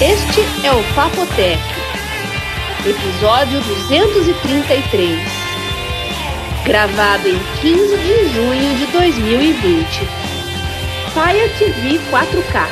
[0.00, 1.58] Este é o Papotec,
[2.88, 5.18] episódio 233,
[6.64, 9.88] gravado em 15 de junho de 2020.
[11.12, 12.68] Fire TV 4K.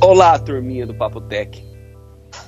[0.00, 1.64] Olá, turminha do Papotec.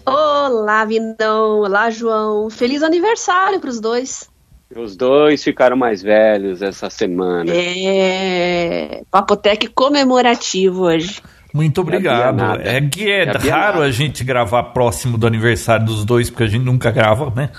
[0.07, 1.59] Olá, Vinão.
[1.63, 2.49] Olá, João.
[2.49, 4.38] Feliz aniversário para os dois.
[4.77, 7.51] Os dois ficaram mais velhos essa semana.
[7.55, 9.03] É.
[9.11, 11.23] Papotec comemorativo hoje.
[11.55, 12.61] Muito obrigado.
[12.61, 16.65] É que é raro a gente gravar próximo do aniversário dos dois, porque a gente
[16.65, 17.51] nunca grava, né?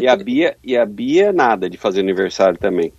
[0.00, 2.92] E a Bia, e a Bia nada de fazer aniversário também.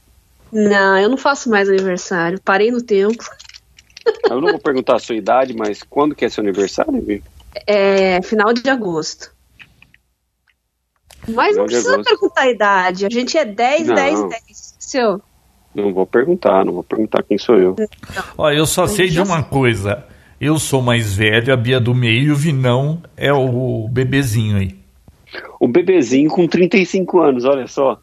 [0.52, 2.40] Não, eu não faço mais aniversário.
[2.40, 3.23] Parei no tempo.
[4.30, 7.21] Eu não vou perguntar a sua idade, mas quando que é seu aniversário, Bia?
[7.66, 9.33] É final de agosto.
[11.27, 12.09] Mas não precisa agosto.
[12.09, 13.05] perguntar a idade.
[13.05, 13.96] A gente é 10, não.
[13.96, 14.76] 10, 10.
[14.79, 15.21] Seu.
[15.74, 17.76] Não vou perguntar, não vou perguntar quem sou eu.
[18.38, 20.05] Olha, eu só sei de uma coisa.
[20.40, 24.77] Eu sou mais velho, a Bia do meio e o Vinão é o bebezinho aí.
[25.60, 27.99] O bebezinho com 35 anos, olha só.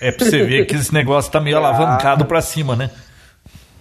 [0.00, 2.90] É pra você ver que esse negócio tá meio ah, alavancado pra cima, né?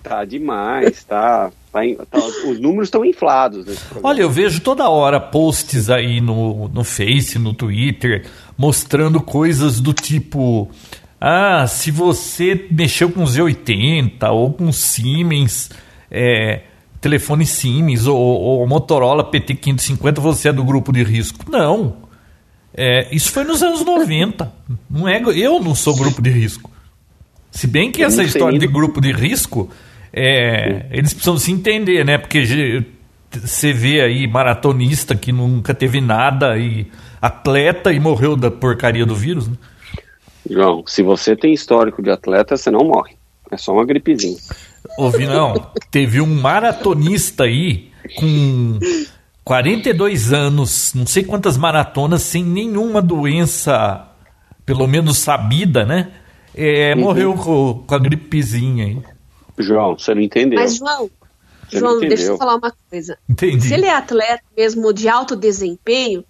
[0.03, 1.49] Tá demais, tá.
[1.71, 3.65] Tá, tá os números estão inflados.
[4.01, 8.25] Olha, eu vejo toda hora posts aí no, no Face, no Twitter,
[8.57, 10.69] mostrando coisas do tipo.
[11.19, 15.69] Ah, se você mexeu com Z80 ou com Siemens,
[16.09, 16.61] é,
[17.01, 21.49] telefone Siemens ou, ou Motorola PT550, você é do grupo de risco.
[21.49, 21.97] Não.
[22.73, 24.51] É, isso foi nos anos 90.
[24.89, 26.71] Não é, eu não sou grupo de risco.
[27.51, 29.69] Se bem que essa história de grupo de risco,
[30.13, 32.17] é, eles precisam se entender, né?
[32.17, 32.83] Porque
[33.31, 36.87] você vê aí maratonista que nunca teve nada e
[37.21, 39.55] atleta e morreu da porcaria do vírus, né?
[40.49, 43.15] João, se você tem histórico de atleta, você não morre.
[43.51, 44.37] É só uma gripezinha.
[44.97, 45.53] Ouvi, não.
[45.91, 48.79] Teve um maratonista aí com
[49.43, 54.07] 42 anos, não sei quantas maratonas, sem nenhuma doença,
[54.65, 56.11] pelo menos sabida, né?
[56.53, 57.01] É, uhum.
[57.01, 59.01] Morreu com, com, a gripezinha aí.
[59.59, 60.59] João, você não entendeu.
[60.59, 61.09] Mas, João,
[61.69, 63.17] você João, deixa eu falar uma coisa.
[63.29, 63.67] Entendi.
[63.67, 66.23] Se ele é atleta mesmo de alto desempenho,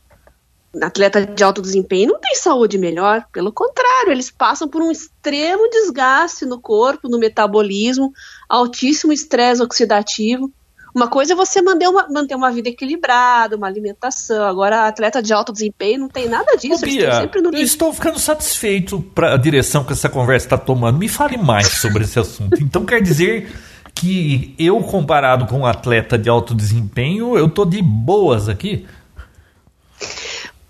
[0.81, 5.69] atleta de alto desempenho não tem saúde melhor, pelo contrário, eles passam por um extremo
[5.69, 8.11] desgaste no corpo, no metabolismo,
[8.47, 10.51] altíssimo estresse oxidativo.
[10.99, 14.43] Uma coisa é você manter uma, manter uma vida equilibrada, uma alimentação.
[14.43, 16.83] Agora, atleta de alto desempenho não tem nada disso.
[16.83, 17.55] Bia, no...
[17.55, 20.99] Eu estou ficando satisfeito para a direção que essa conversa está tomando.
[20.99, 22.61] Me fale mais sobre esse assunto.
[22.61, 23.49] Então, quer dizer
[23.95, 28.85] que eu, comparado com um atleta de alto desempenho, eu tô de boas aqui?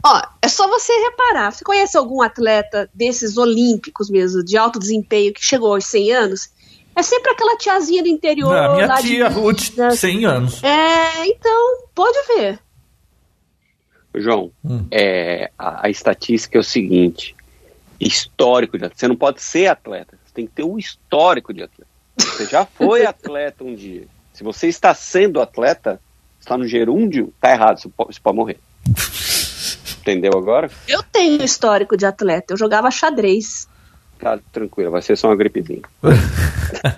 [0.03, 1.51] Ó, é só você reparar.
[1.51, 6.49] Você conhece algum atleta desses olímpicos mesmo, de alto desempenho, que chegou aos 100 anos?
[6.99, 8.53] É sempre aquela tiazinha do interior.
[8.53, 9.33] Não, minha tia de...
[9.33, 10.61] Ruth, 100 anos.
[10.61, 12.59] É, então, pode ver.
[14.15, 14.85] João, hum.
[14.91, 17.33] é, a, a, estatística é o seguinte:
[18.01, 18.99] histórico de atleta.
[18.99, 21.89] Você não pode ser atleta, você tem que ter um histórico de atleta.
[22.17, 24.05] Você já foi atleta um dia.
[24.33, 26.01] Se você está sendo atleta,
[26.37, 28.59] está no gerúndio, tá errado, você pode, você pode morrer.
[30.01, 30.69] Entendeu agora?
[30.85, 33.69] Eu tenho histórico de atleta, eu jogava xadrez.
[34.19, 35.83] Tá tranquilo, vai ser só uma gripezinha.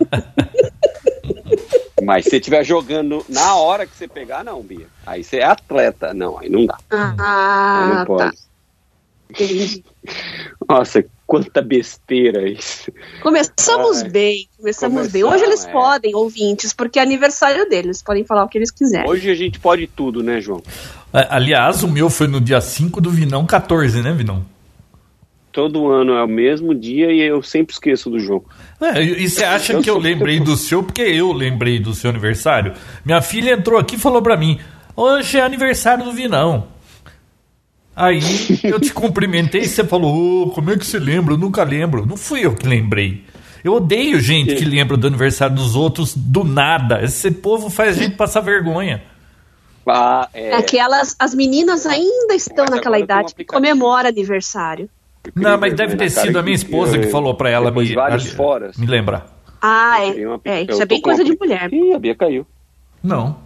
[2.03, 4.88] Mas se você estiver jogando na hora que você pegar, não, Bia.
[5.06, 6.14] Aí você é atleta.
[6.14, 6.78] Não, aí não dá.
[6.90, 8.06] Ah, não tá.
[8.06, 8.36] pode.
[8.36, 8.52] Tá.
[10.68, 12.91] Nossa, quanta besteira isso.
[13.22, 15.24] Começamos Ai, bem, começamos bem.
[15.24, 15.72] Hoje eles é.
[15.72, 19.09] podem, ouvintes, porque é aniversário deles, podem falar o que eles quiserem.
[19.09, 20.62] Hoje a gente pode tudo, né, João?
[21.14, 24.46] Aliás, o meu foi no dia 5 do Vinão 14, né, Vinão?
[25.52, 28.50] Todo ano é o mesmo dia e eu sempre esqueço do jogo.
[28.80, 32.10] É, e você acha eu que eu lembrei do seu porque eu lembrei do seu
[32.10, 32.74] aniversário?
[33.06, 34.60] Minha filha entrou aqui e falou para mim:
[34.96, 36.68] hoje é aniversário do Vinão.
[37.96, 38.22] Aí
[38.64, 41.34] eu te cumprimentei e você falou: oh, como é que você lembra?
[41.34, 42.06] Eu nunca lembro.
[42.06, 43.24] Não fui eu que lembrei.
[43.64, 47.04] Eu odeio gente que lembra do aniversário dos outros do nada.
[47.04, 49.04] Esse povo faz a gente passar vergonha.
[49.88, 50.54] Ah, é...
[50.54, 54.90] Aquelas, as meninas ainda estão Mas naquela idade que comemora aniversário.
[55.35, 58.78] Não, mas deve ter sido a minha esposa que falou para ela me, vários foras.
[58.78, 59.28] me lembrar.
[59.62, 60.28] Ah, é.
[60.28, 61.72] Uma, é isso é bem coisa de mulher.
[61.72, 62.46] Ih, a Bia caiu.
[63.03, 63.38] Não.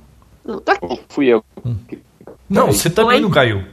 [0.45, 1.01] Não, tô aqui.
[1.09, 1.43] Fui eu.
[2.49, 3.21] Não, você também Oi?
[3.21, 3.63] não caiu.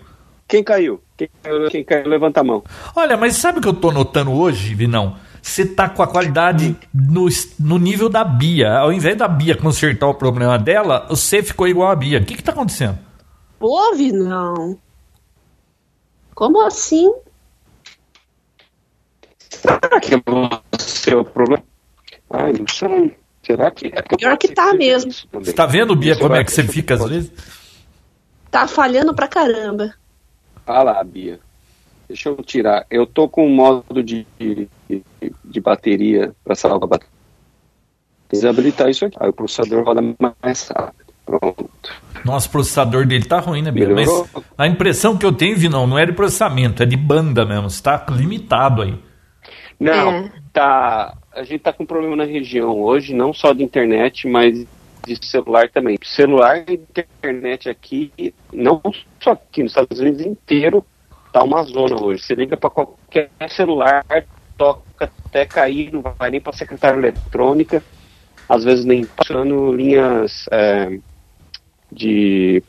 [0.48, 1.00] Quem caiu?
[1.16, 1.70] Quem caiu?
[1.70, 2.08] Quem caiu?
[2.08, 2.64] Levanta a mão.
[2.96, 5.16] Olha, mas sabe o que eu tô notando hoje, Vinão?
[5.40, 7.26] Você tá com a qualidade no,
[7.58, 8.78] no nível da Bia.
[8.78, 12.20] Ao invés da Bia consertar o problema dela, você ficou igual a Bia.
[12.20, 12.98] O que que tá acontecendo?
[13.58, 14.78] Pô, Vinão.
[16.34, 17.12] Como assim?
[19.62, 21.62] Será que é o seu problema?
[22.28, 23.16] Ai, não sei.
[23.42, 23.92] Será que.
[23.94, 25.12] É Pior que tá mesmo.
[25.32, 27.32] Você tá vendo, Bia, como é que você fica às vezes?
[28.50, 29.94] Tá falhando pra caramba.
[30.66, 31.38] Ah lá, Bia.
[32.08, 32.84] Deixa eu tirar.
[32.90, 34.68] Eu tô com um modo de, de,
[35.44, 37.12] de bateria para salvar a bateria.
[38.30, 39.16] Desabilitar isso aqui.
[39.20, 40.02] Aí o processador roda
[40.42, 41.12] mais rápido.
[41.24, 41.70] Pronto.
[42.24, 43.88] Nossa, o processador dele tá ruim, né, Bia?
[43.94, 44.08] Mas
[44.58, 47.68] a impressão que eu tenho, Vinão, não é de processamento, é de banda mesmo.
[47.68, 48.98] Está limitado aí.
[49.82, 50.32] Não, é.
[50.52, 51.16] tá.
[51.32, 54.66] A gente tá com problema na região hoje, não só de internet, mas
[55.06, 55.98] de celular também.
[56.02, 58.12] Celular e internet aqui,
[58.52, 58.80] não
[59.20, 60.84] só aqui nos Estados Unidos inteiro,
[61.32, 62.22] tá uma zona hoje.
[62.22, 64.04] Você liga para qualquer celular,
[64.56, 67.82] toca até cair, não vai nem para secretária eletrônica,
[68.48, 70.98] às vezes nem passando linhas é,
[71.90, 72.62] de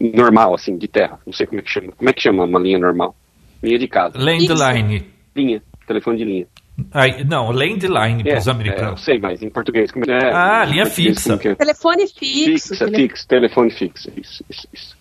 [0.00, 1.18] normal, assim, de terra.
[1.26, 1.92] Não sei como é que chama.
[1.92, 3.14] Como é que chama uma linha normal?
[3.62, 4.18] Linha de casa.
[4.18, 5.10] Landline.
[5.34, 6.46] Linha, telefone de linha.
[6.92, 8.88] Aí, não, landline é, para os americanos.
[8.88, 9.92] É, eu sei, mas em português.
[9.92, 11.34] Como é, ah, linha fixa.
[11.34, 11.54] É?
[11.54, 12.68] Telefone fixo.
[12.68, 12.96] Fixa, tele...
[12.96, 14.10] fixo, telefone fixo.
[14.16, 14.96] Isso, isso, isso.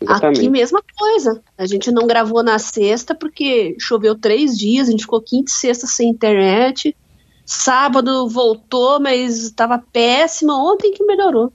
[0.00, 0.40] Exatamente.
[0.40, 1.42] Aqui mesma coisa.
[1.56, 5.54] A gente não gravou na sexta porque choveu três dias, a gente ficou quinta e
[5.54, 6.96] sexta sem internet.
[7.44, 10.54] Sábado voltou, mas estava péssima.
[10.54, 11.52] Ontem que melhorou.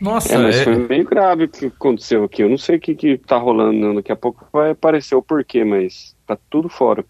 [0.00, 0.64] Nossa, é, mas é...
[0.64, 2.42] foi meio grave o que aconteceu aqui.
[2.42, 3.96] Eu não sei o que, que tá rolando.
[3.96, 7.04] Daqui a pouco vai aparecer o porquê, mas tá tudo fora.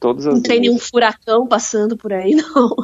[0.00, 2.74] Todas as não tem nenhum furacão passando por aí, não.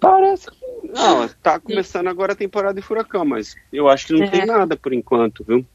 [0.00, 0.56] Parece que.
[0.94, 4.30] Não, tá começando agora a temporada de furacão, mas eu acho que não é.
[4.30, 5.66] tem nada por enquanto, viu?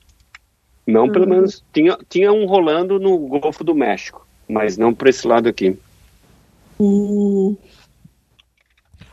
[0.88, 1.12] Não, hum.
[1.12, 1.62] pelo menos.
[1.74, 5.78] Tinha, tinha um rolando no Golfo do México, mas não por esse lado aqui.
[6.80, 7.58] Hum.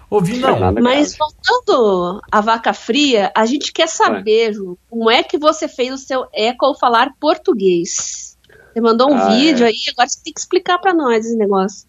[0.09, 0.73] Ouvi não.
[0.75, 5.93] Mas voltando à vaca fria, a gente quer saber, Ju, como é que você fez
[5.93, 8.34] o seu eco ao falar português?
[8.75, 9.69] Você mandou um ah, vídeo é.
[9.69, 11.87] aí, agora você tem que explicar para nós esse negócio.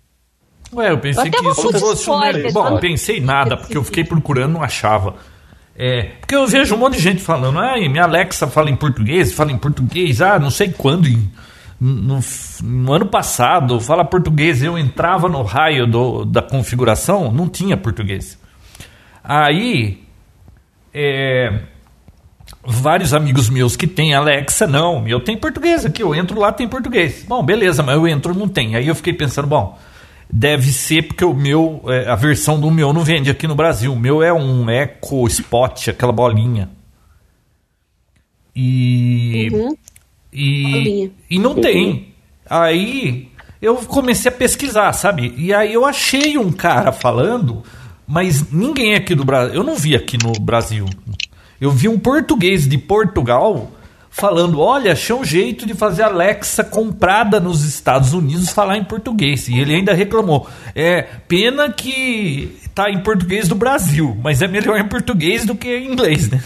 [0.71, 2.51] Ué, eu pensei eu que isso fosse um.
[2.53, 5.15] Bom, não pensei nada, porque eu fiquei procurando, não achava.
[5.75, 9.33] É, porque eu vejo um monte de gente falando, ah, minha Alexa fala em português,
[9.33, 11.09] fala em português, ah, não sei quando,
[11.81, 12.19] no,
[12.63, 18.39] no, ano passado, fala português, eu entrava no raio do, da configuração, não tinha português.
[19.21, 20.03] Aí,
[20.93, 21.61] é,
[22.63, 26.67] vários amigos meus que têm Alexa, não, eu tenho português aqui, eu entro lá, tem
[26.67, 27.25] português.
[27.27, 28.75] Bom, beleza, mas eu entro, não tem.
[28.75, 29.77] Aí eu fiquei pensando, bom,
[30.31, 33.93] deve ser porque o meu, é, a versão do meu não vende aqui no Brasil.
[33.93, 36.69] O meu é um Echo Spot, aquela bolinha.
[38.55, 39.49] E.
[39.51, 39.77] Uhum.
[40.31, 42.13] E, e não tem.
[42.49, 43.29] Aí
[43.61, 45.33] eu comecei a pesquisar, sabe?
[45.37, 47.63] E aí eu achei um cara falando,
[48.05, 49.55] mas ninguém aqui do Brasil.
[49.55, 50.85] Eu não vi aqui no Brasil.
[51.59, 53.71] Eu vi um português de Portugal
[54.09, 59.47] falando: olha, achei um jeito de fazer Alexa comprada nos Estados Unidos falar em português.
[59.47, 64.79] E ele ainda reclamou: é pena que tá em português do Brasil, mas é melhor
[64.79, 66.41] em português do que em inglês, né?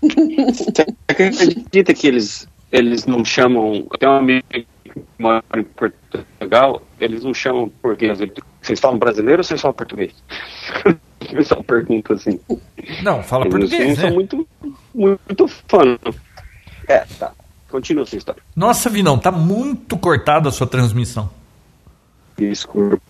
[0.00, 3.86] Você acredita que eles, eles não chamam.
[3.98, 4.66] Tem um amigo que
[5.18, 8.18] mora em Portugal, eles não chamam português.
[8.60, 10.12] Vocês falam brasileiro ou vocês falam português?
[11.20, 12.40] O pessoal pergunta assim.
[13.02, 14.04] Não, fala Eles português, né?
[14.06, 14.48] são muito,
[14.94, 15.98] muito fã.
[16.88, 17.32] É, tá.
[17.68, 18.42] Continua essa história.
[18.56, 21.30] Nossa, Vinão, tá muito cortada a sua transmissão.
[22.36, 23.00] Desculpa.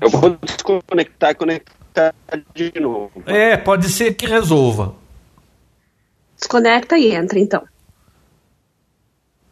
[0.00, 2.14] Eu vou desconectar e conectar
[2.54, 3.22] de novo.
[3.26, 4.94] É, pode ser que resolva.
[6.36, 7.62] Desconecta e entra, então.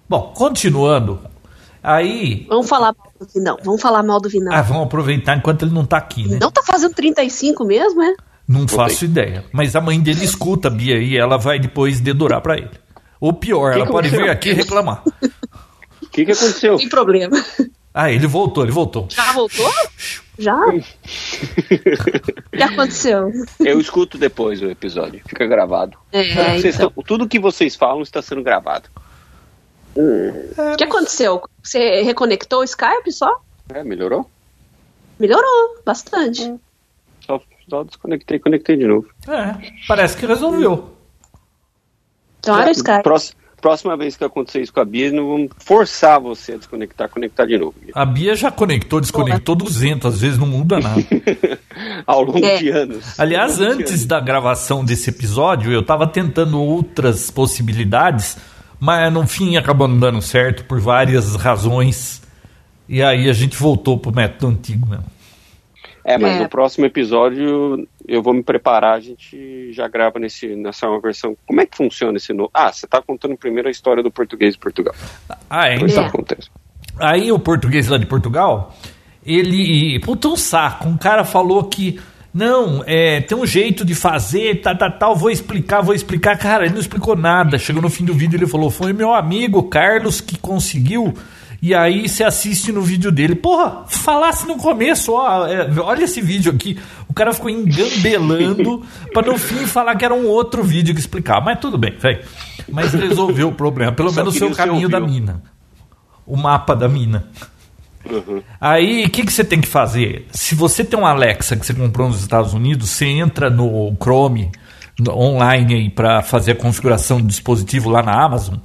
[0.08, 1.20] Bom, continuando.
[1.82, 2.46] Aí.
[2.48, 3.56] Vamos falar do Vinão.
[3.62, 4.52] Vamos falar mal do Vinão.
[4.52, 6.38] Ah, vamos aproveitar enquanto ele não tá aqui, né?
[6.40, 8.14] Não tá fazendo 35 mesmo, é?
[8.46, 9.44] Não faço ideia.
[9.52, 12.70] Mas a mãe dele escuta a Bia e ela vai depois dedurar para ele.
[13.20, 15.02] Ou pior, que ela que pode vir aqui reclamar.
[16.02, 16.76] O que, que aconteceu?
[16.76, 17.42] Tem problema.
[17.92, 19.08] Ah, ele voltou, ele voltou.
[19.08, 19.70] Já voltou?
[20.38, 20.60] Já?
[20.66, 20.80] O
[22.56, 23.30] que aconteceu?
[23.60, 25.96] Eu escuto depois o episódio, fica gravado.
[26.12, 26.70] É, então.
[26.70, 28.88] estão, tudo que vocês falam está sendo gravado.
[29.96, 31.42] O que aconteceu?
[31.62, 33.40] Você reconectou o Skype só?
[33.72, 34.28] É, melhorou?
[35.18, 36.42] Melhorou, bastante.
[36.42, 36.54] É.
[37.26, 39.08] Só, só desconectei e conectei de novo.
[39.28, 40.94] É, parece que resolveu.
[42.40, 43.02] Então olha o Skype.
[43.02, 47.08] Próxima, próxima vez que acontecer isso com a Bia, não vamos forçar você a desconectar,
[47.08, 47.74] conectar de novo.
[47.94, 51.00] A Bia já conectou, desconectou 200, às vezes não muda nada.
[52.06, 52.58] Ao longo é.
[52.58, 53.18] de anos.
[53.18, 54.04] Aliás, antes anos.
[54.04, 58.36] da gravação desse episódio, eu estava tentando outras possibilidades
[58.84, 62.22] mas no fim acabou não dando certo por várias razões.
[62.86, 65.06] E aí a gente voltou pro método antigo mesmo.
[66.04, 66.42] É, mas é.
[66.42, 71.34] no próximo episódio eu vou me preparar, a gente já grava nesse, nessa uma versão.
[71.46, 72.50] Como é que funciona esse novo?
[72.52, 74.94] Ah, você está contando primeiro a história do português de Portugal.
[75.48, 75.76] Ah, é?
[75.76, 76.00] Depois é.
[76.00, 76.50] acontece.
[77.00, 78.76] Aí o português lá de Portugal,
[79.24, 79.98] ele.
[80.00, 80.86] Puta um saco.
[80.86, 81.98] Um cara falou que.
[82.34, 85.94] Não, é, tem um jeito de fazer, tal, tá, tal, tá, tal, vou explicar, vou
[85.94, 86.36] explicar.
[86.36, 87.56] Cara, ele não explicou nada.
[87.56, 91.14] Chegou no fim do vídeo ele falou: Foi meu amigo Carlos que conseguiu
[91.64, 93.34] e aí você assiste no vídeo dele.
[93.34, 96.78] Porra, falasse no começo, ó, é, olha esse vídeo aqui.
[97.08, 98.82] O cara ficou engambelando
[99.14, 101.40] para no fim falar que era um outro vídeo que explicava.
[101.40, 102.22] Mas tudo bem, velho.
[102.70, 103.92] Mas resolveu o problema.
[103.92, 105.42] Pelo Só menos o seu caminho da mina.
[106.26, 107.28] O mapa da mina.
[108.10, 108.42] Uhum.
[108.60, 110.26] Aí, o que, que você tem que fazer?
[110.30, 114.50] Se você tem um Alexa que você comprou nos Estados Unidos, você entra no Chrome
[114.98, 118.56] no, online aí para fazer a configuração do dispositivo lá na Amazon.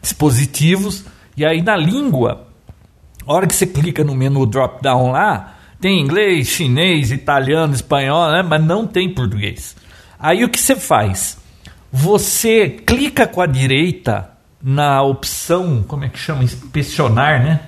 [0.00, 1.04] Dispositivos.
[1.36, 2.46] E aí na língua,
[3.26, 8.42] a hora que você clica no menu drop-down lá, tem inglês, chinês, italiano, espanhol, né?
[8.42, 9.76] mas não tem português.
[10.18, 11.38] Aí o que você faz?
[11.92, 14.30] Você clica com a direita
[14.62, 16.42] na opção, como é que chama?
[16.42, 17.60] Inspecionar, né?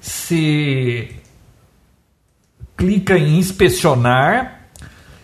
[0.00, 1.10] Você
[2.76, 4.60] clica em inspecionar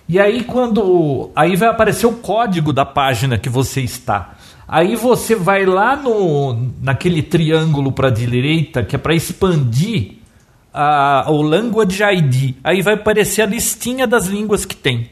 [0.09, 4.37] e aí quando aí vai aparecer o código da página que você está.
[4.69, 10.17] Aí você vai lá no naquele triângulo para direita, que é para expandir
[10.73, 12.57] a, o Language ID.
[12.63, 15.09] Aí vai aparecer a listinha das línguas que tem.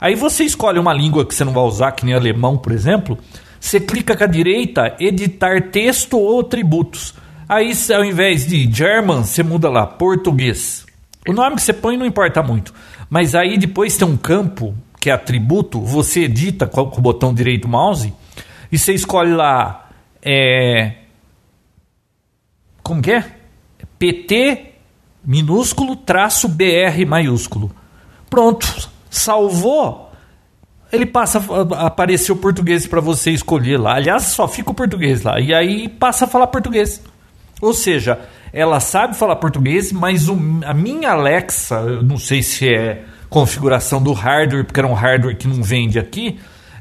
[0.00, 3.18] Aí você escolhe uma língua que você não vai usar, que nem alemão, por exemplo.
[3.60, 7.14] Você clica com a direita, editar texto ou atributos.
[7.48, 10.86] Aí, ao invés de German, você muda lá, português.
[11.28, 12.74] O nome que você põe não importa muito.
[13.08, 17.62] Mas aí depois tem um campo, que é atributo, você edita com o botão direito
[17.62, 18.12] do mouse
[18.72, 19.88] e você escolhe lá.
[20.22, 20.94] É,
[22.82, 23.24] como que é?
[23.98, 24.72] PT
[25.24, 27.74] minúsculo traço BR maiúsculo.
[28.28, 28.66] Pronto,
[29.10, 30.12] salvou.
[30.92, 31.42] Ele passa
[31.76, 33.94] a aparecer o português para você escolher lá.
[33.94, 35.40] Aliás, só fica o português lá.
[35.40, 37.02] E aí passa a falar português.
[37.64, 38.20] Ou seja,
[38.52, 44.02] ela sabe falar português, mas o, a minha Alexa, eu não sei se é configuração
[44.02, 46.38] do hardware, porque era um hardware que não vende aqui,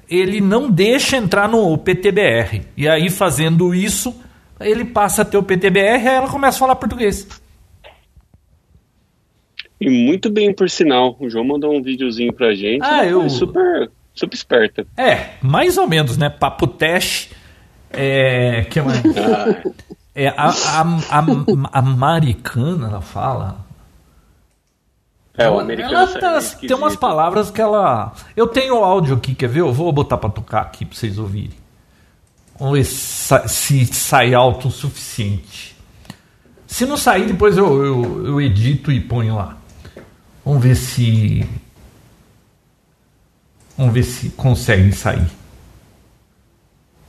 [0.09, 2.63] ele não deixa entrar no PTBR.
[2.75, 4.13] E aí, fazendo isso,
[4.59, 7.27] ele passa a ter o PTBR e ela começa a falar português.
[9.79, 11.15] E muito bem, por sinal.
[11.17, 12.83] O João mandou um videozinho pra gente.
[12.83, 13.29] Ah, eu...
[13.29, 14.85] Super, super esperta.
[14.97, 16.29] É, mais ou menos, né?
[16.29, 17.31] Papo teste.
[17.89, 18.65] É.
[18.69, 19.01] Que mais?
[19.17, 19.63] Ah.
[20.15, 21.25] É, a, a, a,
[21.71, 23.65] a, americana, ela fala.
[25.35, 25.95] É, o americano.
[25.95, 28.13] Ela tá, tem umas palavras que ela.
[28.35, 29.61] Eu tenho o áudio aqui, quer ver?
[29.61, 31.57] Eu vou botar pra tocar aqui pra vocês ouvirem.
[32.59, 35.75] Vamos ver se, se sai alto o suficiente.
[36.67, 39.57] Se não sair, depois eu, eu, eu edito e ponho lá.
[40.45, 41.49] Vamos ver se.
[43.75, 45.27] Vamos ver se consegue sair.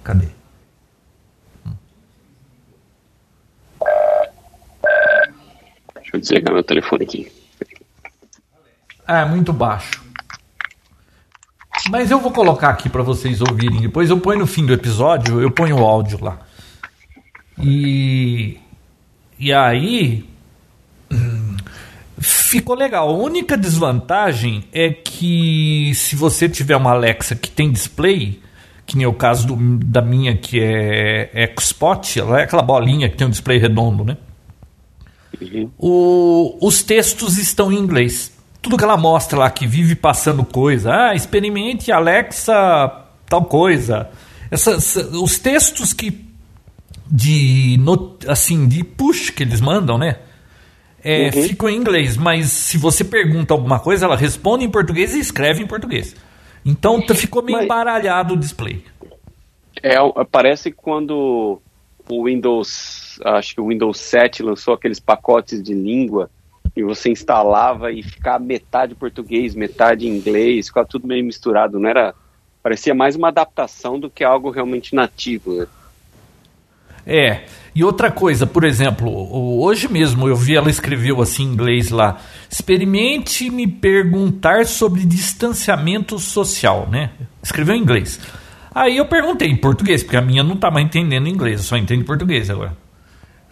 [0.02, 0.28] Cadê?
[6.14, 7.32] Deixa eu desligar meu telefone aqui.
[9.06, 10.02] Ah, é muito baixo.
[11.90, 13.80] Mas eu vou colocar aqui para vocês ouvirem.
[13.80, 16.38] Depois eu ponho no fim do episódio, eu ponho o áudio lá.
[17.60, 18.58] E
[19.38, 20.24] e aí
[22.18, 23.08] ficou legal.
[23.08, 28.40] A única desvantagem é que se você tiver uma Alexa que tem display,
[28.86, 33.16] que nem o caso do, da minha que é EcoSpot, ela é aquela bolinha que
[33.16, 34.16] tem um display redondo, né?
[35.40, 35.70] Uhum.
[35.78, 40.90] O, os textos estão em inglês tudo que ela mostra lá, que vive passando coisa.
[40.90, 44.08] Ah, experimente Alexa tal coisa.
[44.50, 46.24] Essas, os textos que
[47.06, 47.78] de
[48.26, 50.16] assim de push que eles mandam, né?
[51.02, 51.42] É, uhum.
[51.42, 55.62] Ficam em inglês, mas se você pergunta alguma coisa, ela responde em português e escreve
[55.62, 56.16] em português.
[56.64, 58.82] Então ficou meio mas, embaralhado o display.
[59.82, 59.96] É,
[60.30, 61.60] parece quando
[62.08, 66.30] o Windows, acho que o Windows 7 lançou aqueles pacotes de língua
[66.76, 72.14] e você instalava e ficava metade português, metade inglês, ficava tudo meio misturado, não era?
[72.62, 75.66] Parecia mais uma adaptação do que algo realmente nativo, né?
[77.06, 77.42] É.
[77.74, 79.10] E outra coisa, por exemplo,
[79.60, 82.18] hoje mesmo eu vi ela escreveu assim em inglês lá:
[82.48, 87.10] experimente me perguntar sobre distanciamento social, né?
[87.42, 88.20] Escreveu em inglês.
[88.74, 92.04] Aí eu perguntei em português, porque a minha não tá mais entendendo inglês, só entende
[92.04, 92.76] português agora.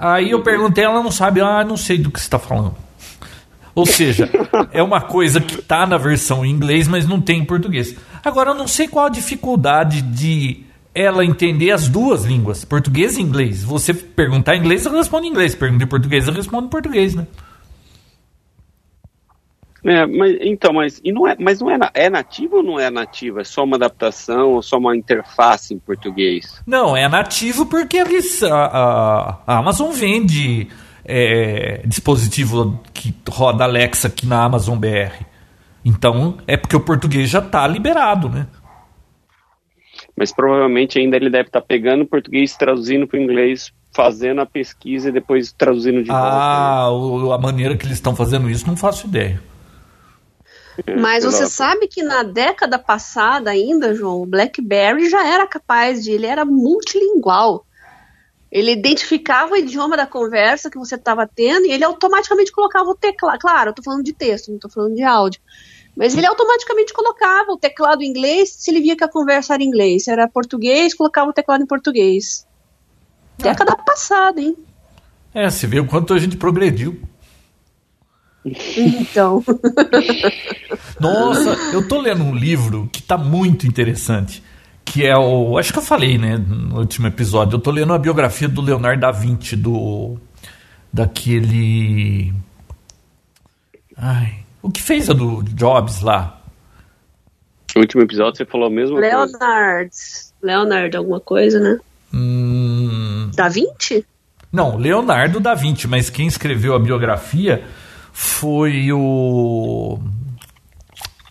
[0.02, 2.74] Aí eu perguntei, ela não sabe, ah, não sei do que você está falando.
[3.72, 4.28] Ou seja,
[4.72, 7.94] é uma coisa que está na versão em inglês, mas não tem em português.
[8.24, 13.22] Agora, eu não sei qual a dificuldade de ela entender as duas línguas, português e
[13.22, 13.62] inglês.
[13.62, 15.54] Você perguntar em inglês, ela responde em inglês.
[15.54, 17.24] Pergunta em português, ela responde em português, né?
[19.84, 22.88] É, mas, então, mas, e não é, mas não é, é nativo ou não é
[22.88, 23.40] nativo?
[23.40, 26.62] É só uma adaptação ou só uma interface em português?
[26.64, 30.68] Não, é nativo porque eles, a, a Amazon vende
[31.04, 35.24] é, dispositivo que roda Alexa aqui na Amazon BR.
[35.84, 38.46] Então é porque o português já está liberado, né?
[40.16, 44.40] Mas provavelmente ainda ele deve estar tá pegando o português, traduzindo para o inglês, fazendo
[44.40, 47.32] a pesquisa e depois traduzindo de ah, volta.
[47.32, 49.40] Ah, a maneira que eles estão fazendo isso, não faço ideia.
[50.86, 56.02] É, Mas você sabe que na década passada ainda, João, o BlackBerry já era capaz
[56.02, 57.66] de, ele era multilingual.
[58.50, 62.94] Ele identificava o idioma da conversa que você estava tendo e ele automaticamente colocava o
[62.94, 63.38] teclado.
[63.38, 65.40] Claro, eu estou falando de texto, não estou falando de áudio.
[65.96, 69.62] Mas ele automaticamente colocava o teclado em inglês se ele via que a conversa era
[69.62, 70.04] em inglês.
[70.04, 72.46] Se era português, colocava o teclado em português.
[73.38, 74.56] Década passada, hein?
[75.34, 77.00] É, você vê o quanto a gente progrediu.
[78.44, 79.44] Então.
[80.98, 84.42] Nossa, eu tô lendo um livro que tá muito interessante.
[84.84, 85.56] Que é o.
[85.58, 87.56] Acho que eu falei, né, no último episódio.
[87.56, 90.18] Eu tô lendo a biografia do Leonardo da Vinci, do.
[90.92, 92.34] Daquele.
[93.96, 94.40] Ai.
[94.60, 96.40] O que fez a do Jobs lá?
[97.74, 99.38] No último episódio você falou a mesma Leonard.
[99.38, 100.32] coisa.
[100.42, 101.78] Leonard, alguma coisa, né?
[102.12, 103.30] Hum...
[103.34, 104.04] Da Vinci?
[104.52, 107.64] Não, Leonardo da Vinci, mas quem escreveu a biografia
[108.12, 109.98] foi o.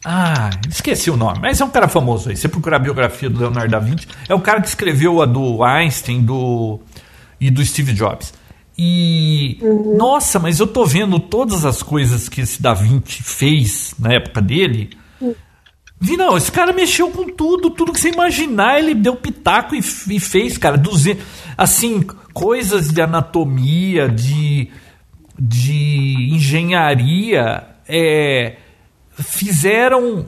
[0.04, 2.36] Ah, esqueci o nome, mas é um cara famoso aí.
[2.36, 5.64] Você procurar a biografia do Leonardo da Vinci, é o cara que escreveu a do
[5.64, 6.80] Einstein do
[7.40, 8.34] e do Steve Jobs.
[8.78, 9.96] E uhum.
[9.98, 14.42] nossa, mas eu tô vendo todas as coisas que esse Da Vinci fez na época
[14.42, 14.90] dele.
[15.20, 15.36] Uhum.
[16.00, 19.80] Vi, não, esse cara mexeu com tudo, tudo que você imaginar, ele deu pitaco e,
[19.80, 21.24] e fez, cara, 200,
[21.56, 22.02] assim,
[22.34, 24.72] coisas de anatomia, de
[25.44, 28.58] de engenharia é,
[29.18, 30.28] fizeram.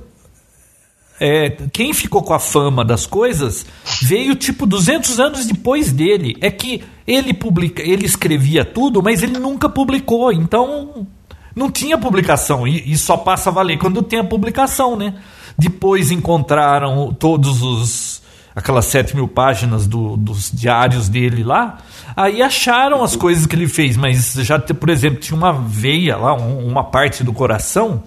[1.20, 3.66] É, quem ficou com a fama das coisas
[4.02, 6.36] veio tipo 200 anos depois dele.
[6.42, 10.34] É que ele publica, ele escrevia tudo, mas ele nunca publicou.
[10.34, 11.08] Então
[11.56, 15.14] não tinha publicação e, e só passa a valer quando tem a publicação, né?
[15.56, 18.23] Depois encontraram todos os
[18.56, 21.80] aquelas 7 mil páginas do, dos diários dele lá.
[22.16, 26.34] Aí acharam as coisas que ele fez, mas já, por exemplo, tinha uma veia lá,
[26.34, 28.04] uma parte do coração,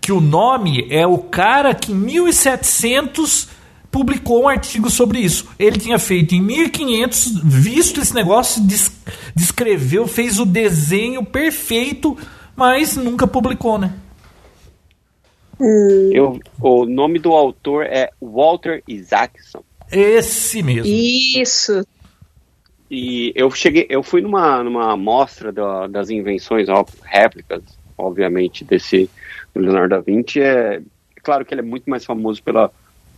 [0.00, 3.48] que o nome é o cara que em 1700
[3.90, 5.46] publicou um artigo sobre isso.
[5.58, 8.62] Ele tinha feito em 1500, visto esse negócio,
[9.36, 12.16] descreveu, fez o desenho perfeito,
[12.56, 13.92] mas nunca publicou, né?
[16.12, 19.62] Eu, o nome do autor é Walter Isaacson.
[19.92, 20.86] Esse mesmo.
[20.86, 21.86] Isso.
[22.90, 27.62] E eu cheguei, eu fui numa, numa mostra da, das invenções, ó, réplicas,
[27.96, 29.08] obviamente, desse
[29.54, 30.40] Leonardo da Vinci.
[30.40, 30.82] É, é,
[31.22, 32.70] claro que ele é muito mais famoso pela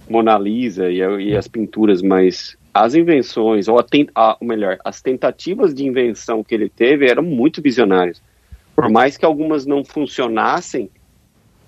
[0.09, 3.85] Mona Lisa e, e as pinturas, mas as invenções, ou, a,
[4.15, 8.21] a, ou melhor, as tentativas de invenção que ele teve eram muito visionárias.
[8.75, 10.91] Por mais que algumas não funcionassem,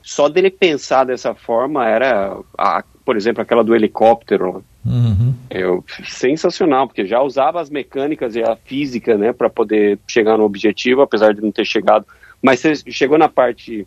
[0.03, 5.35] só dele pensar dessa forma era, a, por exemplo, aquela do helicóptero, Uhum.
[5.51, 5.63] É
[6.05, 11.03] sensacional, porque já usava as mecânicas e a física, né, para poder chegar no objetivo,
[11.03, 12.07] apesar de não ter chegado.
[12.41, 13.85] Mas você chegou na parte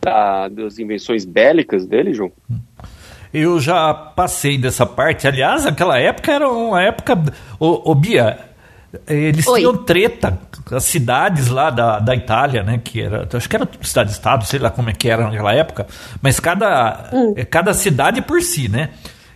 [0.00, 2.30] da, das invenções bélicas dele, João?
[3.34, 5.26] Eu já passei dessa parte.
[5.26, 7.20] Aliás, aquela época era uma época.
[7.58, 8.47] Ô, ô Bia,
[9.06, 9.60] eles Oi.
[9.60, 10.38] tinham treta,
[10.70, 12.80] as cidades lá da, da Itália, né?
[12.82, 15.86] Que era, acho que era cidade-estado, sei lá como é que era naquela época,
[16.20, 17.34] mas cada, hum.
[17.50, 18.90] cada cidade por si, né?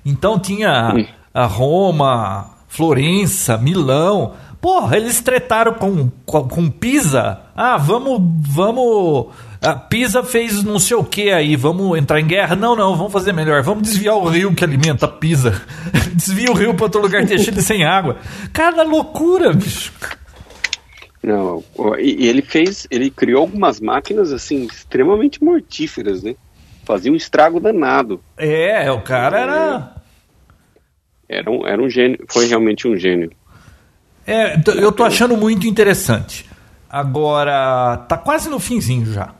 [0.04, 0.92] Então tinha
[1.32, 4.34] a Roma, Florença, Milão.
[4.60, 7.40] Porra, eles tretaram com, com, com Pisa.
[7.56, 9.28] Ah, vamos, vamos.
[9.62, 12.56] A Pisa fez não sei o que aí, vamos entrar em guerra?
[12.56, 13.62] Não, não, vamos fazer melhor.
[13.62, 15.62] Vamos desviar o rio que alimenta a Pisa.
[16.12, 18.18] Desvia o rio para outro lugar, deixa ele sem água.
[18.52, 19.92] Cada loucura, bicho.
[21.22, 21.62] Não,
[22.00, 26.34] e ele fez, ele criou algumas máquinas assim extremamente mortíferas, né?
[26.84, 28.20] Fazia um estrago danado.
[28.36, 29.94] É, o cara era.
[31.28, 33.30] Era um, era um gênio, foi realmente um gênio.
[34.26, 36.50] É, eu tô achando muito interessante.
[36.90, 39.32] Agora, tá quase no finzinho já.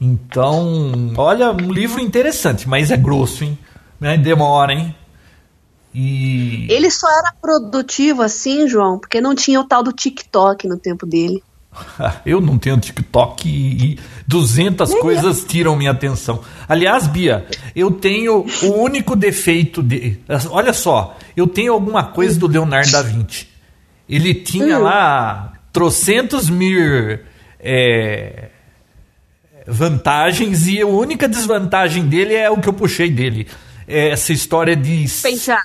[0.00, 3.58] Então, olha, um livro interessante, mas é grosso, hein?
[3.98, 4.18] Né?
[4.18, 4.94] Demora, hein?
[5.94, 6.66] E...
[6.70, 11.06] Ele só era produtivo assim, João, porque não tinha o tal do TikTok no tempo
[11.06, 11.42] dele.
[12.24, 15.46] Eu não tenho TikTok e 200 Nem coisas é.
[15.46, 16.42] tiram minha atenção.
[16.68, 20.18] Aliás, Bia, eu tenho o único defeito de.
[20.50, 23.48] Olha só, eu tenho alguma coisa do Leonardo da Vinci.
[24.08, 24.82] Ele tinha hum.
[24.82, 27.18] lá trocentos mil
[27.60, 28.50] é,
[29.66, 33.46] vantagens e a única desvantagem dele é o que eu puxei dele.
[33.86, 35.06] É essa história de.
[35.22, 35.62] Pensar.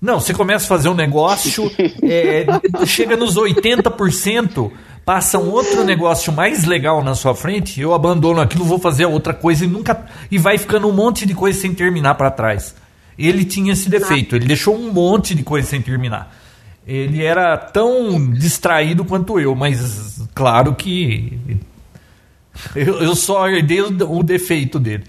[0.00, 1.70] Não, você começa a fazer um negócio,
[2.02, 2.46] é,
[2.86, 4.72] chega nos 80%,
[5.04, 9.34] passa um outro negócio mais legal na sua frente, eu abandono aquilo, vou fazer outra
[9.34, 10.06] coisa e nunca.
[10.30, 12.74] E vai ficando um monte de coisa sem terminar para trás.
[13.18, 16.34] Ele tinha esse defeito, ele deixou um monte de coisa sem terminar.
[16.86, 21.38] Ele era tão distraído quanto eu, mas claro que
[22.74, 25.04] eu, eu só herdei o, o defeito dele.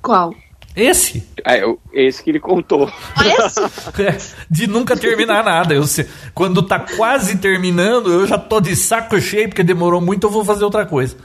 [0.00, 0.34] Qual?
[0.74, 1.26] Esse.
[1.44, 2.90] É, esse que ele contou.
[3.14, 3.60] Ah, esse?
[4.02, 4.16] É,
[4.50, 5.74] de nunca terminar nada.
[5.74, 10.26] Eu, se, quando tá quase terminando, eu já tô de saco cheio, porque demorou muito,
[10.26, 11.16] eu vou fazer outra coisa.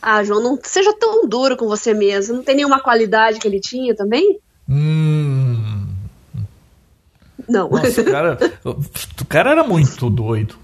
[0.00, 2.36] Ah, João, não seja tão duro com você mesmo.
[2.36, 4.38] Não tem nenhuma qualidade que ele tinha também?
[4.68, 5.88] Hum.
[7.48, 7.68] Não.
[7.68, 10.56] Nossa, o cara, o cara era muito doido.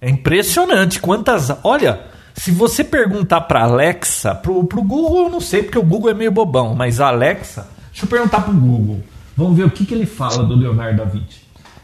[0.00, 1.50] É impressionante quantas.
[1.62, 2.00] Olha,
[2.34, 6.14] se você perguntar para Alexa, pro, pro Google eu não sei, porque o Google é
[6.14, 9.02] meio bobão, mas Alexa, deixa eu perguntar pro Google.
[9.36, 11.42] Vamos ver o que, que ele fala do Leonardo da Vinci.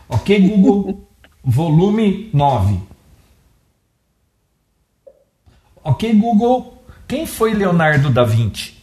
[0.08, 1.06] Ok, Google,
[1.44, 2.80] volume 9.
[5.84, 8.75] Ok, Google, quem foi Leonardo da Vinci?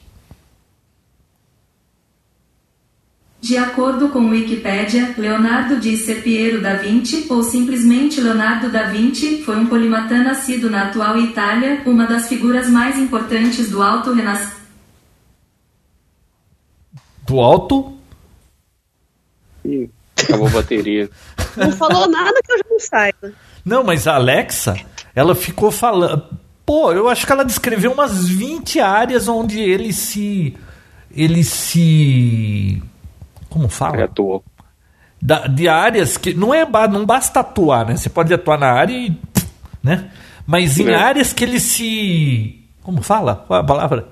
[3.44, 9.58] De acordo com Wikipedia, Leonardo disse Piero da Vinci, ou simplesmente Leonardo da Vinci, foi
[9.58, 14.62] um polimatã nascido na atual Itália, uma das figuras mais importantes do Alto Renascimento.
[17.28, 17.98] Do Alto?
[19.66, 19.90] Ih,
[20.24, 21.10] acabou a bateria.
[21.58, 23.34] Não falou nada que eu já não saiba.
[23.66, 24.78] Não, mas a Alexa,
[25.14, 26.24] ela ficou falando.
[26.66, 30.56] Pô, eu acho que ela descreveu umas 20 áreas onde ele se.
[31.12, 32.82] Ele se
[33.54, 33.98] como fala?
[33.98, 34.44] Ele atuou.
[35.22, 37.96] Da, de áreas que não é não basta atuar, né?
[37.96, 39.16] Você pode atuar na área e,
[39.82, 40.10] né?
[40.46, 40.96] Mas em é.
[40.96, 43.36] áreas que ele se como fala?
[43.48, 44.08] Qual é a palavra?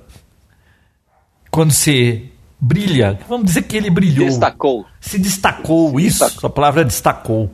[1.49, 4.27] Quando você brilha, vamos dizer que ele brilhou.
[4.27, 4.85] Destacou.
[5.01, 6.47] Se destacou, isso, destacou.
[6.47, 7.51] a palavra destacou.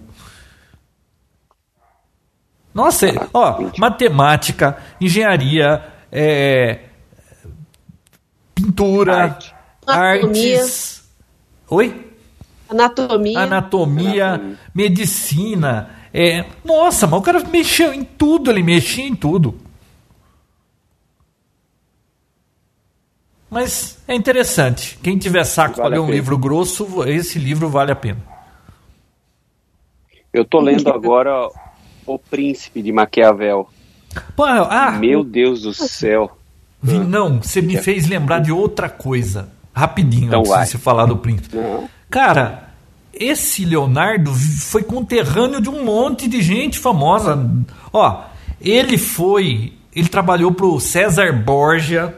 [2.74, 6.82] Nossa, ah, ó, matemática, engenharia, é,
[8.54, 9.56] pintura, Arte.
[9.88, 10.97] artes,
[11.70, 12.08] Oi?
[12.70, 13.40] Anatomia.
[13.40, 14.58] Anatomia, Anatomia.
[14.74, 15.90] medicina.
[16.14, 19.56] É, nossa, mas o cara mexeu em tudo, ele mexia em tudo.
[23.50, 24.98] Mas é interessante.
[25.02, 28.22] Quem tiver saco vale para ler um livro grosso, esse livro vale a pena.
[30.34, 31.50] Eu tô lendo agora
[32.06, 33.70] O Príncipe de Maquiavel.
[34.36, 36.38] Pô, ah, Meu Deus do céu.
[36.82, 39.50] Não, você me fez lembrar de outra coisa.
[39.78, 41.56] Rapidinho, então antes de se falar do príncipe.
[41.56, 41.88] Uhum.
[42.10, 42.72] Cara,
[43.14, 47.40] esse Leonardo foi conterrâneo de um monte de gente famosa.
[47.94, 48.24] Ó,
[48.60, 49.74] ele foi.
[49.96, 52.16] Ele trabalhou pro César Borgia.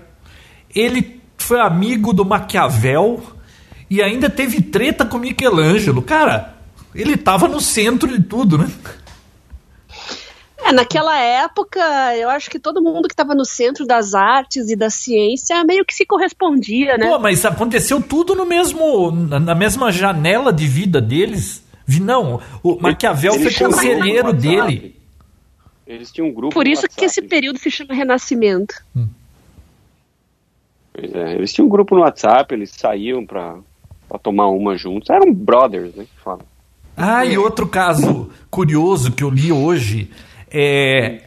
[0.73, 3.21] Ele foi amigo do Maquiavel.
[3.89, 6.01] E ainda teve treta com Michelangelo.
[6.01, 6.55] Cara,
[6.93, 8.69] ele tava no centro de tudo, né?
[10.69, 11.79] É, naquela época,
[12.15, 15.83] eu acho que todo mundo que estava no centro das artes e da ciência meio
[15.83, 17.09] que se correspondia, né?
[17.09, 21.63] Pô, mas aconteceu tudo no mesmo, na mesma janela de vida deles.
[21.99, 24.95] Não, o Maquiavel foi conselheiro dele.
[25.87, 26.53] Eles tinham um grupo.
[26.53, 28.75] Por isso que esse período se chama Renascimento.
[28.95, 29.07] Hum.
[30.93, 33.57] Pois é, eles tinham um grupo no WhatsApp, eles saíam pra,
[34.07, 35.09] pra tomar uma juntos.
[35.09, 36.03] Eram brothers, né?
[36.03, 36.45] Que falam.
[36.95, 40.11] Ah, e outro caso curioso que eu li hoje
[40.51, 41.21] é,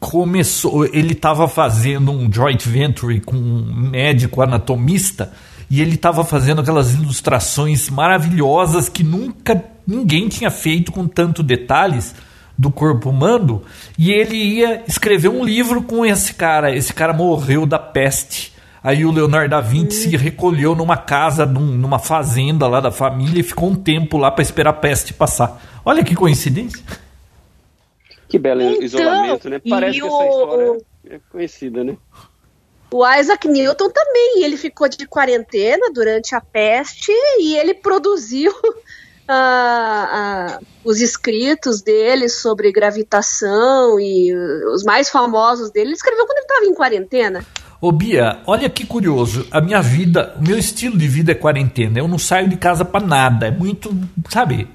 [0.00, 5.32] começou, ele estava fazendo um joint venture com um médico anatomista
[5.70, 12.14] e ele estava fazendo aquelas ilustrações maravilhosas que nunca ninguém tinha feito com tanto detalhes
[12.56, 13.62] do corpo humano
[13.96, 16.74] e ele ia escrever um livro com esse cara.
[16.74, 18.52] Esse cara morreu da peste.
[18.82, 20.10] Aí o Leonardo da Vinci hum.
[20.10, 24.30] se recolheu numa casa, num, numa fazenda lá da família e ficou um tempo lá
[24.30, 25.60] para esperar a peste passar.
[25.84, 26.82] Olha que coincidência.
[28.28, 29.60] Que belo então, isolamento, né?
[29.68, 31.96] Parece que essa história é conhecida, né?
[32.90, 38.50] O Isaac Newton também, ele ficou de quarentena durante a peste e ele produziu
[39.28, 44.34] uh, uh, os escritos dele sobre gravitação e
[44.72, 45.88] os mais famosos dele.
[45.88, 47.46] Ele escreveu quando ele estava em quarentena.
[47.80, 49.46] Ô Bia, olha que curioso.
[49.50, 51.98] A minha vida, o meu estilo de vida é quarentena.
[51.98, 53.46] Eu não saio de casa para nada.
[53.46, 53.94] É muito,
[54.30, 54.68] sabe?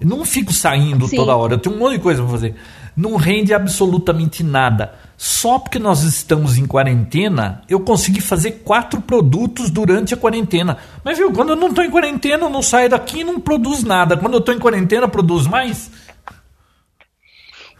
[0.00, 1.16] Eu não fico saindo Sim.
[1.16, 1.54] toda hora.
[1.54, 2.54] Eu tenho um monte de coisa para fazer
[2.98, 4.92] não rende absolutamente nada.
[5.16, 10.78] Só porque nós estamos em quarentena, eu consegui fazer quatro produtos durante a quarentena.
[11.04, 13.84] Mas viu, quando eu não estou em quarentena, eu não saio daqui e não produz
[13.84, 14.16] nada.
[14.16, 15.90] Quando eu estou em quarentena, produz mais.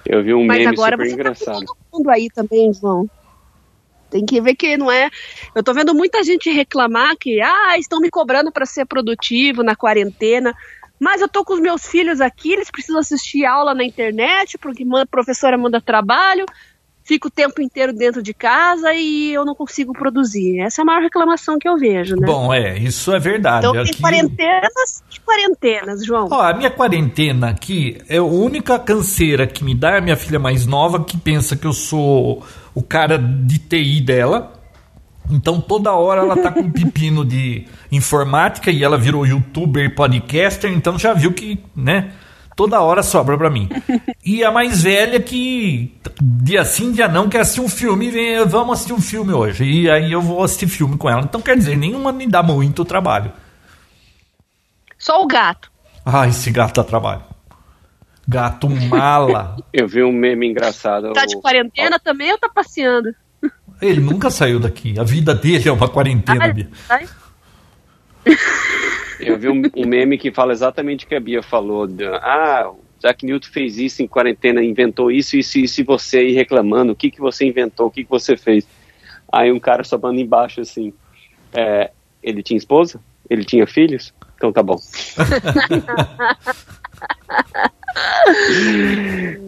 [0.07, 1.61] Eu vi um Mas meme agora super você engraçado.
[1.61, 3.11] Tá todo mundo aí também, João.
[4.11, 5.11] Tem que ver que não é.
[5.55, 9.75] Eu tô vendo muita gente reclamar que ah, estão me cobrando para ser produtivo na
[9.75, 10.55] quarentena.
[10.99, 14.85] Mas eu tô com os meus filhos aqui, eles precisam assistir aula na internet, porque
[14.85, 16.45] a professora manda trabalho,
[17.09, 20.61] fico o tempo inteiro dentro de casa e eu não consigo produzir.
[20.61, 22.27] Essa é a maior reclamação que eu vejo, né?
[22.27, 23.67] Bom, é, isso é verdade.
[23.67, 23.93] Então aqui...
[23.93, 26.29] tem quarentenas e quarentenas, João.
[26.31, 30.17] Ó, a minha quarentena aqui é a única canseira que me dá é a minha
[30.17, 34.58] filha mais nova, que pensa que eu sou o cara de TI dela.
[35.31, 39.89] Então toda hora ela tá com um pepino de informática e ela virou youtuber e
[39.89, 42.13] podcaster, então já viu que, né?
[42.57, 43.69] Toda hora sobra para mim.
[44.25, 48.75] E a mais velha que dia sim, dia não quer assistir um filme, vem, vamos
[48.75, 49.65] assistir um filme hoje.
[49.65, 51.23] E aí eu vou assistir filme com ela.
[51.23, 53.33] Então quer dizer, nenhuma me dá muito trabalho.
[54.99, 55.71] Só o gato.
[56.05, 57.23] Ah, esse gato dá trabalho.
[58.27, 59.57] Gato mala.
[59.73, 61.13] Eu vi um meme engraçado.
[61.13, 62.01] Tá de quarentena o...
[62.01, 63.15] também ou tá passeando?
[63.81, 64.99] Ele nunca saiu daqui.
[64.99, 66.69] A vida dele é uma quarentena, ah, Bia.
[69.21, 71.87] Eu vi um, um, meme que fala exatamente o que a Bia falou.
[71.87, 76.33] De, ah, Jack Newton fez isso em quarentena, inventou isso, isso, isso, e você aí
[76.33, 78.67] reclamando, o que, que você inventou, o que, que você fez?
[79.31, 80.93] Aí um cara sobando embaixo assim,
[81.53, 81.91] é,
[82.23, 83.01] ele tinha esposa?
[83.29, 84.15] Ele tinha filhos?
[84.37, 84.77] Então tá bom.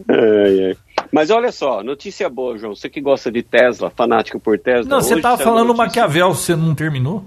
[0.09, 0.77] ai, ai.
[1.13, 2.75] Mas olha só, notícia boa, João.
[2.75, 4.89] Você que gosta de Tesla, fanático por Tesla.
[4.89, 7.25] Não, você estava falando Maquiavel, você não terminou?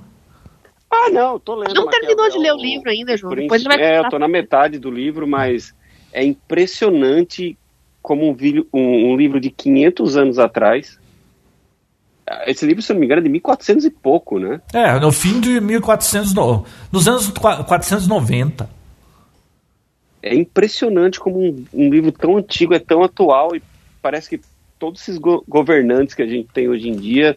[0.92, 1.74] Ah, não, tô lendo.
[1.74, 3.36] Não terminou de ler o livro ainda, João.
[3.36, 5.74] Depois vai é, eu tô na metade do livro, mas
[6.12, 7.58] é impressionante
[8.02, 8.38] como um,
[8.74, 11.00] um, um, livro de 500 anos atrás.
[12.46, 14.62] Esse livro, se eu não me engano, é de 1400 e pouco, né?
[14.74, 18.83] É, no fim de 1400, no, nos anos 490
[20.24, 23.62] é impressionante como um, um, livro tão antigo é tão atual e
[24.02, 24.40] parece que
[24.80, 27.36] todos esses go governantes que a gente tem hoje em dia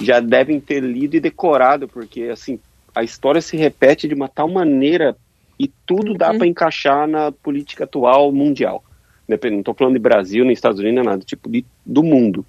[0.00, 2.58] já devem ter lido e decorado, porque assim
[2.94, 5.16] a história se repete de uma tal maneira
[5.58, 6.38] e tudo dá uhum.
[6.38, 8.82] para encaixar na política atual mundial.
[9.28, 12.44] Não estou falando de Brasil, nem Estados Unidos, nem nada, tipo de, do mundo.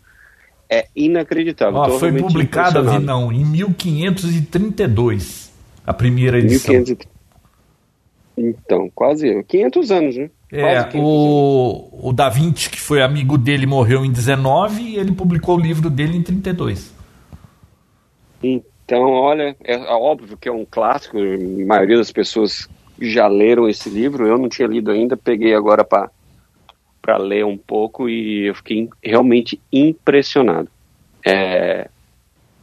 [0.69, 1.79] É inacreditável.
[1.79, 5.53] Oh, foi publicada, não, em 1532,
[5.85, 6.73] a primeira edição.
[6.73, 7.12] 1530.
[8.37, 10.29] Então, quase 500 anos, né?
[10.51, 12.05] É, o, anos.
[12.05, 15.89] o Da Vinci, que foi amigo dele, morreu em 19 e ele publicou o livro
[15.89, 16.93] dele em 32.
[18.41, 22.67] Então, olha, é óbvio que é um clássico, a maioria das pessoas
[22.99, 28.09] já leram esse livro, eu não tinha lido ainda, peguei agora para ler um pouco
[28.09, 30.69] e eu fiquei realmente impressionado.
[31.25, 31.87] É,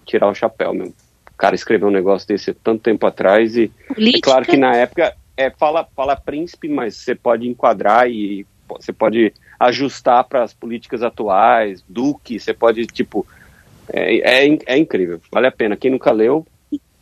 [0.04, 0.94] tirar o chapéu mesmo.
[1.32, 4.18] O cara escreveu um negócio desse tanto tempo atrás e Política.
[4.18, 8.92] é claro que na época é, fala, fala príncipe, mas você pode enquadrar e você
[8.92, 13.26] pode ajustar para as políticas atuais, duque, você pode, tipo,
[13.92, 15.76] é, é, é, incrível, vale a pena.
[15.76, 16.46] Quem nunca leu,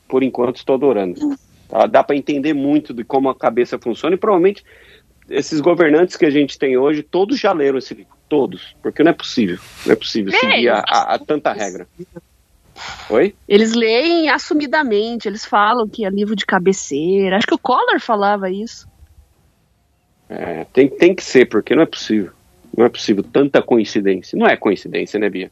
[0.08, 1.20] por enquanto estou adorando.
[1.68, 1.86] Tá?
[1.86, 4.64] Dá para entender muito de como a cabeça funciona e provavelmente
[5.28, 9.10] esses governantes que a gente tem hoje, todos já leram esse livro, todos, porque não
[9.10, 11.86] é possível, não é possível é, seguir a, a, a tanta regra.
[13.10, 13.34] Oi?
[13.48, 17.36] Eles leem assumidamente, eles falam que é livro de cabeceira.
[17.36, 18.88] Acho que o Collor falava isso.
[20.28, 22.32] É, tem, tem que ser, porque não é possível.
[22.76, 24.38] Não é possível tanta coincidência.
[24.38, 25.50] Não é coincidência, né, Bia?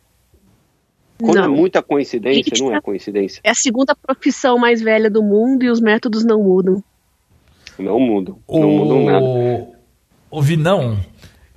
[1.18, 1.54] Quando é não.
[1.54, 3.40] é muita coincidência, não é coincidência.
[3.42, 6.84] É a segunda profissão mais velha do mundo e os métodos não mudam.
[7.78, 8.38] Não mudam.
[8.46, 8.60] O...
[8.60, 9.76] Não mudam nada.
[10.30, 10.98] O Vinão,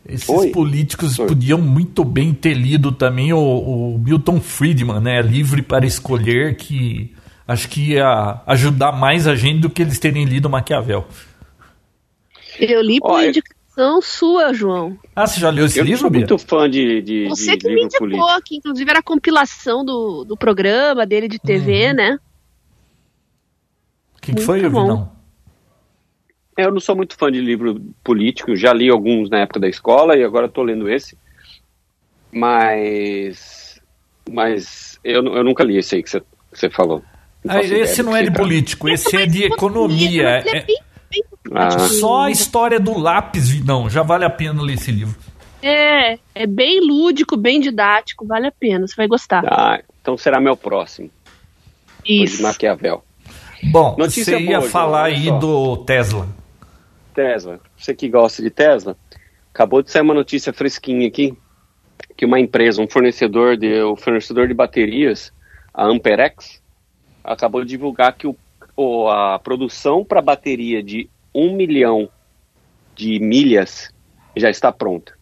[0.07, 0.49] esses Oi.
[0.49, 1.27] políticos Oi.
[1.27, 5.21] podiam muito bem ter lido também o, o, Milton Friedman, né?
[5.21, 7.13] Livre para escolher, que
[7.47, 11.07] acho que ia ajudar mais a gente do que eles terem lido Maquiavel.
[12.59, 14.97] Eu li por Olha, indicação sua, João.
[15.15, 17.73] Ah, você já leu esse eu livro, sou muito fã de, de Você de que
[17.73, 18.41] me indicou, político.
[18.45, 21.93] que inclusive era a compilação do, do programa dele de TV, uhum.
[21.93, 22.19] né?
[24.17, 25.11] O que, que foi, Vinão?
[25.15, 25.18] É,
[26.63, 30.15] eu não sou muito fã de livro político, já li alguns na época da escola
[30.15, 31.17] e agora estou lendo esse.
[32.31, 33.81] Mas.
[34.29, 36.09] Mas eu, eu nunca li esse aí que
[36.51, 37.03] você falou.
[37.47, 40.43] Ah, esse não é de político, esse é de economia.
[40.45, 40.65] É, é,
[41.53, 41.79] ah.
[41.79, 45.15] Só a história do lápis, não, já vale a pena ler esse livro.
[45.61, 49.43] É, é bem lúdico, bem didático, vale a pena, você vai gostar.
[49.45, 51.09] Ah, então será meu próximo.
[52.05, 52.37] Isso.
[52.37, 53.03] De Maquiavel.
[53.71, 56.27] Bom, Notícia você ia boa, falar aí do Tesla.
[57.19, 57.59] Tesla.
[57.75, 58.95] Você que gosta de Tesla,
[59.53, 61.37] acabou de sair uma notícia fresquinha aqui
[62.15, 65.33] que uma empresa, um fornecedor de, o fornecedor de baterias,
[65.73, 66.61] a Amperex,
[67.21, 68.35] acabou de divulgar que o,
[68.75, 72.09] o a produção para bateria de um milhão
[72.95, 73.93] de milhas
[74.35, 75.13] já está pronta.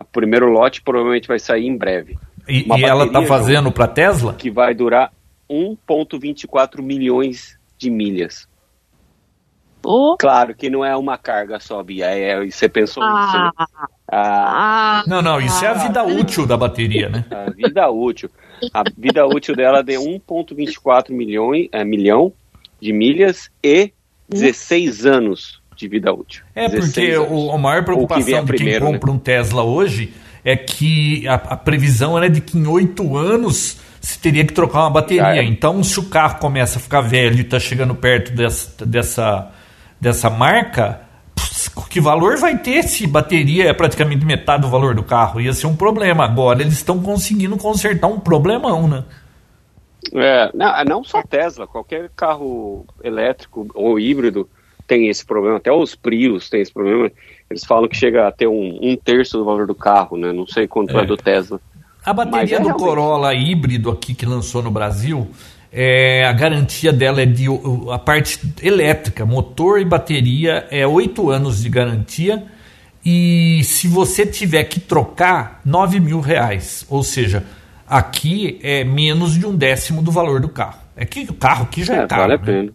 [0.00, 2.16] O primeiro lote provavelmente vai sair em breve.
[2.48, 4.34] E, e ela está fazendo para Tesla?
[4.34, 5.12] Que vai durar
[5.50, 8.48] 1,24 milhões de milhas.
[9.84, 10.16] Oh.
[10.18, 12.06] Claro que não é uma carga só, Bia.
[12.06, 13.20] É, você pensou ah.
[13.20, 13.50] nisso, né?
[14.10, 15.02] Ah.
[15.02, 15.04] ah.
[15.06, 17.24] Não, não, isso é a vida útil da bateria, né?
[17.30, 18.30] A vida útil.
[18.72, 22.32] A vida útil dela é de 1,24 milhões, é, milhão
[22.80, 23.92] de milhas e
[24.28, 26.44] 16 anos de vida útil.
[26.54, 29.16] É, porque o, a maior preocupação que de primeiro, quem compra né?
[29.16, 30.12] um Tesla hoje
[30.44, 34.80] é que a, a previsão era de que em oito anos se teria que trocar
[34.80, 35.40] uma bateria.
[35.40, 35.44] É.
[35.44, 39.50] Então, se o carro começa a ficar velho e está chegando perto dessa, dessa,
[40.04, 41.00] dessa marca,
[41.90, 45.40] que valor vai ter se bateria é praticamente metade do valor do carro?
[45.40, 46.24] Ia ser um problema.
[46.24, 49.04] Agora eles estão conseguindo consertar um problemão, né?
[50.12, 54.48] É, não, não só Tesla, qualquer carro elétrico ou híbrido
[54.86, 57.10] tem esse problema, até os Prius tem esse problema.
[57.48, 60.30] Eles falam que chega a ter um, um terço do valor do carro, né?
[60.32, 61.58] Não sei quanto é, é do Tesla.
[62.04, 62.84] A bateria é do realmente...
[62.84, 65.30] Corolla híbrido aqui que lançou no Brasil,
[65.76, 67.46] é, a garantia dela é de
[67.90, 72.44] a parte elétrica, motor e bateria é oito anos de garantia
[73.04, 76.86] e se você tiver que trocar, nove mil reais.
[76.88, 77.44] Ou seja,
[77.86, 80.78] aqui é menos de um décimo do valor do carro.
[80.96, 82.22] É que o carro aqui já é, é caro.
[82.22, 82.44] Vale a né?
[82.44, 82.72] pena.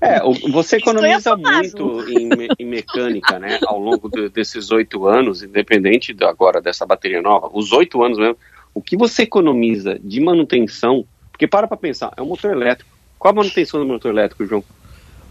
[0.00, 0.20] É,
[0.50, 6.24] você economiza muito em, em, mecânica, né, ao longo de, desses oito anos, independente de,
[6.24, 8.36] agora dessa bateria nova, os oito anos mesmo,
[8.74, 11.06] o que você economiza de manutenção,
[11.42, 12.88] porque para para pensar, é um motor elétrico.
[13.18, 14.62] Qual a manutenção do motor elétrico, João?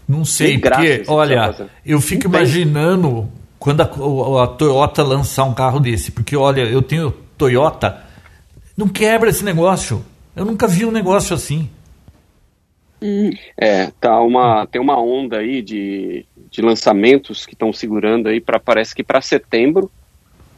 [0.06, 3.84] Não sei, porque, olha, eu fico imaginando quando a,
[4.44, 8.02] a Toyota lançar um carro desse, porque, olha, eu tenho Toyota,
[8.76, 10.04] não quebra esse negócio.
[10.36, 11.70] Eu nunca vi um negócio assim.
[13.56, 18.60] É, tá uma, tem uma onda aí de, de lançamentos que estão segurando aí para
[18.60, 19.90] parece que para setembro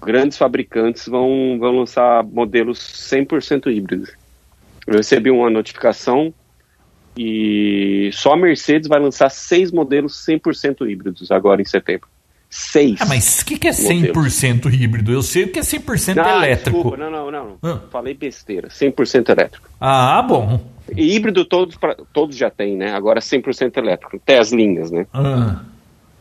[0.03, 4.24] grandes fabricantes vão, vão lançar modelos 100% híbridos.
[4.87, 6.33] Eu recebi uma notificação
[7.17, 12.09] e só a Mercedes vai lançar seis modelos 100% híbridos agora em setembro.
[12.51, 13.01] Seis.
[13.01, 14.81] Ah, mas o que, que é 100% modelos.
[14.81, 15.13] híbrido?
[15.13, 16.71] Eu sei o que é 100% ah, elétrico.
[16.71, 17.59] Desculpa, não, não, não.
[17.63, 17.81] Ah.
[17.91, 18.69] Falei besteira.
[18.69, 19.69] 100% elétrico.
[19.81, 20.61] Ah, bom.
[20.97, 22.93] E híbrido todos, pra, todos já tem, né?
[22.93, 24.17] Agora 100% elétrico.
[24.17, 25.07] Até as linhas, né?
[25.13, 25.63] Ah.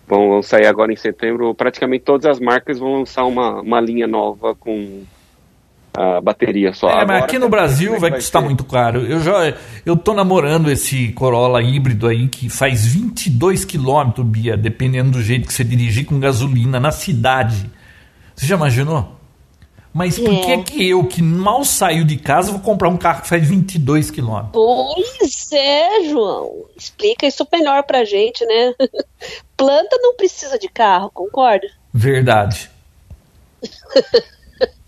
[0.08, 1.54] Vão, vão, sair agora em setembro.
[1.54, 5.04] Praticamente todas as marcas vão lançar uma, uma linha nova com
[5.94, 6.88] a bateria só.
[6.88, 9.06] É, agora, mas aqui no Brasil vai, vai custar muito caro.
[9.06, 9.54] Eu já
[9.86, 15.48] eu tô namorando esse Corolla híbrido aí que faz 22 km, Bia, dependendo do jeito
[15.48, 17.70] que você dirigir com gasolina na cidade.
[18.36, 19.20] Você já imaginou?
[19.94, 20.64] Mas por que, é.
[20.64, 24.52] que eu, que mal saio de casa, vou comprar um carro que faz 22 quilômetros?
[24.52, 26.66] Pois é, João.
[26.76, 28.74] Explica isso melhor pra gente, né?
[29.56, 31.68] Planta não precisa de carro, concorda?
[31.94, 32.72] Verdade.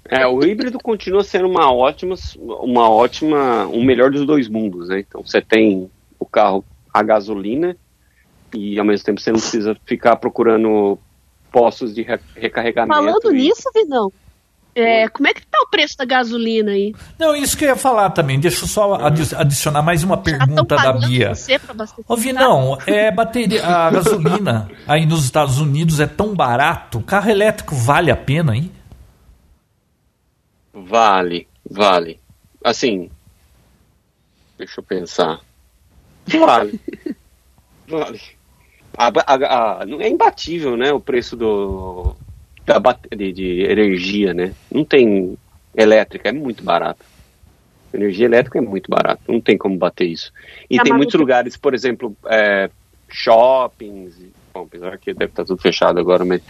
[0.09, 4.99] É, o híbrido continua sendo uma ótima, uma ótima, um melhor dos dois mundos, né?
[4.99, 5.89] Então você tem
[6.19, 6.63] o carro
[6.93, 7.75] a gasolina
[8.53, 10.97] e ao mesmo tempo você não precisa ficar procurando
[11.51, 12.93] postos de recarregamento.
[12.93, 13.37] Falando e...
[13.37, 14.11] nisso, Vinão,
[14.75, 16.93] é, como é que tá o preço da gasolina aí?
[17.17, 18.37] Não, isso que eu ia falar também.
[18.37, 18.95] Deixa eu só
[19.37, 21.31] adicionar mais uma pergunta da Bia.
[22.09, 26.99] Ouvi, não, é bateria, a gasolina aí nos Estados Unidos é tão barato.
[26.99, 28.69] Carro elétrico vale a pena aí?
[30.75, 32.19] Vale, vale.
[32.61, 33.09] Assim,
[34.57, 35.39] deixa eu pensar.
[36.27, 36.79] Vale.
[37.87, 38.21] vale.
[38.97, 40.91] A, a, a, não é imbatível, né?
[40.91, 42.15] O preço do,
[42.65, 42.79] da
[43.15, 44.53] de, de energia, né?
[44.69, 45.37] Não tem
[45.73, 47.05] elétrica, é muito barato.
[47.93, 50.31] Energia elétrica é muito barato, não tem como bater isso.
[50.69, 52.69] E é tem muitos lugares, por exemplo, é,
[53.07, 54.17] shoppings,
[54.53, 56.41] bom, apesar que deve estar tudo fechado agora, mas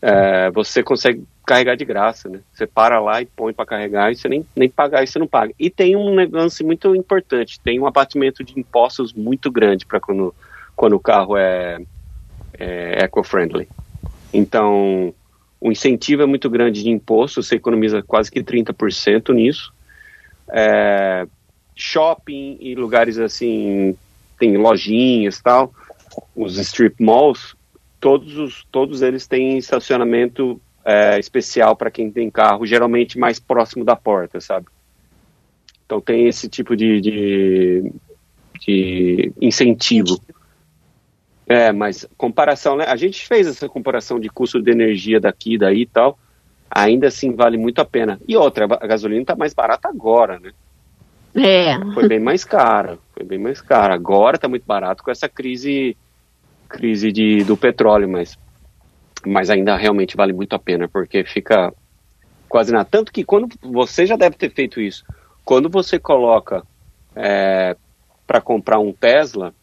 [0.00, 2.40] é, você consegue carregar de graça, né?
[2.52, 5.26] Você para lá e põe para carregar e você nem, nem pagar e você não
[5.26, 5.52] paga.
[5.58, 10.34] E tem um negócio muito importante, tem um abatimento de impostos muito grande para quando,
[10.76, 11.78] quando o carro é,
[12.58, 13.68] é eco-friendly.
[14.32, 15.12] Então,
[15.60, 19.72] o incentivo é muito grande de imposto, você economiza quase que 30% nisso.
[20.52, 21.26] É,
[21.74, 23.96] shopping e lugares assim,
[24.38, 25.72] tem lojinhas tal,
[26.34, 27.54] os strip malls,
[28.00, 33.84] todos, os, todos eles têm estacionamento é, especial para quem tem carro, geralmente mais próximo
[33.84, 34.66] da porta, sabe?
[35.84, 37.92] Então tem esse tipo de, de,
[38.60, 40.20] de incentivo.
[41.46, 42.84] É, mas comparação, né?
[42.86, 46.16] A gente fez essa comparação de custo de energia daqui, daí e tal.
[46.70, 48.20] Ainda assim vale muito a pena.
[48.28, 50.52] E outra, a gasolina está mais barata agora, né?
[51.34, 51.76] É.
[51.92, 52.98] Foi bem mais cara.
[53.12, 53.94] Foi bem mais cara.
[53.94, 55.96] Agora está muito barato com essa crise
[56.68, 58.38] crise de, do petróleo, mas
[59.26, 61.72] mas ainda realmente vale muito a pena, porque fica
[62.48, 62.84] quase nada.
[62.84, 65.04] Tanto que quando você já deve ter feito isso,
[65.44, 66.62] quando você coloca
[67.14, 67.76] é,
[68.26, 69.54] para comprar um Tesla,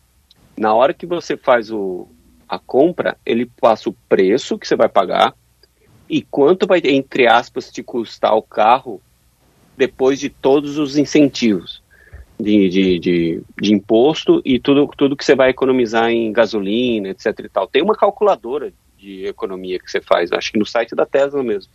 [0.57, 2.07] na hora que você faz o,
[2.47, 5.33] a compra, ele passa o preço que você vai pagar
[6.09, 9.01] e quanto vai, entre aspas, te custar o carro
[9.75, 11.83] depois de todos os incentivos
[12.39, 17.39] de, de, de, de, imposto e tudo, tudo que você vai economizar em gasolina, etc
[17.39, 17.67] e tal.
[17.67, 21.71] Tem uma calculadora de economia que você faz, acho que no site da Tesla mesmo.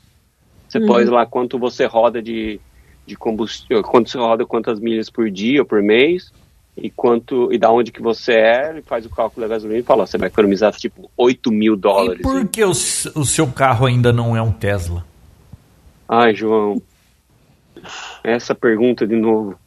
[0.68, 0.86] Você uhum.
[0.86, 2.60] pode lá quanto você roda de,
[3.06, 6.32] de combustível, quanto você roda quantas milhas por dia ou por mês,
[6.76, 9.82] e quanto e da onde que você é, ele faz o cálculo da gasolina e
[9.82, 12.20] fala, ó, você vai economizar tipo 8 mil dólares.
[12.20, 15.04] E por que o, o seu carro ainda não é um Tesla?
[16.08, 16.80] Ai, João,
[18.24, 19.58] essa pergunta de novo.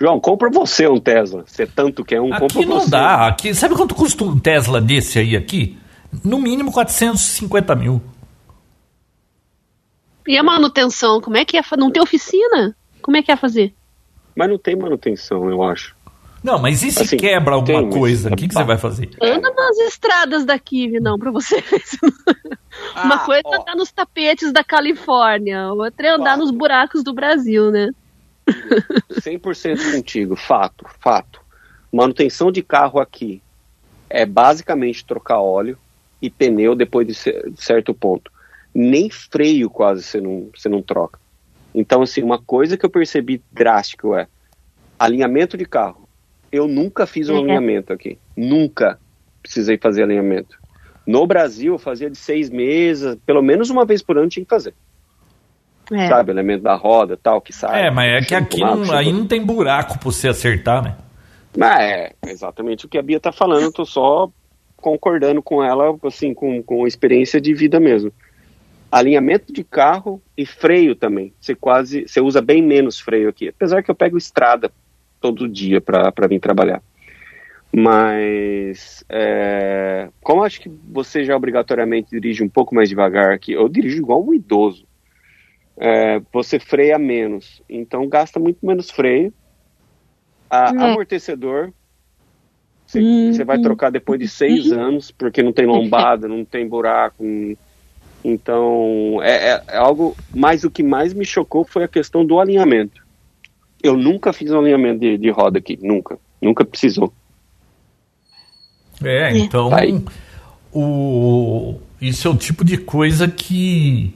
[0.00, 1.44] João, compra você um Tesla.
[1.46, 2.90] Você tanto quer um, aqui compra não você.
[2.90, 3.26] dá.
[3.26, 5.76] Aqui, sabe quanto custa um Tesla desse aí aqui?
[6.24, 8.00] No mínimo 450 mil.
[10.26, 11.62] E a manutenção, como é que é?
[11.76, 12.76] Não tem oficina?
[13.02, 13.74] Como é que é fazer?
[14.36, 15.96] Mas não tem manutenção, eu acho.
[16.44, 18.32] Não, mas e se assim, quebra alguma tem, coisa?
[18.32, 19.10] O que, que você vai fazer?
[19.20, 21.82] Anda nas estradas daqui, não, pra você ver.
[22.94, 27.12] Ah, Uma coisa é andar nos tapetes da Califórnia, outra é andar nos buracos do
[27.12, 27.88] Brasil, né?
[29.12, 31.40] 100% contigo, fato, fato.
[31.92, 33.42] Manutenção de carro aqui
[34.10, 35.78] é basicamente trocar óleo
[36.20, 37.14] e pneu depois de
[37.56, 38.30] certo ponto
[38.74, 41.18] nem freio quase você não, você não troca.
[41.74, 44.26] Então, assim, uma coisa que eu percebi drástico é
[44.98, 46.08] alinhamento de carro.
[46.50, 47.40] Eu nunca fiz um uhum.
[47.40, 48.18] alinhamento aqui.
[48.36, 48.98] Nunca
[49.42, 50.56] precisei fazer alinhamento.
[51.06, 54.50] No Brasil, eu fazia de seis meses, pelo menos uma vez por ano tinha que
[54.50, 54.74] fazer.
[55.92, 56.08] É.
[56.08, 57.86] Sabe, elemento da roda tal, que sai.
[57.86, 60.96] É, mas é que aqui não, aí não tem buraco para você acertar, né?
[61.56, 64.30] Mas é, exatamente o que a Bia tá falando, eu tô só
[64.76, 68.12] concordando com ela, assim, com, com experiência de vida mesmo
[68.90, 71.32] alinhamento de carro e freio também.
[71.40, 74.70] Você quase, você usa bem menos freio aqui, apesar que eu pego estrada
[75.20, 76.82] todo dia para vir trabalhar.
[77.70, 83.68] Mas é, como acho que você já obrigatoriamente dirige um pouco mais devagar aqui, eu
[83.68, 84.86] dirijo igual um idoso.
[85.80, 89.32] É, você freia menos, então gasta muito menos freio.
[90.50, 90.90] A, é.
[90.90, 91.72] Amortecedor,
[92.86, 94.80] você, hum, você vai trocar depois de seis uhum.
[94.80, 97.22] anos, porque não tem lombada, não tem buraco,
[98.24, 100.16] então, é, é, é, algo.
[100.34, 103.06] Mas o que mais me chocou foi a questão do alinhamento.
[103.82, 106.18] Eu nunca fiz um alinhamento de, de roda aqui, nunca.
[106.40, 107.12] Nunca precisou.
[109.02, 109.70] É, então.
[110.72, 114.12] O, isso é o tipo de coisa que.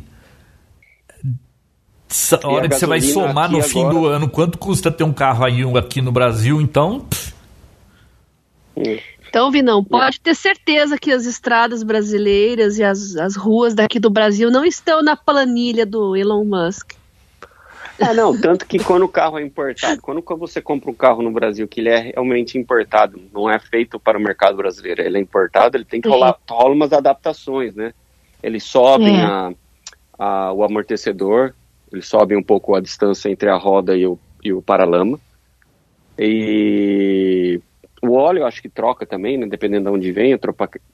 [2.43, 3.95] A hora a que você vai somar no fim agora...
[3.95, 7.07] do ano quanto custa ter um carro aí aqui no Brasil, então.
[9.29, 14.11] Então, Vinão, pode ter certeza que as estradas brasileiras e as, as ruas daqui do
[14.11, 16.93] Brasil não estão na planilha do Elon Musk.
[17.99, 21.31] É, não, tanto que quando o carro é importado, quando você compra um carro no
[21.31, 25.21] Brasil que ele é realmente importado, não é feito para o mercado brasileiro, ele é
[25.21, 27.95] importado, ele tem que rolar, rola umas adaptações, né?
[28.43, 29.25] Eles sobem é.
[29.25, 29.53] a,
[30.19, 31.55] a, o amortecedor,
[31.93, 35.19] eles sobem um pouco a distância entre a roda e o, e o paralama.
[36.19, 37.61] E
[38.03, 40.39] o óleo acho que troca também, né, dependendo de onde vem, a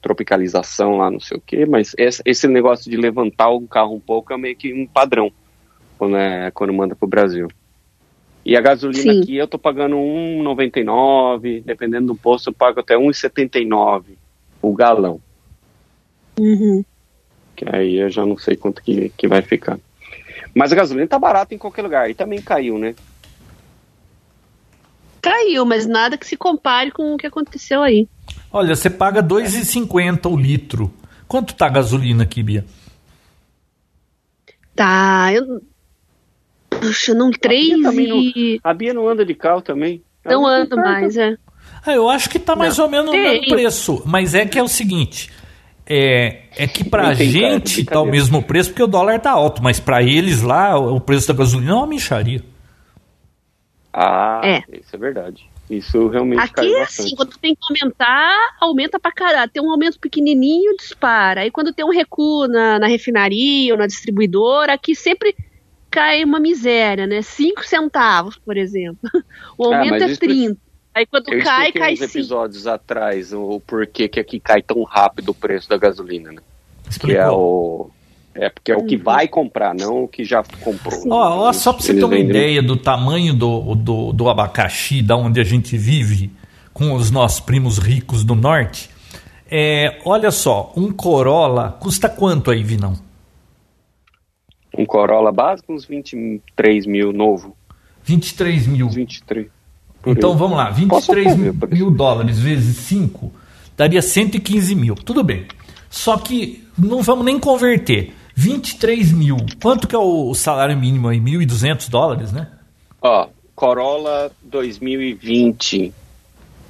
[0.01, 4.31] tropicalização lá, não sei o quê, mas esse, negócio de levantar o carro um pouco
[4.31, 5.31] é meio que um padrão
[5.97, 7.47] quando, é, quando manda para o Brasil.
[8.45, 9.21] E a gasolina Sim.
[9.21, 14.03] aqui eu tô pagando 1,99, dependendo do posto eu pago até 1,79
[14.61, 15.19] o galão.
[16.39, 16.83] Uhum.
[17.55, 19.79] Que aí eu já não sei quanto que, que vai ficar.
[20.53, 22.95] Mas a gasolina tá barata em qualquer lugar, e também caiu, né?
[25.21, 28.07] caiu, mas nada que se compare com o que aconteceu aí.
[28.51, 30.91] Olha, você paga 2,50 o litro.
[31.27, 32.65] Quanto tá a gasolina aqui, Bia?
[34.75, 35.61] Tá, eu.
[36.69, 38.59] Puxa, não, 3 a Bia, e...
[38.63, 40.01] não, a Bia não anda de carro também?
[40.25, 41.35] Não ando mais, é.
[41.85, 43.23] Ah, eu acho que tá mais não, ou menos tem.
[43.23, 44.03] no mesmo preço.
[44.05, 45.31] Mas é que é o seguinte.
[45.91, 49.79] É, é que pra gente tá o mesmo preço porque o dólar tá alto, mas
[49.79, 52.43] para eles lá o preço da gasolina é uma micharia.
[53.91, 54.63] Ah, é.
[54.71, 55.49] isso é verdade.
[55.67, 59.51] Isso realmente Aqui é assim, quando tem que aumentar, aumenta pra caralho.
[59.51, 61.41] Tem um aumento pequenininho, dispara.
[61.41, 65.35] Aí quando tem um recuo na, na refinaria ou na distribuidora, aqui sempre
[65.89, 67.21] cai uma miséria, né?
[67.21, 68.99] 5 centavos, por exemplo.
[69.57, 70.68] O ah, aumento ah, é 30.
[70.93, 75.29] Aí quando eu cai, cai uns episódios atrás o porquê que aqui cai tão rápido
[75.29, 76.41] o preço da gasolina, né?
[76.89, 77.15] Explicou.
[77.15, 77.91] Que é o
[78.35, 79.03] é porque é o que uhum.
[79.03, 81.03] vai comprar, não o que já comprou.
[81.09, 85.17] Ó, ó só para você ter uma ideia do tamanho do, do, do abacaxi, da
[85.17, 86.31] onde a gente vive,
[86.71, 88.89] com os nossos primos ricos do norte,
[89.51, 92.93] É, olha só, um Corolla custa quanto aí, Vinão?
[94.77, 97.57] Um Corolla básico, uns 23 mil novo.
[98.03, 98.87] 23 mil.
[98.87, 99.47] 23.
[100.05, 103.31] Então vamos lá, 23 mil, mil dólares vezes 5
[103.75, 104.95] daria 115 mil.
[104.95, 105.45] Tudo bem.
[105.89, 108.13] Só que não vamos nem converter.
[108.35, 109.37] 23 mil.
[109.61, 111.19] Quanto que é o salário mínimo aí?
[111.19, 112.47] 1.200 dólares, né?
[113.01, 115.93] Ó, Corolla 2020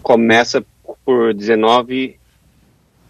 [0.01, 0.63] começa
[1.05, 2.17] por 19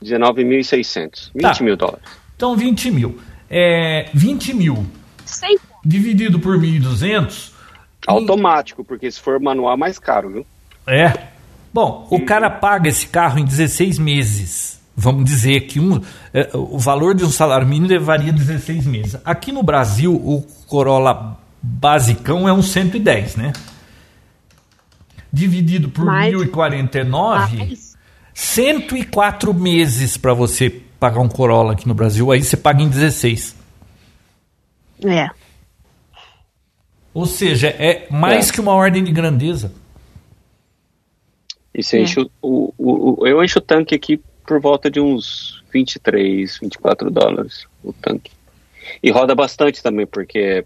[0.04, 1.32] 19.600.
[1.34, 1.64] 20 tá.
[1.64, 2.04] mil dólares.
[2.36, 3.20] Então 20 mil.
[3.50, 4.86] É, 20 mil.
[5.84, 7.52] Dividido por 1.200.
[8.08, 10.46] Automático, porque se for manual é mais caro, viu?
[10.88, 11.28] É.
[11.74, 16.02] Bom, o cara paga esse carro em 16 meses vamos dizer que um,
[16.34, 19.22] é, o valor de um salário mínimo levaria 16 meses.
[19.24, 23.54] Aqui no Brasil, o Corolla basicão é um 110, né?
[25.32, 26.34] Dividido por Mais...
[26.36, 27.98] 1.049, Mais...
[28.34, 30.70] 104 meses para você
[31.00, 33.56] pagar um Corolla aqui no Brasil, aí você paga em 16.
[35.06, 35.30] É.
[37.14, 38.54] Ou seja, é mais é.
[38.54, 39.72] que uma ordem de grandeza.
[41.74, 42.02] E você é.
[42.02, 47.10] enche o, o, o, eu encho o tanque aqui por volta de uns 23, 24
[47.10, 48.32] dólares o tanque.
[49.02, 50.66] E roda bastante também, porque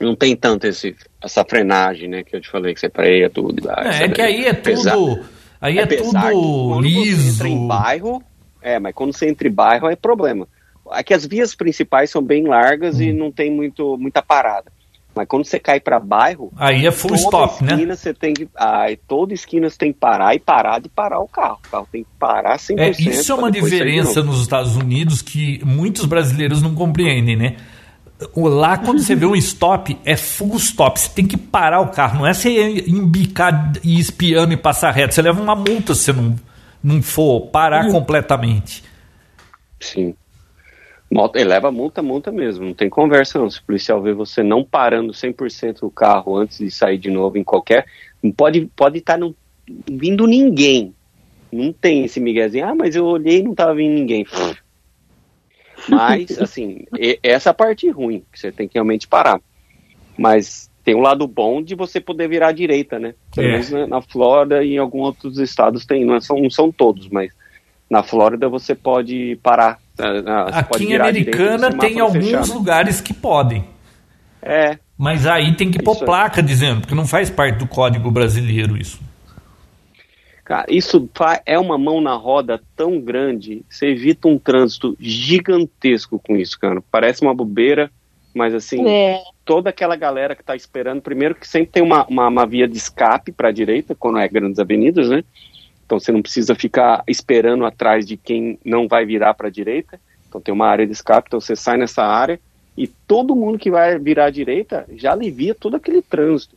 [0.00, 2.22] não tem tanto esse, essa frenagem, né?
[2.24, 3.70] Que eu te falei que você freia tudo.
[3.70, 5.24] É, é que aí é tudo.
[5.60, 7.32] Aí é, é tudo liso.
[7.32, 8.22] Você entra em bairro,
[8.62, 10.48] é, mas quando você entra em bairro é problema.
[10.90, 13.02] Aqui as vias principais são bem largas hum.
[13.02, 14.72] e não tem muito, muita parada.
[15.14, 17.72] Mas quando você cai para bairro, aí é full stop, né?
[17.72, 17.96] esquina né?
[17.96, 21.26] Você tem que, aí, toda esquina você tem que parar e parar de parar o
[21.26, 21.58] carro.
[21.66, 22.78] O carro tem que parar 100%.
[22.78, 27.56] É, isso é uma diferença nos Estados Unidos que muitos brasileiros não compreendem, né?
[28.36, 31.00] Lá, quando você vê um stop, é full stop.
[31.00, 32.18] Você tem que parar o carro.
[32.18, 35.14] Não é você embicar e espiando e passar reto.
[35.14, 36.36] Você leva uma multa se você não,
[36.82, 37.92] não for parar hum.
[37.92, 38.84] completamente.
[39.80, 40.14] Sim.
[41.34, 43.50] Ele leva multa, multa mesmo, não tem conversa não.
[43.50, 47.36] Se o policial vê você não parando 100% o carro antes de sair de novo
[47.36, 47.84] em qualquer.
[48.22, 49.34] Não pode estar pode tá no,
[49.90, 50.94] vindo ninguém.
[51.52, 54.24] Não tem esse miguezinho, ah, mas eu olhei e não estava vindo ninguém.
[55.88, 56.84] Mas, assim,
[57.22, 59.40] essa é a parte ruim, que você tem que realmente parar.
[60.16, 63.14] Mas tem um lado bom de você poder virar à direita, né?
[63.34, 63.52] Pelo é.
[63.52, 67.08] menos na, na Flórida e em alguns outros estados tem, não são, não são todos,
[67.08, 67.32] mas
[67.88, 69.80] na Flórida você pode parar
[70.52, 72.54] Aqui em Americana tem alguns fechar, né?
[72.54, 73.64] lugares que podem.
[74.42, 74.78] É.
[74.96, 79.00] Mas aí tem que pôr placa dizendo, porque não faz parte do código brasileiro isso.
[80.44, 81.08] Cara, isso
[81.46, 86.82] é uma mão na roda tão grande, você evita um trânsito gigantesco com isso, cara.
[86.90, 87.88] Parece uma bobeira,
[88.34, 89.22] mas assim, é.
[89.44, 92.76] toda aquela galera que está esperando, primeiro que sempre tem uma, uma, uma via de
[92.76, 95.22] escape para a direita, quando é grandes avenidas, né?
[95.90, 100.00] Então você não precisa ficar esperando atrás de quem não vai virar para a direita.
[100.28, 102.38] Então tem uma área de escape, então você sai nessa área
[102.78, 106.54] e todo mundo que vai virar à direita já alivia todo aquele trânsito.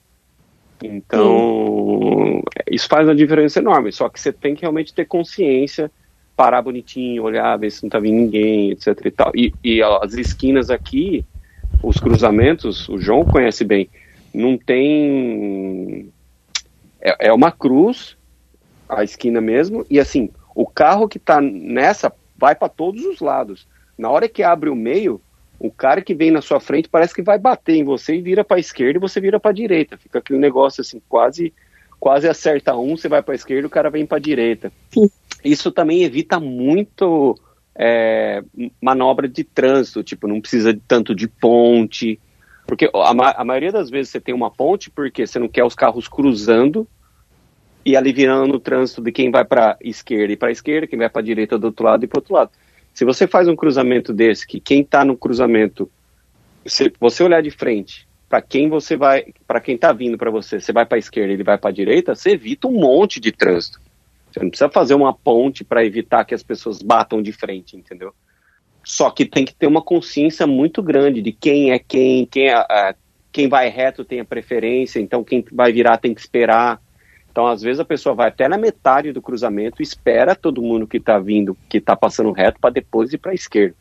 [0.83, 3.91] Então, isso faz uma diferença enorme.
[3.91, 5.89] Só que você tem que realmente ter consciência,
[6.35, 9.31] parar bonitinho, olhar, ver se não está vindo ninguém, etc e tal.
[9.33, 11.25] E, e as esquinas aqui,
[11.81, 13.89] os cruzamentos, o João conhece bem,
[14.31, 16.11] não tem.
[17.01, 18.15] É, é uma cruz
[18.87, 23.67] a esquina mesmo, e assim, o carro que está nessa vai para todos os lados.
[23.97, 25.21] Na hora que abre o meio,
[25.59, 28.43] o cara que vem na sua frente parece que vai bater em você e vira
[28.43, 29.97] para a esquerda e você vira para a direita.
[29.97, 31.53] Fica aquele negócio assim, quase
[31.99, 34.73] quase acerta um, você vai para a esquerda, o cara vem para a direita.
[34.93, 35.09] Sim.
[35.41, 37.33] Isso também evita muito
[37.73, 38.43] é,
[38.81, 42.19] manobra de trânsito, tipo, não precisa tanto de ponte,
[42.67, 45.75] porque a, a maioria das vezes você tem uma ponte porque você não quer os
[45.75, 46.85] carros cruzando
[47.85, 51.21] e aliviando o trânsito de quem vai para esquerda e para esquerda, quem vai para
[51.21, 52.51] direita do outro lado e para outro lado.
[52.93, 55.89] Se você faz um cruzamento desse, que quem está no cruzamento,
[56.65, 60.59] se você olhar de frente para quem você vai, para quem está vindo para você,
[60.59, 63.81] você vai para esquerda ele vai para direita, você evita um monte de trânsito.
[64.31, 68.13] Você não precisa fazer uma ponte para evitar que as pessoas batam de frente, entendeu?
[68.83, 72.65] Só que tem que ter uma consciência muito grande de quem é quem, quem, é,
[72.69, 72.95] é
[73.31, 76.81] quem vai reto tem a preferência, então quem vai virar tem que esperar.
[77.33, 80.97] Então, às vezes, a pessoa vai até na metade do cruzamento, espera todo mundo que
[80.97, 83.73] está vindo, que está passando reto, para depois ir para a esquerda.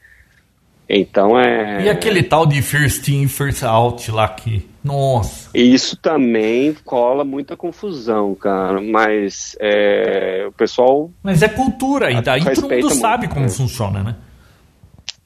[0.88, 1.84] Então é.
[1.84, 4.66] E aquele tal de first in, first out lá que.
[4.82, 5.50] Nossa!
[5.54, 8.80] Isso também cola muita confusão, cara.
[8.80, 11.10] Mas é, o pessoal.
[11.22, 13.48] Mas é cultura, e daí todo mundo muito, sabe como é.
[13.50, 14.16] funciona, né?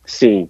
[0.04, 0.48] Sim.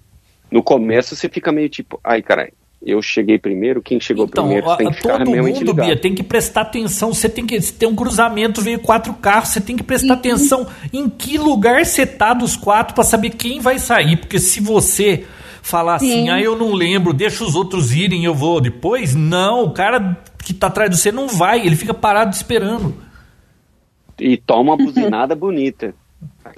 [0.49, 4.77] No começo você fica meio tipo, ai, caralho, eu cheguei primeiro, quem chegou então, primeiro
[4.77, 5.85] tem que ficar todo realmente mundo, ligado.
[5.87, 7.13] Bia, tem que prestar atenção.
[7.13, 10.19] Você tem que ter um cruzamento, veio quatro carros, você tem que prestar uhum.
[10.19, 14.17] atenção em que lugar você tá dos quatro para saber quem vai sair.
[14.17, 15.25] Porque se você
[15.61, 16.11] falar Sim.
[16.11, 19.15] assim, ah, eu não lembro, deixa os outros irem, eu vou depois.
[19.15, 22.95] Não, o cara que tá atrás de você não vai, ele fica parado esperando.
[24.19, 25.93] E toma uma buzinada bonita.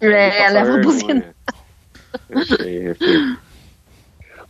[0.01, 1.35] É, leva uma buzinada.
[2.63, 2.95] É, é,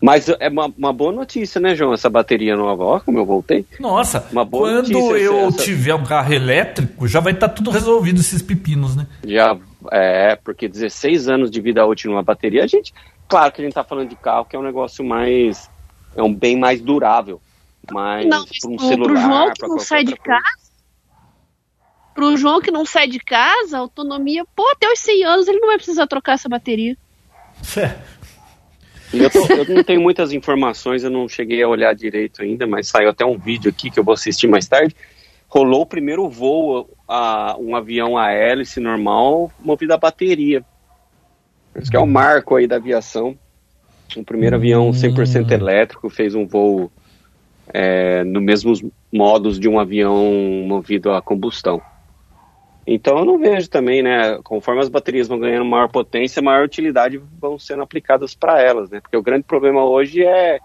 [0.02, 1.94] mas é uma, uma, boa notícia, né, João?
[1.94, 3.66] Essa bateria nova, ó, como eu voltei.
[3.80, 5.64] Nossa, uma boa quando notícia, eu essa...
[5.64, 9.06] tiver um carro elétrico, já vai estar tá tudo resolvido esses pepinos, né?
[9.26, 9.58] Já,
[9.92, 12.94] é, porque 16 anos de vida útil numa bateria, a gente,
[13.28, 15.70] claro que a gente está falando de carro, que é um negócio mais,
[16.16, 17.42] é um bem mais durável.
[17.92, 20.70] Mas não, para um celular, pro João que não sai de casa,
[22.14, 25.60] pro João que não sai de casa, a autonomia, pô, até os 100 anos ele
[25.60, 26.96] não vai precisar trocar essa bateria.
[27.76, 28.19] É.
[29.14, 32.88] Eu, tô, eu, não tenho muitas informações, eu não cheguei a olhar direito ainda, mas
[32.88, 34.96] saiu até um vídeo aqui que eu vou assistir mais tarde.
[35.48, 40.64] Rolou o primeiro voo a um avião a hélice normal movido a bateria.
[41.76, 43.38] Isso que é o marco aí da aviação.
[44.16, 45.54] O primeiro avião 100% hum.
[45.54, 46.92] elétrico fez um voo
[47.74, 50.24] é, no mesmos modos de um avião
[50.68, 51.82] movido a combustão.
[52.92, 54.40] Então eu não vejo também, né?
[54.44, 59.00] Conforme as baterias vão ganhando maior potência, maior utilidade vão sendo aplicadas para elas, né?
[59.00, 60.60] Porque o grande problema hoje é,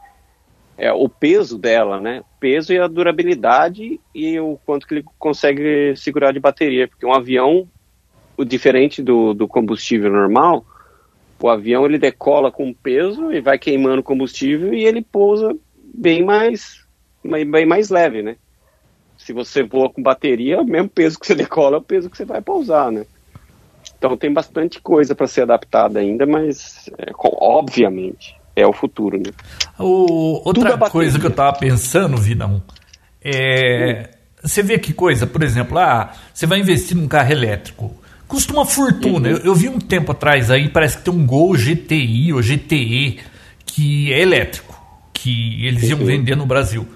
[0.79, 2.21] é o peso dela, né?
[2.21, 6.89] O peso e a durabilidade e o quanto que ele consegue segurar de bateria.
[6.89, 7.69] Porque um avião,
[8.39, 10.65] o diferente do, do combustível normal,
[11.39, 15.55] o avião ele decola com peso e vai queimando combustível e ele pousa
[15.93, 16.87] bem mais,
[17.23, 18.37] bem mais leve, né?
[19.25, 22.17] Se você voa com bateria, o mesmo peso que você decola é o peso que
[22.17, 23.07] você vai pousar, né?
[23.97, 29.33] Então tem bastante coisa para ser adaptada ainda, mas é, obviamente é o futuro, né?
[29.79, 32.63] O, outra coisa que eu tava pensando, Vidão,
[33.23, 34.11] é
[34.43, 37.95] você vê que coisa, por exemplo, ah, você vai investir num carro elétrico,
[38.29, 39.31] custa uma fortuna.
[39.31, 39.37] Uhum.
[39.37, 43.21] Eu, eu, vi um tempo atrás aí, parece que tem um Gol GTI ou GTE
[43.65, 44.79] que é elétrico,
[45.15, 46.05] que eles iam uhum.
[46.05, 46.87] vender no Brasil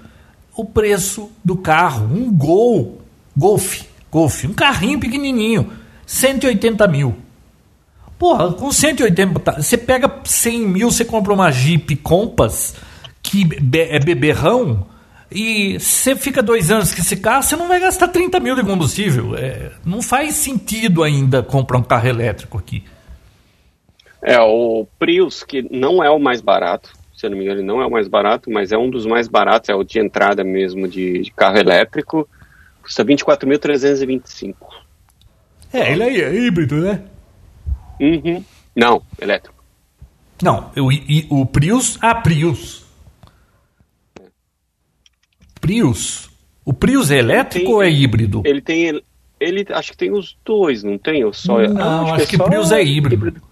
[0.59, 2.05] o preço do carro.
[2.05, 3.01] Um Gol,
[3.35, 5.71] Golf, Golf, um carrinho pequenininho,
[6.05, 7.15] 180 mil.
[8.17, 12.75] Porra, com 180, você pega 100 mil, você compra uma Jeep Compass,
[13.23, 14.85] que é beberrão,
[15.31, 18.63] e você fica dois anos com esse carro, você não vai gastar 30 mil de
[18.63, 19.37] combustível.
[19.37, 22.83] É, não faz sentido ainda comprar um carro elétrico aqui.
[24.21, 27.67] É, o Prius, que não é o mais barato, se eu não me engano, ele
[27.67, 30.41] não é o mais barato, mas é um dos mais baratos, é o de entrada
[30.41, 32.25] mesmo de, de carro elétrico,
[32.81, 34.55] custa 24.325.
[35.73, 37.03] É, ele é híbrido, né?
[37.99, 38.41] Uhum.
[38.73, 39.61] Não, elétrico.
[40.41, 41.97] Não, o, o Prius.
[42.01, 42.85] Ah, Prius.
[45.59, 46.29] Prius.
[46.63, 48.43] O Prius é elétrico tem, ou é híbrido?
[48.45, 49.03] Ele tem.
[49.41, 51.25] Ele, acho que tem os dois, não tem?
[51.25, 53.27] Ou só, não, ah, acho, acho que, é que Prius é híbrido.
[53.27, 53.47] híbrido.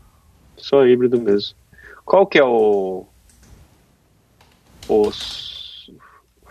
[0.56, 1.54] Só híbrido mesmo.
[2.06, 3.06] Qual que é o
[4.88, 5.92] os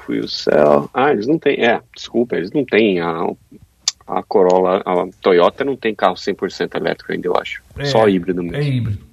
[0.06, 0.88] Fuel Cell.
[0.94, 1.64] Ah, eles não têm.
[1.64, 3.28] É, desculpa, eles não têm a,
[4.06, 7.62] a Corolla, a Toyota não tem carro 100% elétrico ainda, eu acho.
[7.76, 8.56] É, Só híbrido mesmo.
[8.56, 9.06] É híbrido.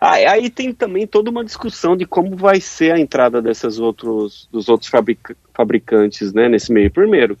[0.00, 4.48] Ah, aí tem também toda uma discussão de como vai ser a entrada desses outros,
[4.50, 6.90] dos outros fabric, fabricantes né, nesse meio.
[6.90, 7.38] Primeiro,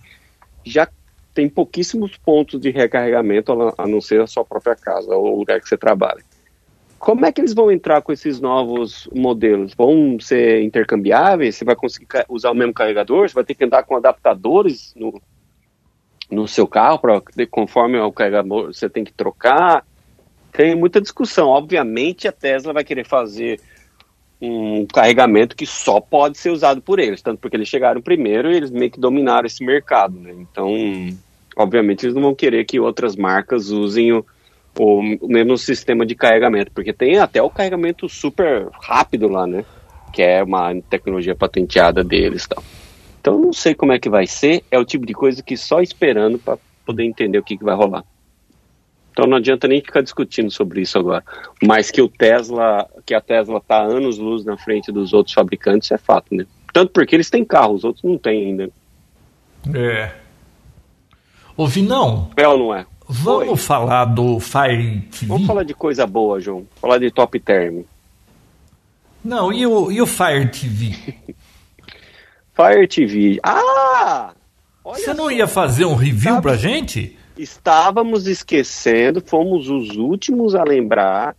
[0.64, 0.88] já
[1.34, 5.60] tem pouquíssimos pontos de recarregamento a não ser a sua própria casa ou o lugar
[5.60, 6.22] que você trabalha.
[6.98, 9.72] Como é que eles vão entrar com esses novos modelos?
[9.74, 11.54] Vão ser intercambiáveis?
[11.54, 13.28] Você vai conseguir usar o mesmo carregador?
[13.28, 15.20] Você vai ter que andar com adaptadores no,
[16.30, 19.86] no seu carro, pra, conforme o carregador você tem que trocar?
[20.52, 21.48] Tem muita discussão.
[21.48, 23.60] Obviamente, a Tesla vai querer fazer
[24.40, 28.56] um carregamento que só pode ser usado por eles, tanto porque eles chegaram primeiro e
[28.56, 30.18] eles meio que dominaram esse mercado.
[30.18, 30.34] Né?
[30.38, 30.74] Então,
[31.56, 34.24] obviamente, eles não vão querer que outras marcas usem o
[34.76, 39.64] o mesmo sistema de carregamento, porque tem até o carregamento super rápido lá, né?
[40.12, 42.62] Que é uma tecnologia patenteada deles tal.
[43.20, 45.80] Então não sei como é que vai ser, é o tipo de coisa que só
[45.80, 48.04] esperando para poder entender o que, que vai rolar.
[49.18, 51.24] Então não adianta nem ficar discutindo sobre isso agora.
[51.60, 55.90] Mas que o Tesla, que a Tesla está anos luz na frente dos outros fabricantes
[55.90, 56.46] é fato, né?
[56.72, 58.70] Tanto porque eles têm carro, os outros não têm ainda.
[59.74, 60.12] É.
[61.56, 62.30] Ouvi não.
[62.36, 62.86] É ou não é?
[63.08, 63.56] Vamos Oi.
[63.56, 65.26] falar do Fire TV?
[65.26, 66.66] Vamos falar de coisa boa, João.
[66.76, 67.82] Falar de Top Term.
[69.24, 70.94] Não, e o, e o Fire TV?
[72.54, 73.40] Fire TV.
[73.42, 74.32] Ah!
[74.84, 75.30] Você não só.
[75.30, 76.42] ia fazer um review Estava...
[76.42, 77.16] pra gente?
[77.36, 81.34] Estávamos esquecendo, fomos os últimos a lembrar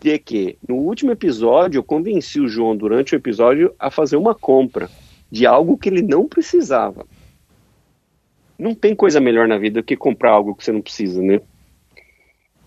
[0.00, 4.34] de que no último episódio eu convenci o João durante o episódio a fazer uma
[4.34, 4.90] compra
[5.30, 7.06] de algo que ele não precisava.
[8.60, 11.40] Não tem coisa melhor na vida do que comprar algo que você não precisa, né?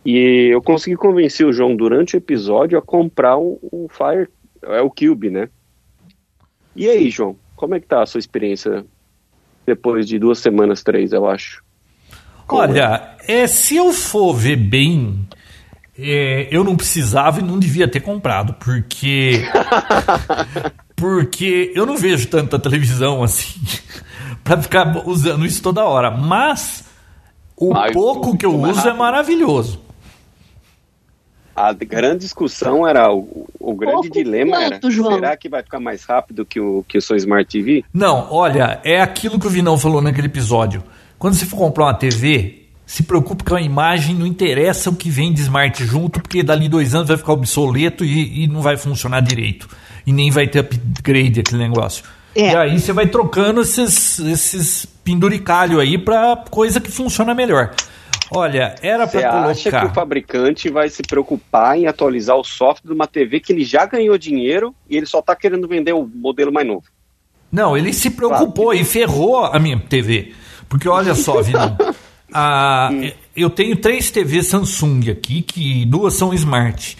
[0.03, 4.27] E eu consegui convencer o João durante o episódio a comprar o, o Fire,
[4.63, 5.47] é o Cube, né?
[6.75, 8.83] E aí, João, como é que tá a sua experiência
[9.67, 11.63] depois de duas semanas, três, eu acho?
[12.47, 13.43] Como Olha, é?
[13.43, 13.47] é?
[13.47, 15.27] se eu for ver bem,
[15.97, 19.43] é, eu não precisava e não devia ter comprado, porque.
[20.97, 23.61] porque eu não vejo tanta televisão assim
[24.43, 26.11] para ficar usando isso toda hora.
[26.11, 26.83] Mas
[27.55, 29.81] o Mas, pouco que eu uso é maravilhoso.
[31.55, 36.43] A grande discussão era o, o grande dilema era será que vai ficar mais rápido
[36.43, 37.85] que o que o seu Smart TV?
[37.93, 40.83] Não, olha, é aquilo que o Vinão falou naquele episódio.
[41.19, 45.11] Quando você for comprar uma TV, se preocupe com a imagem, não interessa o que
[45.11, 48.75] vem de Smart junto, porque dali dois anos vai ficar obsoleto e, e não vai
[48.75, 49.69] funcionar direito.
[50.07, 52.03] E nem vai ter upgrade aquele negócio.
[52.35, 52.51] É.
[52.51, 57.73] E aí você vai trocando esses, esses penduricalhos aí para coisa que funciona melhor.
[58.31, 59.53] Olha, era para colocar...
[59.53, 63.39] Você acha que o fabricante vai se preocupar em atualizar o software de uma TV
[63.39, 66.83] que ele já ganhou dinheiro e ele só está querendo vender o modelo mais novo?
[67.51, 68.79] Não, ele se preocupou claro.
[68.79, 70.33] e ferrou a minha TV.
[70.67, 71.77] Porque olha só, Vinão,
[72.33, 72.89] a,
[73.35, 76.97] eu tenho três TVs Samsung aqui, que duas são smart.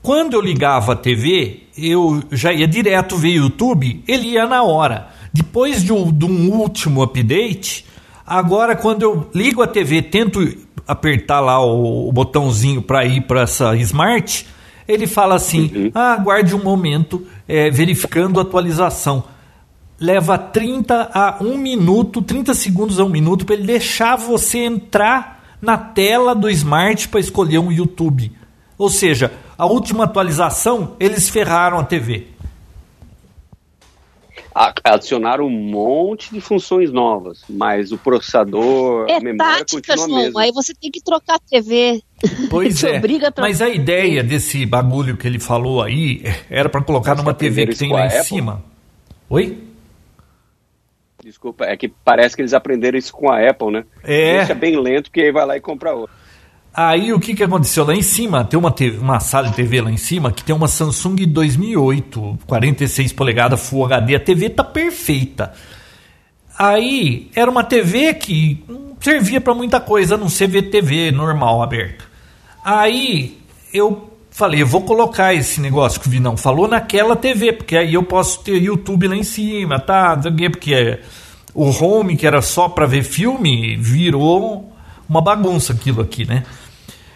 [0.00, 5.08] Quando eu ligava a TV, eu já ia direto ver YouTube, ele ia na hora.
[5.32, 7.86] Depois de um, de um último update,
[8.26, 10.56] Agora, quando eu ligo a TV, tento
[10.86, 14.46] apertar lá o, o botãozinho para ir para essa Smart,
[14.86, 15.90] ele fala assim: uhum.
[15.94, 19.24] ah, aguarde um momento, é, verificando a atualização.
[20.00, 25.56] Leva 30 a 1 minuto, 30 segundos a 1 minuto para ele deixar você entrar
[25.60, 28.32] na tela do Smart para escolher um YouTube.
[28.78, 32.32] Ou seja, a última atualização, eles ferraram a TV
[34.84, 40.18] adicionaram um monte de funções novas, mas o processador, é a memória tática, continua João.
[40.22, 40.38] mesmo.
[40.38, 42.02] Aí você tem que trocar a TV.
[42.50, 43.00] Pois é.
[43.38, 47.76] Mas a ideia desse bagulho que ele falou aí era para colocar numa TV que
[47.76, 48.24] tem lá em Apple?
[48.24, 48.62] cima.
[49.28, 49.58] Oi?
[51.24, 53.84] Desculpa, é que parece que eles aprenderam isso com a Apple, né?
[54.02, 54.38] É.
[54.38, 56.21] Deixa bem lento que aí vai lá e compra outro.
[56.74, 58.44] Aí o que, que aconteceu lá em cima?
[58.44, 62.38] Tem uma, TV, uma sala de TV lá em cima que tem uma Samsung 2008,
[62.46, 64.16] 46 polegadas Full HD.
[64.16, 65.52] A TV tá perfeita.
[66.58, 68.64] Aí era uma TV que
[69.00, 72.04] servia para muita coisa, a não ser ver TV normal aberta.
[72.64, 73.38] Aí
[73.72, 77.92] eu falei, eu vou colocar esse negócio que o Vinão falou naquela TV, porque aí
[77.94, 80.18] eu posso ter YouTube lá em cima, tá?
[80.50, 81.00] Porque
[81.54, 84.71] o home que era só para ver filme virou
[85.12, 86.42] uma bagunça aquilo aqui, né?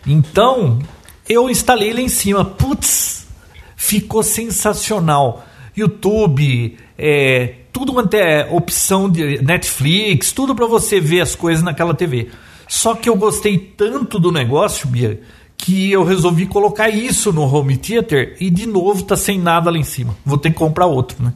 [0.07, 0.79] Então,
[1.27, 2.45] eu instalei lá em cima.
[2.45, 3.27] Putz,
[3.75, 5.47] ficou sensacional.
[5.75, 11.95] YouTube, é, tudo quanto é opção de Netflix, tudo para você ver as coisas naquela
[11.95, 12.29] TV.
[12.69, 15.21] Só que eu gostei tanto do negócio, Bia,
[15.57, 19.79] que eu resolvi colocar isso no home theater e de novo tá sem nada lá
[19.79, 20.15] em cima.
[20.25, 21.33] Vou ter que comprar outro, né?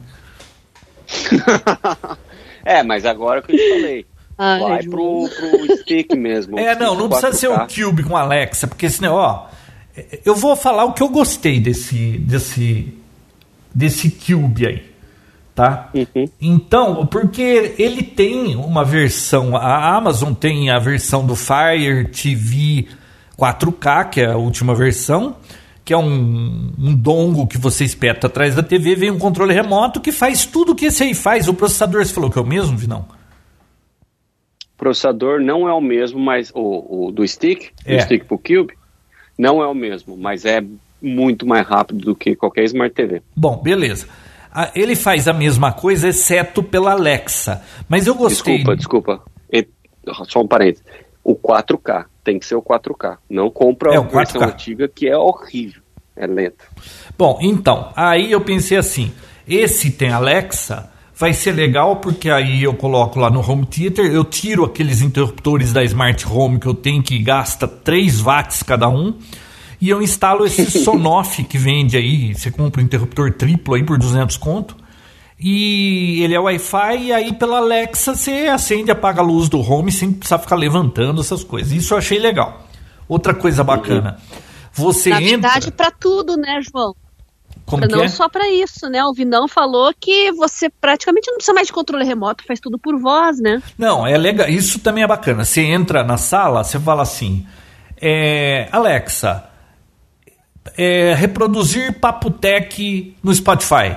[2.63, 4.05] é, mas agora que eu te falei,
[4.37, 6.57] Ai, vai pro, pro stick mesmo.
[6.59, 9.47] É, não, não precisa ser o Cube com Alexa, porque senão, ó,
[10.25, 12.93] eu vou falar o que eu gostei desse desse
[13.73, 14.83] desse Cube aí,
[15.55, 15.89] tá?
[15.93, 16.27] Uhum.
[16.39, 22.87] Então, porque ele tem uma versão, a Amazon tem a versão do Fire TV
[23.37, 25.35] 4K, que é a última versão,
[25.83, 29.99] que é um, um dongo que você espeta atrás da TV, vem um controle remoto
[29.99, 31.47] que faz tudo o que esse aí faz.
[31.47, 33.05] O processador, você falou que é o mesmo, Vinão?
[34.81, 37.97] Processador não é o mesmo, mas o, o do stick, é.
[37.97, 38.73] do stick pro Cube,
[39.37, 40.63] não é o mesmo, mas é
[40.99, 43.21] muito mais rápido do que qualquer Smart TV.
[43.35, 44.07] Bom, beleza.
[44.73, 47.63] Ele faz a mesma coisa, exceto pela Alexa.
[47.87, 48.55] Mas eu gostei.
[48.55, 49.23] Desculpa, desculpa.
[50.27, 50.83] Só um parênteses.
[51.23, 53.17] O 4K tem que ser o 4K.
[53.29, 55.81] Não compra é, a versão antiga que é horrível.
[56.15, 56.65] É lento.
[57.15, 59.11] Bom, então, aí eu pensei assim:
[59.47, 60.90] esse tem Alexa,
[61.21, 65.71] vai ser legal porque aí eu coloco lá no home theater, eu tiro aqueles interruptores
[65.71, 69.13] da Smart Home que eu tenho que gasta 3 watts cada um.
[69.79, 73.99] E eu instalo esse Sonoff que vende aí, você compra um interruptor triplo aí por
[73.99, 74.75] 200 conto.
[75.39, 79.59] E ele é Wi-Fi e aí pela Alexa você acende e apaga a luz do
[79.59, 81.71] home sem precisar ficar levantando essas coisas.
[81.71, 82.65] Isso eu achei legal.
[83.07, 84.17] Outra coisa bacana.
[84.73, 85.71] Você Na verdade, entra...
[85.71, 86.95] para tudo, né, João?
[87.71, 88.09] Como não é?
[88.09, 89.01] só para isso, né?
[89.05, 92.99] O Vinão falou que você praticamente não precisa mais de controle remoto, faz tudo por
[92.99, 93.63] voz, né?
[93.77, 94.49] Não, é legal.
[94.49, 95.45] Isso também é bacana.
[95.45, 97.47] Você entra na sala, você fala assim:
[98.01, 99.45] é, Alexa,
[100.77, 103.95] é, reproduzir Papotec no Spotify.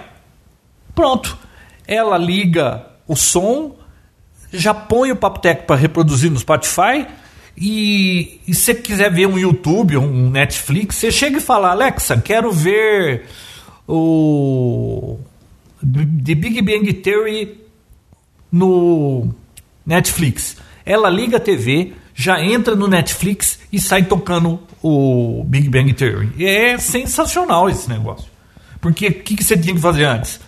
[0.95, 1.37] Pronto.
[1.85, 3.75] Ela liga o som,
[4.53, 7.09] já põe o Papotec para reproduzir no Spotify.
[7.57, 12.17] E, e se você quiser ver um YouTube, um Netflix, você chega e fala: Alexa,
[12.21, 13.27] quero ver
[13.87, 15.19] o
[15.83, 17.61] The Big Bang Theory
[18.51, 19.35] no
[19.85, 20.57] Netflix.
[20.87, 26.33] Ela liga a TV, já entra no Netflix e sai tocando o Big Bang Theory.
[26.45, 28.29] É sensacional esse negócio.
[28.81, 30.41] Porque o que, que você tinha que fazer antes?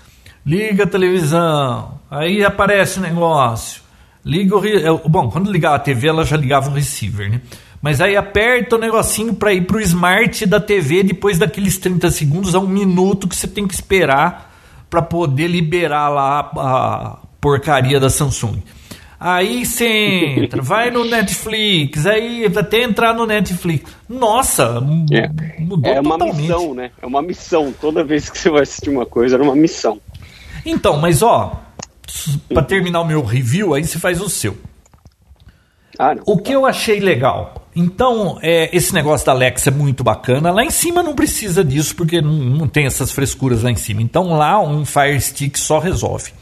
[0.44, 3.82] Liga a televisão, aí aparece o negócio.
[4.24, 4.66] Liga o.
[4.66, 7.40] É, bom, quando ligava a TV, ela já ligava o receiver, né?
[7.86, 12.52] Mas aí aperta o negocinho para ir pro smart da TV depois daqueles 30 segundos
[12.52, 14.52] a um minuto que você tem que esperar
[14.90, 18.60] para poder liberar lá a porcaria da Samsung.
[19.20, 23.88] Aí você entra, vai no Netflix, aí até entrar no Netflix.
[24.08, 25.30] Nossa, é,
[25.60, 26.40] mudou é uma totalmente.
[26.40, 26.90] missão, né?
[27.00, 27.72] É uma missão.
[27.80, 30.00] Toda vez que você vai assistir uma coisa, era uma missão.
[30.64, 31.62] Então, mas ó,
[32.52, 34.56] para terminar o meu review, aí você faz o seu.
[35.96, 37.62] Ah, o que eu achei legal.
[37.76, 40.50] Então, é, esse negócio da Alexa é muito bacana.
[40.50, 44.00] Lá em cima não precisa disso, porque não, não tem essas frescuras lá em cima.
[44.00, 46.32] Então, lá um Fire Stick só resolve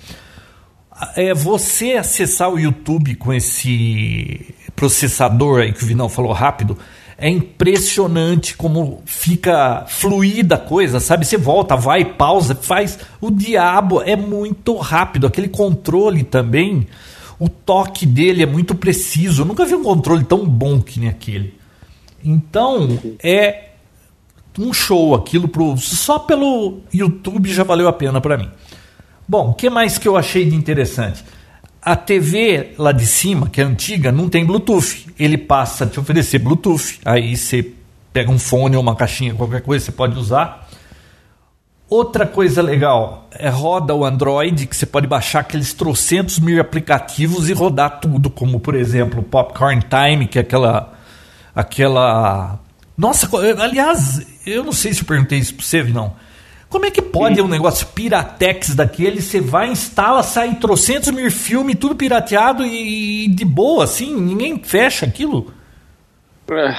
[1.16, 6.78] é você acessar o YouTube com esse processador aí que o Vinão falou rápido,
[7.16, 11.24] é impressionante como fica fluida a coisa, sabe?
[11.24, 12.98] Você volta, vai, pausa, faz.
[13.20, 15.26] O diabo é muito rápido.
[15.26, 16.86] Aquele controle também,
[17.38, 19.42] o toque dele é muito preciso.
[19.42, 21.54] Eu nunca vi um controle tão bom que nem aquele.
[22.24, 23.70] Então, é
[24.58, 28.48] um show aquilo pro só pelo YouTube já valeu a pena para mim.
[29.26, 31.24] Bom, o que mais que eu achei de interessante?
[31.82, 35.06] A TV lá de cima, que é antiga, não tem Bluetooth.
[35.18, 37.00] Ele passa a te oferecer Bluetooth.
[37.04, 37.72] Aí você
[38.12, 40.63] pega um fone ou uma caixinha, qualquer coisa, você pode usar.
[41.88, 47.50] Outra coisa legal é roda o Android, que você pode baixar aqueles trocentos mil aplicativos
[47.50, 50.94] e rodar tudo, como por exemplo o Popcorn Time, que é aquela.
[51.54, 52.58] aquela.
[52.96, 53.28] Nossa,
[53.60, 56.14] aliás, eu não sei se eu perguntei isso para você, não.
[56.74, 57.42] Como é que pode Sim.
[57.42, 59.20] um negócio piratex daquele?
[59.20, 64.58] Você vai, instala, sai trocentos mil filmes, tudo pirateado e, e, de boa, assim, ninguém
[64.58, 65.52] fecha aquilo?
[66.50, 66.74] É,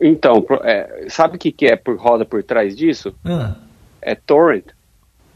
[0.00, 3.12] então, é, sabe o que, que é por roda por trás disso?
[3.24, 3.54] Ah.
[4.02, 4.66] É torrent.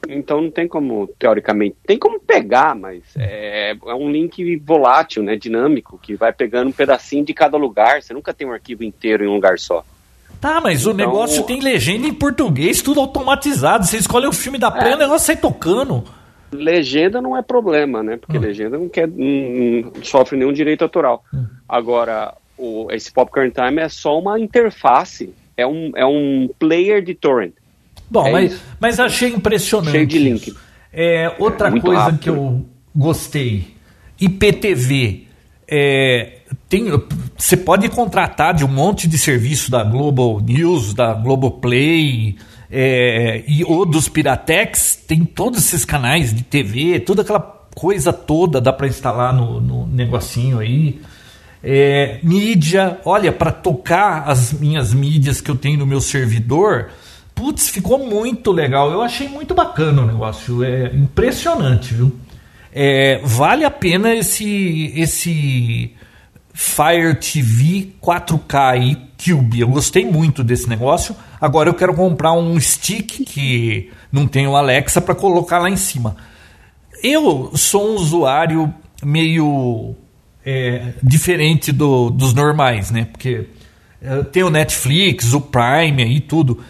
[0.08, 5.36] Então não tem como, teoricamente, tem como pegar, mas é, é, um link volátil, né,
[5.36, 8.02] dinâmico, que vai pegando um pedacinho de cada lugar.
[8.02, 9.84] Você nunca tem um arquivo inteiro em um lugar só.
[10.40, 13.86] Tá, mas então, o negócio tem legenda em português, tudo automatizado.
[13.86, 14.94] Você escolhe o filme da Play, é.
[14.94, 16.04] o negócio sai tocando.
[16.52, 18.16] Legenda não é problema, né?
[18.16, 18.40] Porque hum.
[18.40, 21.24] legenda não quer, não, não, sofre nenhum direito autoral.
[21.32, 21.46] Hum.
[21.66, 27.14] Agora, o, esse Popcorn Time é só uma interface, é um, é um player de
[27.14, 27.54] torrent.
[28.14, 29.90] Bom, é mas, mas achei impressionante.
[29.90, 30.54] Cheio de link.
[30.92, 32.20] É, outra é coisa rápido.
[32.20, 33.74] que eu gostei,
[34.20, 35.26] IPTV.
[35.66, 36.38] É,
[36.68, 36.84] tem,
[37.36, 42.36] você pode contratar de um monte de serviço da Global News, da Globoplay
[42.70, 47.40] é, e ou dos Piratex, tem todos esses canais de TV, toda aquela
[47.74, 51.00] coisa toda dá para instalar no, no, negocinho aí.
[51.62, 56.90] É, mídia, olha, para tocar as minhas mídias que eu tenho no meu servidor,
[57.34, 58.90] putz, ficou muito legal.
[58.90, 62.14] Eu achei muito bacana o negócio, é impressionante, viu?
[62.72, 65.92] É, vale a pena esse esse
[66.52, 69.60] Fire TV 4K e Cube.
[69.60, 71.16] Eu gostei muito desse negócio.
[71.40, 75.76] Agora eu quero comprar um stick que não tem o Alexa para colocar lá em
[75.76, 76.16] cima.
[77.02, 78.72] Eu sou um usuário
[79.04, 79.94] meio
[80.44, 83.06] é, diferente do, dos normais, né?
[83.10, 83.46] Porque
[84.00, 86.62] é, tem o Netflix, o Prime e tudo.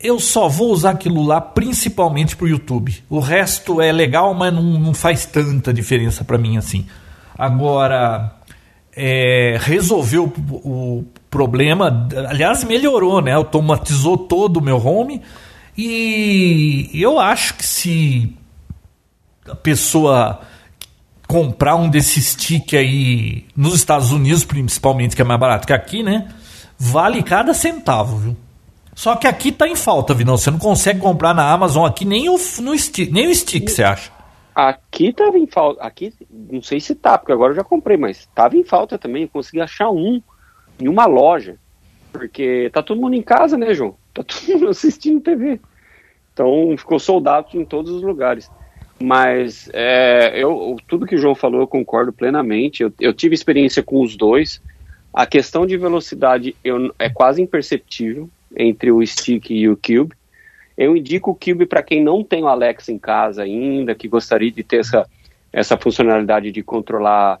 [0.00, 3.02] Eu só vou usar aquilo lá principalmente para o YouTube.
[3.10, 6.86] O resto é legal, mas não, não faz tanta diferença para mim assim.
[7.36, 8.32] Agora,
[8.94, 13.32] é, resolveu o, o, problema, aliás, melhorou, né?
[13.32, 15.22] Automatizou todo o meu home.
[15.76, 18.36] E eu acho que se
[19.48, 20.40] a pessoa
[21.28, 26.02] comprar um desses stick aí nos Estados Unidos, principalmente, que é mais barato que aqui,
[26.02, 26.28] né?
[26.78, 28.36] Vale cada centavo, viu?
[28.98, 30.36] Só que aqui tá em falta, Vinão.
[30.36, 33.84] Você não consegue comprar na Amazon aqui nem o, no stick, nem o stick, você
[33.84, 34.10] acha?
[34.52, 35.80] Aqui tava em falta.
[35.84, 39.22] Aqui, não sei se tá, porque agora eu já comprei, mas tava em falta também.
[39.22, 40.20] Eu consegui achar um
[40.80, 41.54] em uma loja.
[42.10, 43.94] Porque tá todo mundo em casa, né, João?
[44.12, 45.60] Tá todo mundo assistindo TV.
[46.34, 48.50] Então ficou soldado em todos os lugares.
[49.00, 52.82] Mas é, eu, tudo que o João falou eu concordo plenamente.
[52.82, 54.60] Eu, eu tive experiência com os dois.
[55.14, 58.28] A questão de velocidade eu, é quase imperceptível.
[58.56, 60.14] Entre o Stick e o Cube.
[60.76, 64.50] Eu indico o Cube para quem não tem o Alexa em casa ainda, que gostaria
[64.50, 65.08] de ter essa,
[65.52, 67.40] essa funcionalidade de controlar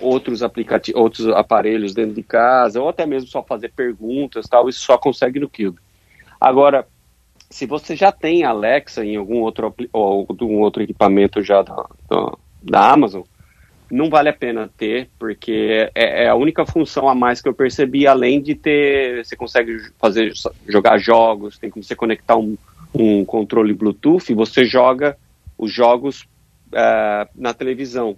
[0.00, 4.80] outros aplicativos, outros aparelhos dentro de casa, ou até mesmo só fazer perguntas, tal, isso
[4.80, 5.78] só consegue no Cube.
[6.40, 6.86] Agora,
[7.50, 12.32] se você já tem Alexa em algum outro ou algum outro equipamento já da, da,
[12.62, 13.22] da Amazon,
[13.90, 17.54] não vale a pena ter, porque é, é, a única função a mais que eu
[17.54, 20.32] percebi, além de ter, você consegue fazer
[20.68, 22.56] jogar jogos, tem como você conectar um,
[22.94, 25.16] um controle Bluetooth e você joga
[25.56, 26.22] os jogos
[26.72, 28.16] uh, na televisão.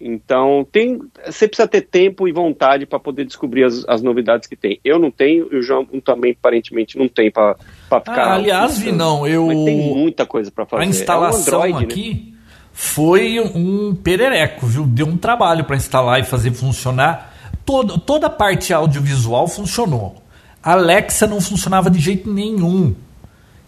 [0.00, 4.56] Então, tem, você precisa ter tempo e vontade para poder descobrir as, as, novidades que
[4.56, 4.80] tem.
[4.84, 7.56] Eu não tenho, e o João também aparentemente não tem para
[7.88, 8.24] ficar.
[8.24, 9.46] Ah, aliás, vi não, eu.
[9.46, 10.82] Mas tem muita coisa para fazer.
[10.82, 11.92] A instalação é um Android, né?
[11.92, 12.33] aqui né?
[12.76, 14.84] Foi um perereco, viu?
[14.84, 17.32] Deu um trabalho para instalar e fazer funcionar.
[17.64, 20.16] Todo, toda a parte audiovisual funcionou.
[20.60, 22.92] A Alexa não funcionava de jeito nenhum.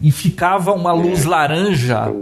[0.01, 1.29] E ficava uma luz é.
[1.29, 2.13] laranja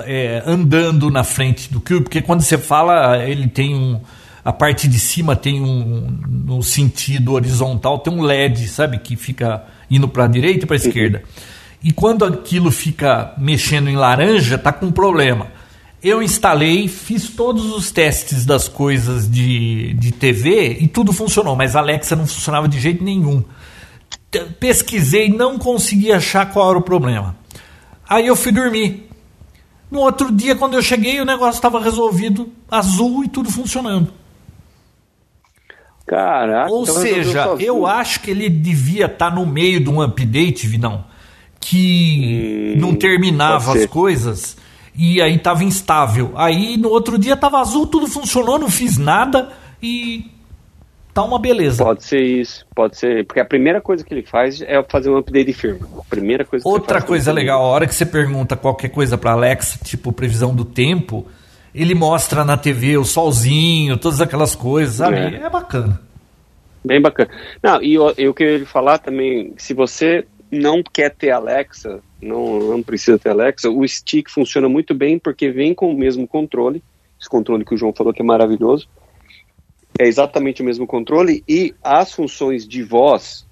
[0.00, 4.00] é, andando na frente do Cube, porque quando você fala, ele tem um.
[4.44, 6.18] A parte de cima tem um.
[6.28, 8.98] No sentido horizontal, tem um LED, sabe?
[8.98, 11.22] Que fica indo para a direita e para a esquerda.
[11.84, 15.61] E quando aquilo fica mexendo em laranja, tá com problema.
[16.02, 21.76] Eu instalei, fiz todos os testes das coisas de, de TV e tudo funcionou, mas
[21.76, 23.44] a Alexa não funcionava de jeito nenhum.
[24.58, 27.36] Pesquisei, não consegui achar qual era o problema.
[28.08, 29.08] Aí eu fui dormir.
[29.88, 34.12] No outro dia, quando eu cheguei, o negócio estava resolvido, azul e tudo funcionando.
[36.04, 36.72] Caraca.
[36.72, 40.66] Ou então seja, eu acho que ele devia estar tá no meio de um update,
[40.66, 41.04] Vinão,
[41.60, 44.56] que hum, não terminava as coisas
[44.94, 46.32] e aí estava instável.
[46.36, 49.50] Aí no outro dia estava azul, tudo funcionou, não fiz nada
[49.82, 50.30] e
[51.12, 51.84] tá uma beleza.
[51.84, 55.16] Pode ser isso, pode ser, porque a primeira coisa que ele faz é fazer um
[55.16, 55.86] update de firma.
[55.98, 59.78] A primeira coisa Outra coisa legal, a hora que você pergunta qualquer coisa para Alexa,
[59.84, 61.26] tipo previsão do tempo,
[61.74, 65.16] ele mostra na TV o solzinho, todas aquelas coisas, sabe?
[65.16, 66.00] É, é bacana.
[66.84, 67.30] Bem bacana.
[67.62, 72.82] Não, e eu, eu queria falar também, se você não quer ter Alexa, não, não
[72.82, 76.82] precisa ter Alexa, o stick funciona muito bem porque vem com o mesmo controle,
[77.20, 78.88] esse controle que o João falou que é maravilhoso,
[79.98, 83.46] é exatamente o mesmo controle e as funções de voz,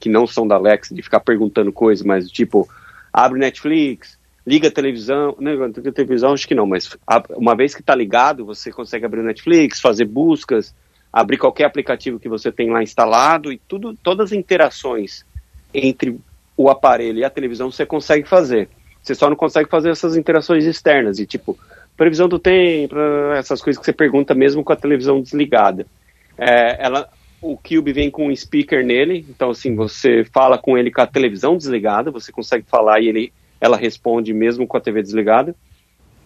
[0.00, 2.68] que não são da Alexa, de ficar perguntando coisas, mas tipo,
[3.12, 6.96] abre Netflix, liga a televisão, não, liga a televisão acho que não, mas
[7.30, 10.74] uma vez que está ligado, você consegue abrir Netflix, fazer buscas,
[11.12, 15.24] abrir qualquer aplicativo que você tem lá instalado e tudo, todas as interações
[15.72, 16.18] entre
[16.56, 18.68] o aparelho e a televisão você consegue fazer.
[19.02, 21.56] Você só não consegue fazer essas interações externas, e tipo,
[21.96, 22.96] previsão do tempo,
[23.36, 25.86] essas coisas que você pergunta mesmo com a televisão desligada.
[26.36, 27.08] É, ela,
[27.40, 31.06] o Cube vem com um speaker nele, então assim, você fala com ele com a
[31.06, 35.54] televisão desligada, você consegue falar e ele, ela responde mesmo com a TV desligada.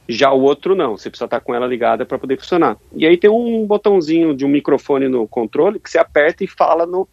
[0.09, 2.77] Já o outro não, você precisa estar com ela ligada para poder funcionar.
[2.97, 6.85] E aí tem um botãozinho de um microfone no controle que você aperta e fala
[6.85, 7.07] no,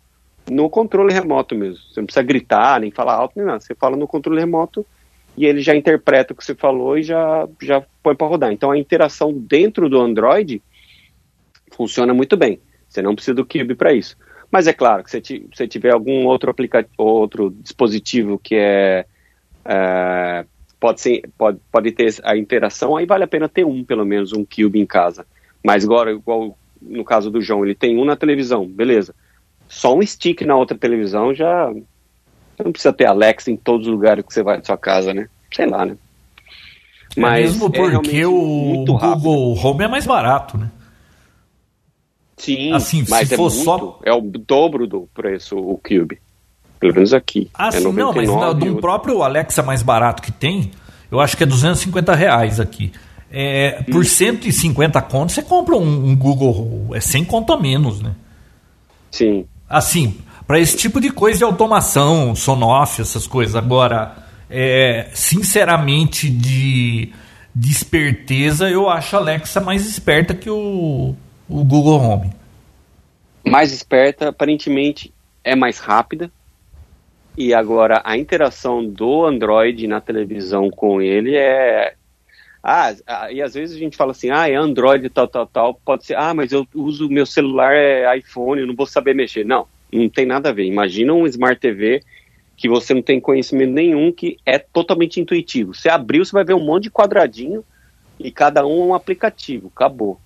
[0.50, 1.78] no controle remoto mesmo.
[1.78, 3.60] Você não precisa gritar, nem falar alto, nem nada.
[3.60, 4.86] Você fala no controle remoto
[5.36, 8.52] e ele já interpreta o que você falou e já, já põe para rodar.
[8.52, 10.62] Então a interação dentro do Android
[11.72, 12.60] funciona muito bem.
[12.90, 14.18] Você não precisa do Cube para isso.
[14.50, 19.06] Mas é claro que se você tiver algum outro aplicativo, outro dispositivo que é,
[19.66, 20.46] é,
[20.80, 24.32] pode, ser, pode, pode ter a interação, aí vale a pena ter um, pelo menos,
[24.32, 25.26] um Cube em casa.
[25.64, 29.14] Mas agora, igual no caso do João, ele tem um na televisão, beleza.
[29.68, 31.72] Só um stick na outra televisão já
[32.58, 35.14] você não precisa ter Alexa em todos os lugares que você vai da sua casa,
[35.14, 35.30] né?
[35.54, 35.96] Sei lá, né?
[37.16, 40.72] É Mas mesmo é porque é o Google Home é mais barato, né?
[42.36, 44.00] Sim, assim, mas se é, for muito, só...
[44.04, 46.20] é o dobro do preço o Cube.
[46.80, 47.50] Pelo menos aqui.
[47.54, 50.72] Ah, é sim, não, mas no, do próprio Alexa mais barato que tem,
[51.12, 52.92] eu acho que é 250 reais aqui.
[53.32, 54.04] É, por hum.
[54.04, 58.16] 150 contos, você compra um, um Google, é 100 conto a menos, né?
[59.12, 59.46] Sim.
[59.70, 63.56] Assim, para esse tipo de coisa de automação, sonoff, essas coisas.
[63.56, 64.16] Agora,
[64.50, 67.12] é, sinceramente, de,
[67.54, 71.16] de esperteza, eu acho a Alexa mais esperta que o,
[71.50, 72.32] o Google Home.
[73.46, 75.14] Mais esperta, aparentemente
[75.44, 76.32] é mais rápida.
[77.38, 81.94] E agora a interação do Android na televisão com ele é.
[82.64, 82.94] Ah,
[83.32, 85.74] e às vezes a gente fala assim, ah, é Android tal, tal, tal.
[85.86, 89.46] Pode ser, ah, mas eu uso meu celular é iPhone, eu não vou saber mexer.
[89.46, 90.66] Não, não tem nada a ver.
[90.66, 92.02] Imagina um Smart TV
[92.58, 95.76] que você não tem conhecimento nenhum, que é totalmente intuitivo.
[95.76, 97.64] Você abriu, você vai ver um monte de quadradinho
[98.20, 99.72] e cada um é um aplicativo.
[99.74, 100.20] Acabou.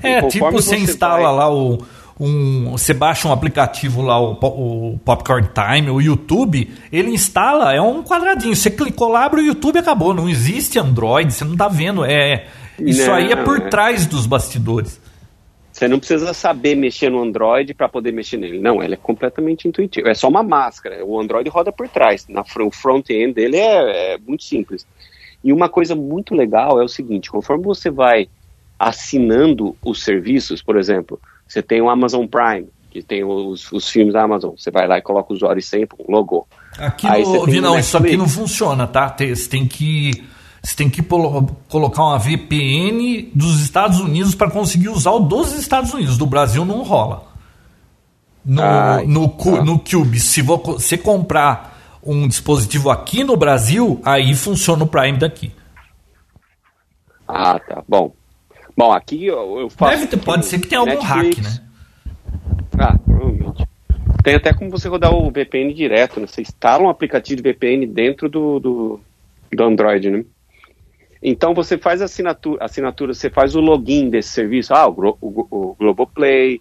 [0.00, 1.36] É, tipo você instala vai...
[1.36, 1.84] lá o,
[2.22, 7.80] um, você baixa um aplicativo lá, o, o, Popcorn Time, o YouTube, ele instala, é
[7.80, 8.54] um quadradinho.
[8.54, 10.14] Você clicou lá, abre o YouTube acabou.
[10.14, 12.04] Não existe Android, você não está vendo.
[12.04, 12.46] É,
[12.78, 13.68] isso não, aí é por é.
[13.68, 15.00] trás dos bastidores.
[15.72, 18.60] Você não precisa saber mexer no Android para poder mexer nele.
[18.60, 20.06] Não, ele é completamente intuitivo.
[20.06, 21.04] É só uma máscara.
[21.04, 22.28] O Android roda por trás.
[22.28, 24.86] Na, o front-end dele é, é muito simples.
[25.42, 28.28] E uma coisa muito legal é o seguinte: conforme você vai
[28.78, 31.18] assinando os serviços, por exemplo,
[31.52, 34.52] você tem o Amazon Prime, que tem os, os filmes da Amazon.
[34.56, 36.48] Você vai lá e coloca o usuário sempre, um logo.
[36.78, 39.14] Aqui Aí no, Vinão, isso aqui não funciona, tá?
[39.18, 40.24] Você tem que
[40.62, 41.02] você tem que
[41.68, 46.16] colocar uma VPN dos Estados Unidos para conseguir usar o dos Estados Unidos.
[46.16, 47.24] Do Brasil não rola.
[48.42, 49.62] No, Ai, no, tá.
[49.62, 55.52] no Cube, se você comprar um dispositivo aqui no Brasil, aí funciona o Prime daqui.
[57.28, 57.82] Ah, tá.
[57.86, 58.12] Bom,
[58.76, 59.96] Bom, aqui eu, eu faço.
[59.96, 61.38] Deve ter, pode ser que tenha algum Netflix.
[61.38, 61.68] hack, né?
[62.78, 63.66] Ah, provavelmente.
[64.22, 66.26] Tem até como você rodar o VPN direto, né?
[66.26, 69.00] Você instala um aplicativo de VPN dentro do, do,
[69.52, 70.24] do Android, né?
[71.22, 75.76] Então você faz assinatura, assinatura, você faz o login desse serviço, ah, o, o, o
[75.78, 76.60] Globoplay,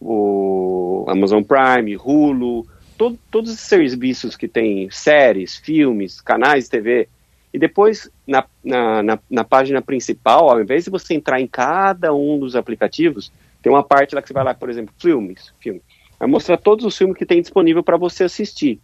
[0.00, 2.66] o Amazon Prime, Hulu,
[2.98, 7.08] todo, todos os serviços que tem séries, filmes, canais de TV,
[7.52, 12.14] e depois, na, na, na, na, página principal, ao invés de você entrar em cada
[12.14, 15.82] um dos aplicativos, tem uma parte lá que você vai lá, por exemplo, filmes, filme.
[16.18, 18.78] Vai mostrar todos os filmes que tem disponível para você assistir.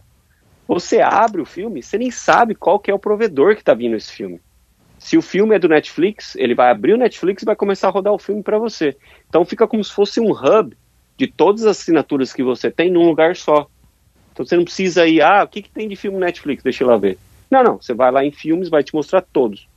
[0.66, 3.94] Você abre o filme, você nem sabe qual que é o provedor que está vindo
[3.94, 4.40] esse filme.
[4.98, 7.90] Se o filme é do Netflix, ele vai abrir o Netflix e vai começar a
[7.92, 8.96] rodar o filme para você.
[9.28, 10.76] Então fica como se fosse um hub
[11.16, 13.68] de todas as assinaturas que você tem num lugar só.
[14.32, 16.64] Então você não precisa ir, ah, o que, que tem de filme Netflix?
[16.64, 17.16] Deixa eu lá ver.
[17.50, 17.76] Não, não.
[17.80, 19.68] Você vai lá em filmes, vai te mostrar todos.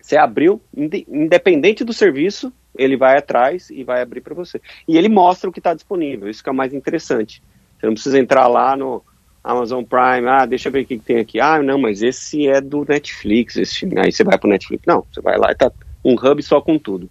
[0.00, 4.60] Você abriu, independente do serviço, ele vai atrás e vai abrir para você.
[4.88, 6.28] E ele mostra o que está disponível.
[6.28, 7.42] Isso que é mais interessante.
[7.78, 9.02] Você não precisa entrar lá no
[9.42, 11.40] Amazon Prime, ah, deixa eu ver o que, que tem aqui.
[11.40, 13.98] Ah, não, mas esse é do Netflix, esse filme.
[13.98, 14.84] Aí você vai para o Netflix.
[14.86, 15.70] Não, você vai lá e tá
[16.04, 17.08] um hub só com tudo.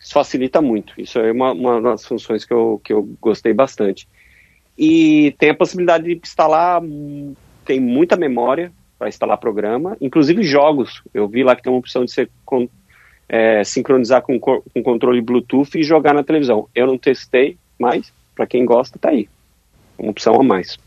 [0.00, 0.94] Isso facilita muito.
[0.98, 4.08] Isso é uma, uma das funções que eu, que eu gostei bastante.
[4.78, 11.02] E tem a possibilidade de instalar, hum, tem muita memória, para instalar programa, inclusive jogos.
[11.12, 12.68] Eu vi lá que tem uma opção de você com,
[13.28, 16.68] é, sincronizar com, com controle Bluetooth e jogar na televisão.
[16.74, 19.28] Eu não testei, mas para quem gosta, tá aí.
[19.98, 20.78] Uma opção a mais.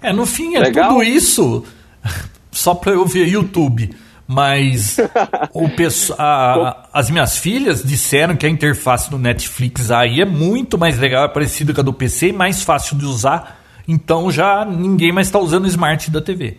[0.00, 0.90] É, no fim é Legal.
[0.90, 1.64] tudo isso
[2.50, 3.94] só para eu ver YouTube.
[4.26, 4.96] Mas
[5.52, 5.68] o
[6.16, 11.24] a, as minhas filhas disseram que a interface do Netflix aí é muito mais legal,
[11.24, 15.26] é parecida com a do PC e mais fácil de usar então já ninguém mais
[15.26, 16.58] está usando o smart da TV.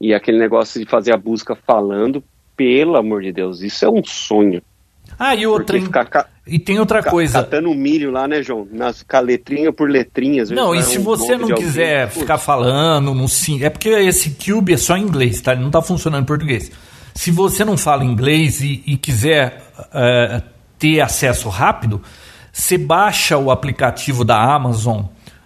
[0.00, 2.22] E aquele negócio de fazer a busca falando,
[2.56, 4.62] pelo amor de Deus, isso é um sonho.
[5.18, 5.80] Ah, e outra.
[5.80, 7.42] Ficar, e tem outra coisa.
[7.42, 8.68] Catando milho lá, né, João?
[8.70, 10.50] Nas, letrinha por letrinhas.
[10.50, 14.30] Não, e se um você não quiser alguém, ficar falando, não sim, é porque esse
[14.30, 15.52] Cube é só em inglês, tá?
[15.52, 16.70] Ele não está funcionando em português.
[17.14, 20.42] Se você não fala inglês e, e quiser uh,
[20.78, 22.00] ter acesso rápido,
[22.52, 25.02] você baixa o aplicativo da Amazon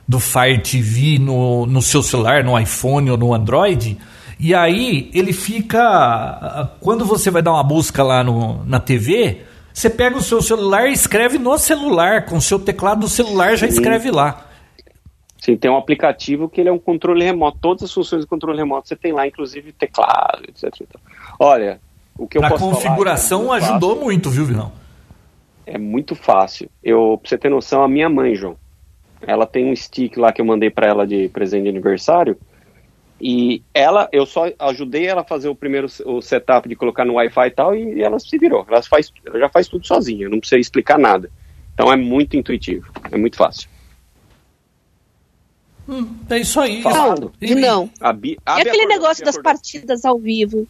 [0.07, 3.99] do Fire TV no, no seu celular, no iPhone ou no Android.
[4.39, 6.71] E aí ele fica.
[6.81, 9.43] Quando você vai dar uma busca lá no, na TV,
[9.73, 13.57] você pega o seu celular e escreve no celular, com o seu teclado do celular
[13.57, 14.49] já escreve lá.
[15.39, 17.59] Sim, tem um aplicativo que ele é um controle remoto.
[17.61, 20.87] Todas as funções de controle remoto você tem lá, inclusive teclado, etc.
[21.39, 21.81] Olha,
[22.17, 24.73] o que eu pra posso configuração falar, é muito ajudou muito, viu, Vinão?
[25.67, 26.69] É muito fácil.
[26.83, 28.57] Eu, pra você ter noção, a minha mãe, João,
[29.27, 32.37] ela tem um stick lá que eu mandei para ela de presente de aniversário.
[33.21, 37.15] E ela, eu só ajudei ela a fazer o primeiro o setup de colocar no
[37.15, 38.67] Wi-Fi e tal, e ela se virou.
[38.69, 41.31] Ela, faz, ela já faz tudo sozinha, não precisa explicar nada.
[41.73, 43.69] Então é muito intuitivo, é muito fácil.
[45.89, 46.83] Hum, é isso aí.
[46.83, 47.33] Falado.
[47.41, 47.91] Não, não.
[48.01, 50.67] A Bi, a e aquele negócio das partidas ao vivo?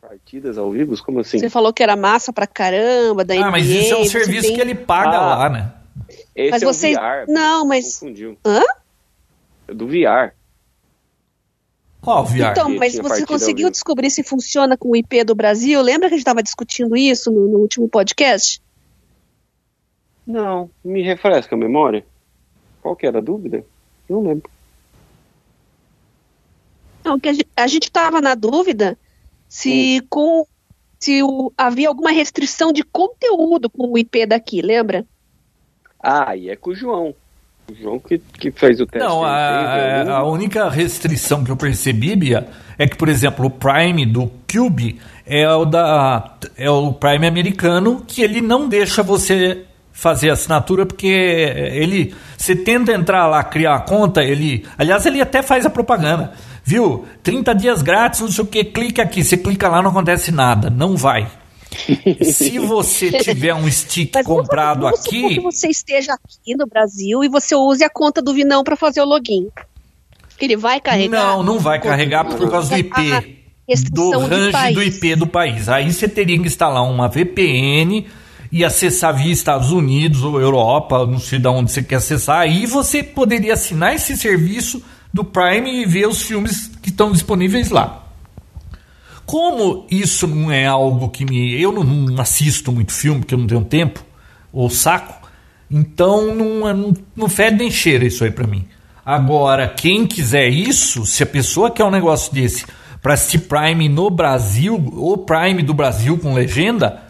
[0.00, 0.94] Partidas ao vivo?
[1.02, 1.38] Como assim?
[1.38, 4.48] Você falou que era massa pra caramba, da Ah, NBA, mas isso é um serviço
[4.48, 4.54] tem...
[4.54, 5.72] que ele paga ah, lá, né?
[6.34, 6.92] Esse mas é você...
[6.92, 7.24] o VR.
[7.28, 7.98] Não, mas.
[7.98, 8.36] Confundiu.
[8.44, 8.62] Hã?
[9.68, 10.34] É do VR.
[12.00, 12.50] Qual VR?
[12.50, 15.80] Então, mas você conseguiu descobrir se funciona com o IP do Brasil?
[15.80, 18.60] Lembra que a gente estava discutindo isso no, no, último podcast?
[20.26, 22.04] Não, me refresca a memória.
[22.82, 23.64] Qual que era a dúvida?
[24.08, 24.50] Não lembro.
[27.02, 28.98] Não, que a gente estava na dúvida
[29.48, 30.06] se hum.
[30.10, 30.46] com
[30.98, 35.06] se o, havia alguma restrição de conteúdo com o IP daqui, lembra?
[36.04, 37.14] Ah, e é com o João.
[37.70, 39.08] O João que, que fez o teste.
[39.08, 42.46] Não, a, a, única restrição que eu percebi, Bia,
[42.78, 48.04] é que, por exemplo, o Prime do Cube é o da é o Prime americano
[48.06, 53.80] que ele não deixa você fazer assinatura porque ele você tenta entrar lá criar a
[53.80, 56.32] conta ele aliás ele até faz a propaganda
[56.62, 60.30] viu 30 dias grátis não sei o que clica aqui você clica lá não acontece
[60.30, 61.26] nada não vai
[62.22, 66.66] se você tiver um stick Mas comprado vamos, vamos aqui que você esteja aqui no
[66.66, 69.48] Brasil e você use a conta do Vinão para fazer o login.
[70.40, 73.44] Ele vai carregar não não vai carregar por causa do IP
[73.90, 75.68] do range do IP do país.
[75.68, 78.06] Aí você teria que instalar uma VPN
[78.52, 82.66] e acessar via Estados Unidos ou Europa, não sei de onde você quer acessar, aí
[82.66, 84.82] você poderia assinar esse serviço
[85.12, 88.03] do Prime e ver os filmes que estão disponíveis lá.
[89.26, 91.60] Como isso não é algo que me.
[91.60, 94.04] Eu não assisto muito filme, porque eu não tenho tempo,
[94.52, 95.28] ou saco,
[95.70, 98.66] então não, não, não fede nem cheira isso aí para mim.
[99.04, 102.64] Agora, quem quiser isso, se a pessoa quer um negócio desse
[103.02, 107.02] para assistir Prime no Brasil, ou Prime do Brasil com legenda,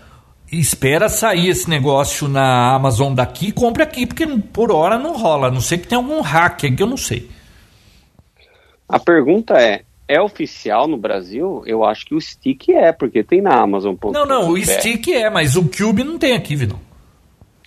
[0.50, 5.48] espera sair esse negócio na Amazon daqui, compre aqui, porque por hora não rola.
[5.48, 7.30] A não sei que tem algum hack que eu não sei.
[8.88, 11.62] A pergunta é: é oficial no Brasil?
[11.66, 13.94] Eu acho que o Stick é, porque tem na Amazon.
[14.12, 16.78] Não, não, o Stick é, mas o Cube não tem aqui, Vidão.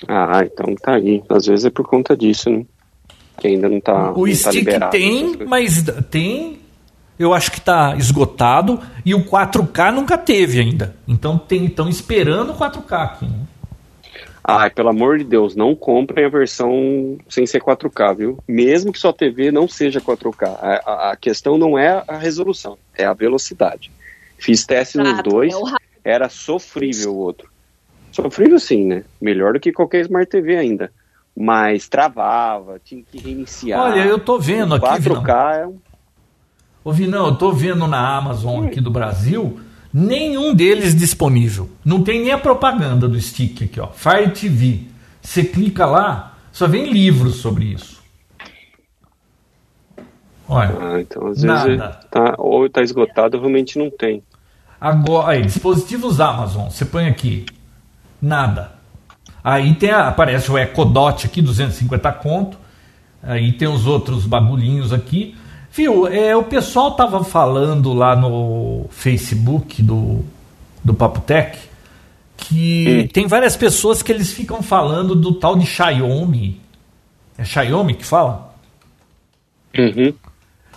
[0.07, 1.23] Ah, então tá aí.
[1.29, 2.65] Às vezes é por conta disso, né?
[3.39, 4.11] Que ainda não tá.
[4.11, 6.59] O não Stick tá tem, mas tem
[7.19, 10.95] eu acho que está esgotado e o 4K nunca teve ainda.
[11.07, 13.25] Então estão esperando o 4K aqui.
[13.25, 13.39] Né?
[14.49, 18.39] Ai, pelo amor de Deus, não comprem a versão sem ser 4K, viu?
[18.47, 20.47] Mesmo que sua TV não seja 4K.
[20.47, 23.91] A, a, a questão não é a resolução, é a velocidade.
[24.37, 27.49] Fiz teste nos dois, é era sofrível o outro.
[28.13, 29.03] Sofrível sim, né?
[29.19, 30.91] Melhor do que qualquer Smart TV ainda.
[31.35, 33.81] Mas travava, tinha que reiniciar.
[33.81, 34.85] Olha, eu tô vendo aqui.
[34.85, 35.77] 4K é um
[36.87, 39.59] Ô Vinão, eu tô vendo na Amazon aqui do Brasil,
[39.97, 41.69] nenhum deles disponível.
[41.83, 43.87] Não tem nem a propaganda do stick aqui, ó.
[43.87, 44.81] Fire TV.
[45.21, 47.97] Você clica lá, só vem livros sobre isso.
[50.47, 50.77] Olha.
[50.79, 51.67] Ah, então às nada.
[51.67, 54.21] vezes tá, ou tá esgotado, realmente não tem.
[54.79, 57.45] Agora, aí, dispositivos Amazon, você põe aqui.
[58.21, 58.73] Nada.
[59.43, 62.57] Aí tem a, aparece o Ecodot aqui, 250 conto.
[63.23, 65.35] Aí tem os outros bagulhinhos aqui.
[65.77, 70.25] Viu, é, o pessoal tava falando lá no Facebook do,
[70.83, 71.55] do Papo Tech
[72.35, 73.07] que hum.
[73.13, 76.59] tem várias pessoas que eles ficam falando do tal de Xiaomi.
[77.37, 78.55] É Xiaomi que fala?
[79.77, 80.15] Uhum.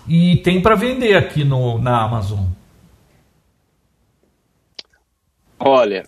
[0.06, 2.44] E tem para vender aqui no, na Amazon.
[5.58, 6.04] Olha,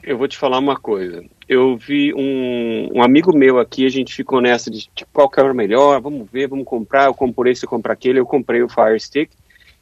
[0.00, 4.14] eu vou te falar uma coisa eu vi um, um, amigo meu aqui, a gente
[4.14, 7.64] ficou nessa de tipo, qual que o melhor, vamos ver, vamos comprar, eu compro esse,
[7.64, 9.30] eu compro aquele, eu comprei o Fire Stick,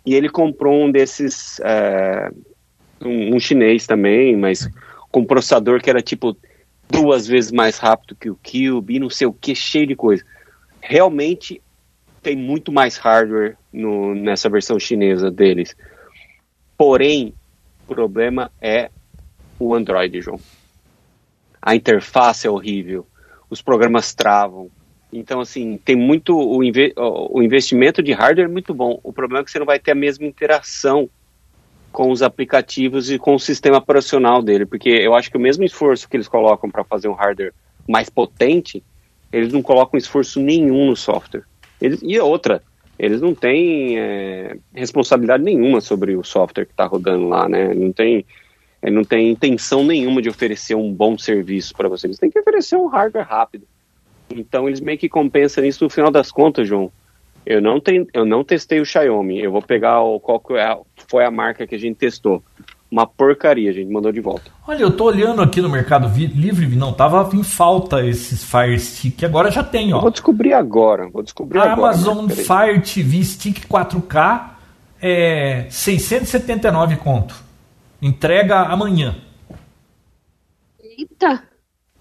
[0.05, 2.31] e ele comprou um desses, é,
[3.01, 4.69] um, um, chinês também, mas
[5.11, 6.37] com processador que era tipo
[6.89, 10.25] duas vezes mais rápido que o Cube, e não sei o que, cheio de coisa.
[10.81, 11.61] Realmente
[12.23, 15.77] tem muito mais hardware no, nessa versão chinesa deles.
[16.77, 17.35] Porém,
[17.87, 18.91] o problema é
[19.59, 20.41] o Android, João
[21.63, 23.07] a interface é horrível,
[23.49, 24.71] os programas travam.
[25.13, 26.37] Então, assim, tem muito.
[26.37, 29.01] O, inve o investimento de hardware é muito bom.
[29.03, 31.11] O problema é que você não vai ter a mesma interação
[31.91, 35.65] com os aplicativos e com o sistema operacional dele, porque eu acho que o mesmo
[35.65, 37.53] esforço que eles colocam para fazer um hardware
[37.89, 38.83] mais potente,
[39.33, 41.43] eles não colocam esforço nenhum no software.
[41.81, 42.63] Eles, e outra,
[42.97, 47.75] eles não têm é, responsabilidade nenhuma sobre o software que está rodando lá, né?
[47.75, 48.25] Não tem
[48.83, 52.07] ele não tem intenção nenhuma de oferecer um bom serviço para você.
[52.07, 53.67] Eles têm que oferecer um hardware rápido.
[54.31, 56.91] Então eles meio que compensam isso no final das contas, João.
[57.45, 59.41] Eu não, tem, eu não testei o Xiaomi.
[59.41, 60.79] Eu vou pegar o, qual é,
[61.09, 62.43] foi a marca que a gente testou.
[62.91, 64.51] Uma porcaria, a gente mandou de volta.
[64.67, 69.23] Olha, eu tô olhando aqui no Mercado Livre, não tava em falta esses Fire Stick,
[69.23, 69.99] agora já tem, ó.
[69.99, 71.95] Eu vou descobrir agora, vou descobrir a agora.
[71.95, 74.51] Amazon Fire TV Stick 4K
[75.01, 77.50] é 679 conto.
[78.01, 79.17] Entrega amanhã.
[80.81, 81.43] Eita!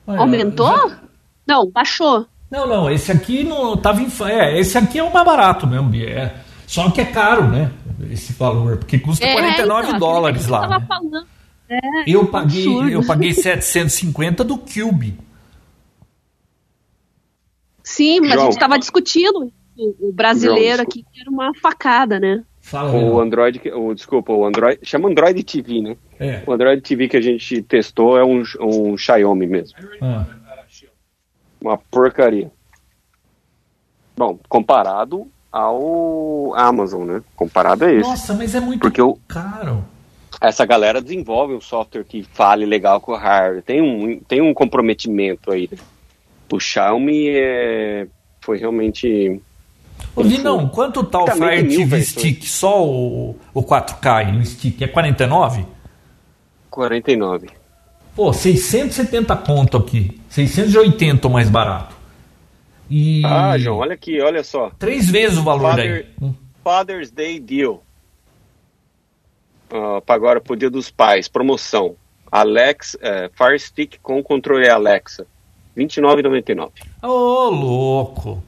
[0.07, 0.89] Aumentou?
[0.89, 0.99] Já...
[1.47, 2.27] Não, baixou.
[2.49, 4.07] Não, não, esse aqui não tava em.
[4.27, 6.35] É, esse aqui é o mais barato mesmo, é.
[6.65, 7.71] Só que é caro, né?
[8.09, 10.67] Esse valor, porque custa é, 49 então, dólares lá.
[10.67, 11.25] Né?
[11.69, 12.89] É, eu paguei, absurdo.
[12.89, 15.19] eu paguei 750 do Cube.
[17.83, 18.41] Sim, mas João.
[18.41, 22.43] a gente estava discutindo o brasileiro João, aqui que era uma facada, né?
[22.69, 25.97] Fala, o Android, o, desculpa, o Android, chama Android TV, né?
[26.19, 26.43] É.
[26.45, 29.75] O Android TV que a gente testou é um, um Xiaomi mesmo.
[29.99, 30.25] Ah.
[31.59, 32.51] Uma porcaria.
[34.15, 37.23] Bom, comparado ao Amazon, né?
[37.35, 38.07] Comparado a esse.
[38.07, 39.83] Nossa, mas é muito Porque caro.
[40.39, 43.63] essa galera desenvolve um software que fale legal com o hardware.
[43.63, 45.67] Tem um, tem um comprometimento aí.
[45.71, 45.77] Né?
[46.51, 48.07] O Xiaomi é,
[48.41, 49.41] foi realmente.
[50.15, 52.45] Ouvi não, quanto tá o Fire TV Stick?
[52.45, 54.81] Só o, o 4K no stick?
[54.81, 55.65] É 49?
[56.69, 57.49] 49.
[58.15, 60.19] Pô, 670 conto aqui.
[60.29, 61.95] 680 o mais barato.
[62.89, 63.21] E...
[63.25, 64.71] Ah, João, olha aqui, olha só.
[64.77, 66.33] Três vezes o valor Father, daí.
[66.63, 67.83] Father's Day Deal.
[69.71, 71.95] Uh, para agora, pro Dia dos Pais, promoção.
[72.31, 75.25] Alex, é, Fire Stick com controle Alexa.
[75.75, 76.71] R$ 29,99.
[77.01, 78.43] Ô, oh, louco!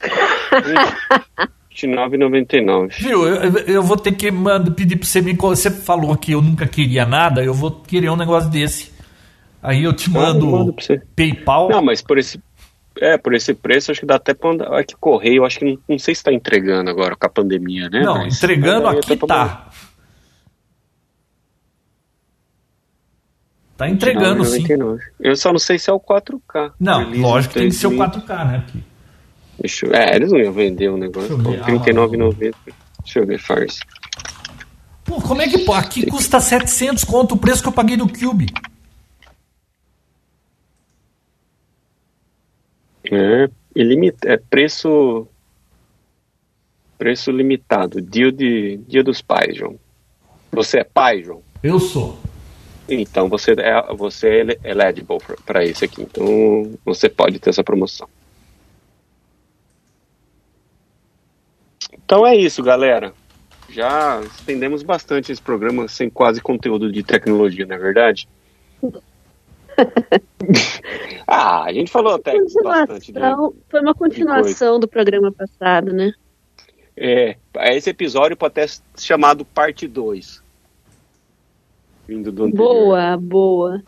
[0.00, 2.92] R$ 29,99.
[2.98, 5.34] Viu, eu, eu, vou ter que manda, pedir para você me.
[5.34, 8.92] Você falou que eu nunca queria nada, eu vou querer um negócio desse.
[9.62, 11.68] Aí eu te mando ah, PayPal.
[11.68, 12.42] Não, mas por esse,
[12.98, 14.72] é, por esse preço, acho que dá até pra andar.
[14.78, 17.88] É que correio, acho que não, não sei se está entregando agora com a pandemia,
[17.90, 18.00] né?
[18.00, 19.68] Não, Mas, entregando aqui tá.
[23.76, 24.62] Tá entregando sim.
[25.18, 26.72] Eu só não sei se é o 4K.
[26.78, 28.56] Não, lógico que tem que ser o 4K, né?
[28.58, 28.89] Aqui.
[29.60, 29.94] Deixa eu...
[29.94, 31.36] É, eles não iam vender o um negócio.
[31.36, 32.54] R$39,90.
[33.04, 33.80] Deixa eu ver, Farce.
[35.04, 35.58] Pô, como é que.
[35.58, 38.46] Pô, aqui custa 700 conto o preço que eu paguei do Cube.
[43.10, 45.26] É, ilimita, é preço
[46.96, 49.76] preço limitado, dia de dia dos pais, João.
[50.52, 51.42] Você é pai, João?
[51.62, 52.16] Eu sou.
[52.88, 56.02] Então você é você é eligible para isso aqui.
[56.02, 58.08] Então você pode ter essa promoção.
[62.10, 63.12] Então é isso, galera.
[63.68, 68.28] Já estendemos bastante esse programa sem quase conteúdo de tecnologia, não é verdade?
[71.24, 73.12] ah, a gente falou até bastante.
[73.12, 73.20] De,
[73.68, 76.12] foi uma continuação do programa passado, né?
[76.96, 77.36] É,
[77.76, 78.68] esse episódio pode ter
[78.98, 80.42] chamado parte 2.
[82.08, 82.74] Vindo do anterior.
[82.74, 83.82] Boa, boa.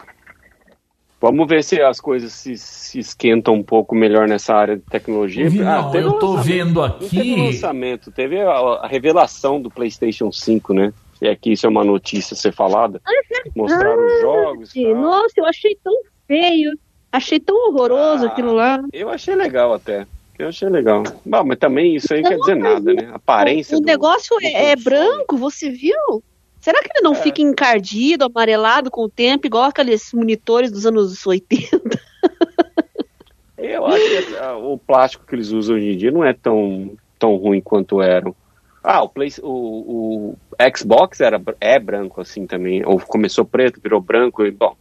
[1.23, 5.49] Vamos ver se as coisas se, se esquentam um pouco melhor nessa área de tecnologia.
[5.49, 7.11] Não, ah, eu tô vendo aqui.
[7.11, 10.93] Teve lançamento, teve a, a, revelação do PlayStation 5, né?
[11.20, 13.01] E aqui isso é uma notícia a ser falada.
[13.07, 14.73] É Mostrar os jogos.
[14.73, 14.81] Tá?
[14.81, 15.94] Nossa, eu achei tão
[16.27, 16.77] feio.
[17.12, 18.82] Achei tão horroroso ah, aquilo lá.
[18.93, 20.05] Eu achei legal até.
[20.36, 21.05] Eu achei legal.
[21.24, 23.11] Bom, mas também isso aí não quer dizer nada, né?
[23.12, 23.77] A aparência.
[23.77, 26.20] O, o do, negócio do é, é branco, você viu?
[26.63, 27.17] Será que ele não é.
[27.17, 31.69] fica encardido, amarelado com o tempo, igual aqueles monitores dos anos 80?
[33.59, 37.37] Eu acho que o plástico que eles usam hoje em dia não é tão, tão
[37.37, 38.35] ruim quanto eram.
[38.83, 40.37] Ah, o, Play, o, o
[40.77, 44.77] Xbox era, é branco assim também, ou começou preto, virou branco e bom.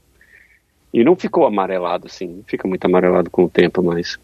[0.93, 4.19] E não ficou amarelado assim, fica muito amarelado com o tempo, mas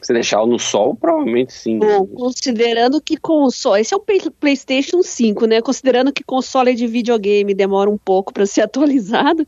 [0.00, 1.78] se deixar no sol, provavelmente sim.
[1.78, 4.04] Bom, considerando que console, esse é o
[4.40, 5.60] PlayStation 5, né?
[5.60, 9.46] Considerando que console de videogame demora um pouco para ser atualizado,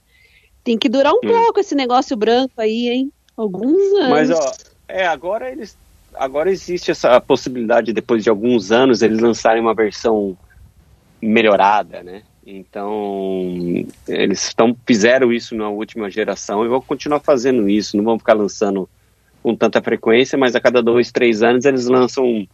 [0.63, 1.29] tem que durar um hum.
[1.29, 3.13] pouco esse negócio branco aí, hein?
[3.37, 4.11] Alguns anos.
[4.11, 4.53] Mas ó,
[4.89, 5.77] é, agora eles
[6.15, 10.37] agora existe essa possibilidade, depois de alguns anos, eles lançarem uma versão
[11.21, 12.23] melhorada, né?
[12.45, 17.97] Então, eles tão, fizeram isso na última geração e vão continuar fazendo isso.
[17.97, 18.89] Não vão ficar lançando
[19.43, 22.47] com tanta frequência, mas a cada dois, três anos eles lançam um,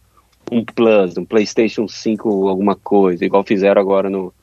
[0.51, 4.33] um Plus, um PlayStation 5, alguma coisa, igual fizeram agora no,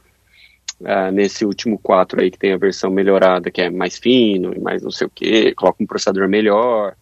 [0.81, 4.61] uh, nesse último 4 aí, que tem a versão melhorada, que é mais fino e
[4.61, 6.95] mais não sei o que, coloca um processador melhor,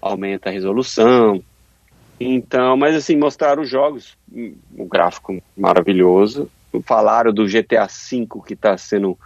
[0.00, 1.42] aumenta a resolução.
[2.20, 4.16] Então, mas assim, mostraram os jogos,
[4.76, 6.48] o gráfico maravilhoso.
[6.84, 9.18] Falaram do GTA V que está sendo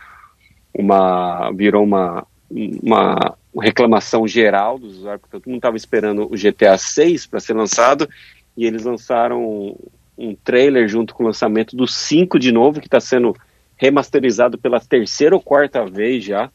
[0.75, 1.51] uma.
[1.53, 7.27] virou uma, uma reclamação geral dos usuários, porque todo mundo estava esperando o GTA 6
[7.27, 8.09] para ser lançado,
[8.57, 9.77] e eles lançaram
[10.17, 13.37] um trailer junto com o lançamento do 5 de novo, que está sendo
[13.77, 16.51] remasterizado pela terceira ou quarta vez já,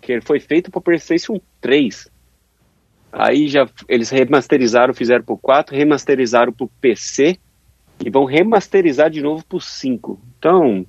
[0.00, 2.10] que foi feito para o PlayStation 3.
[3.12, 7.38] Aí já eles remasterizaram, fizeram pro 4, remasterizaram pro PC
[8.04, 10.20] e vão remasterizar de novo pro 5.
[10.38, 10.86] Então,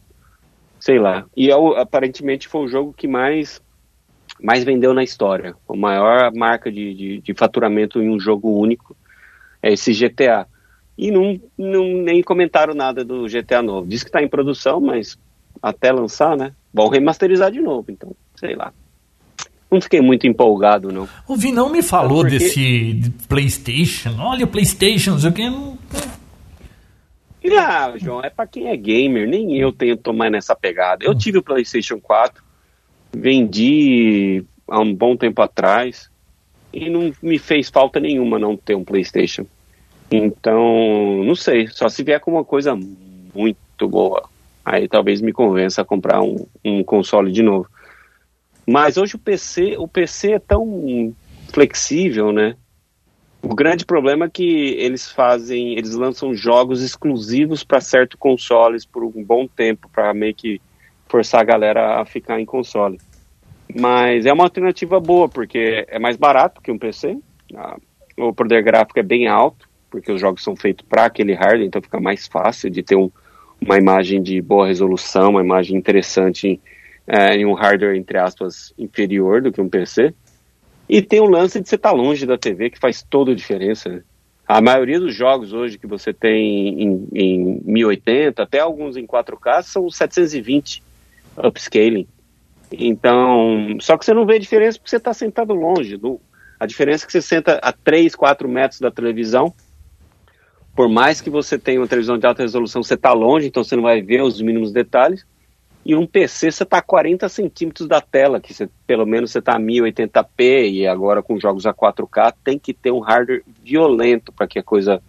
[0.79, 1.25] sei lá.
[1.35, 3.61] E é aparentemente foi o jogo que mais
[4.41, 5.55] mais vendeu na história.
[5.67, 8.95] A maior marca de, de, de faturamento em um jogo único
[9.61, 10.47] é esse GTA.
[10.97, 13.87] E não, não nem comentaram nada do GTA novo.
[13.87, 15.17] Diz que está em produção, mas
[15.61, 16.53] até lançar, né?
[16.73, 18.73] Vão remasterizar de novo, então, sei lá
[19.73, 21.09] não fiquei muito empolgado, não.
[21.27, 22.37] O Vinão me falou porque...
[22.37, 24.15] desse PlayStation.
[24.19, 25.49] Olha, o PlayStation, não que.
[25.49, 25.77] Não...
[27.57, 31.03] Ah, João, é para quem é gamer, nem eu tenho tomar nessa pegada.
[31.03, 32.41] Eu tive o PlayStation 4,
[33.15, 36.09] vendi há um bom tempo atrás
[36.73, 39.45] e não me fez falta nenhuma não ter um PlayStation.
[40.11, 44.29] Então, não sei, só se vier com uma coisa muito boa.
[44.65, 47.67] Aí talvez me convença a comprar um, um console de novo.
[48.65, 51.13] Mas hoje o PC, o PC é tão
[51.51, 52.55] flexível, né?
[53.41, 59.03] O grande problema é que eles fazem, eles lançam jogos exclusivos para certos consoles por
[59.03, 60.61] um bom tempo, para meio que
[61.13, 62.99] forçar a galera a ficar em console.
[63.79, 67.19] Mas é uma alternativa boa, porque é mais barato que um PC,
[68.17, 71.79] o poder gráfico é bem alto, porque os jogos são feitos para aquele hardware, então
[71.83, 73.11] fica mais fácil de ter um,
[73.61, 76.59] uma imagem de boa resolução, uma imagem interessante
[77.05, 80.15] é, em um hardware, entre aspas, inferior do que um PC.
[80.89, 83.35] E tem o lance de você estar tá longe da TV, que faz toda a
[83.35, 83.87] diferença.
[83.87, 84.01] Né?
[84.47, 89.61] A maioria dos jogos hoje que você tem em, em 1080, até alguns em 4K,
[89.61, 90.81] são 720
[91.37, 92.07] upscaling.
[92.71, 95.97] Então, só que você não vê a diferença porque você está sentado longe.
[95.97, 96.19] Do,
[96.59, 99.53] a diferença é que você senta a 3, 4 metros da televisão.
[100.75, 103.75] Por mais que você tenha uma televisão de alta resolução, você está longe, então você
[103.75, 105.23] não vai ver os mínimos detalhes.
[105.85, 109.39] E um PC você está a 40 centímetros da tela, que você, pelo menos você
[109.39, 114.31] está a 1080p e agora com jogos a 4K tem que ter um hardware violento
[114.31, 115.03] para que a coisa,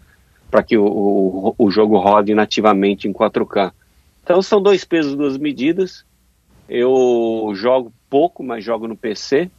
[0.51, 3.73] para que o, o, o, jogo rode nativamente em 4K.
[4.25, 6.05] Então são dois pesos, duas medidas.
[6.69, 9.51] Eu jogo pouco, mas jogo no PC.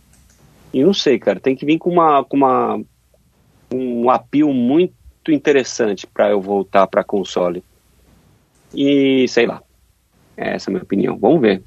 [0.73, 2.79] E não sei, cara, tem que vir com uma, com uma
[3.73, 4.93] um apio muito
[5.29, 7.63] interessante para eu voltar para console.
[8.73, 9.61] E sei lá,
[10.35, 11.17] essa é a minha opinião.
[11.17, 11.61] Vamos ver.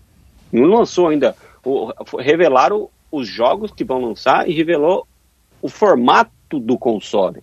[0.52, 1.35] Não lançou ainda.
[1.65, 5.06] O, revelaram os jogos que vão lançar e revelou
[5.60, 7.43] o formato do console.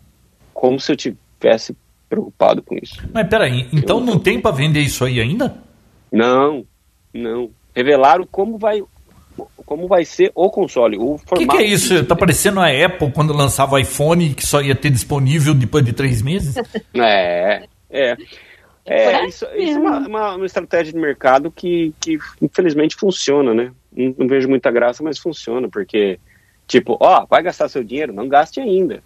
[0.53, 1.75] Como se eu tivesse
[2.07, 3.01] preocupado com isso.
[3.13, 5.57] Mas peraí, então eu não tem para vender isso aí ainda?
[6.11, 6.65] Não,
[7.13, 7.49] não.
[7.75, 8.81] Revelaram como vai
[9.65, 11.35] como vai ser o console, o formato.
[11.35, 12.05] O que, que, é isso?
[12.05, 15.91] Tá parecendo a Apple quando lançava o iPhone que só ia ter disponível depois de
[15.91, 16.55] três meses?
[16.95, 18.17] É, é.
[18.85, 23.71] É, isso, isso é uma, uma, uma, estratégia de mercado que, que infelizmente funciona, né?
[23.91, 26.19] Não, não, vejo muita graça, mas funciona, porque,
[26.67, 28.13] tipo, ó, vai gastar seu dinheiro?
[28.13, 29.01] Não gaste ainda.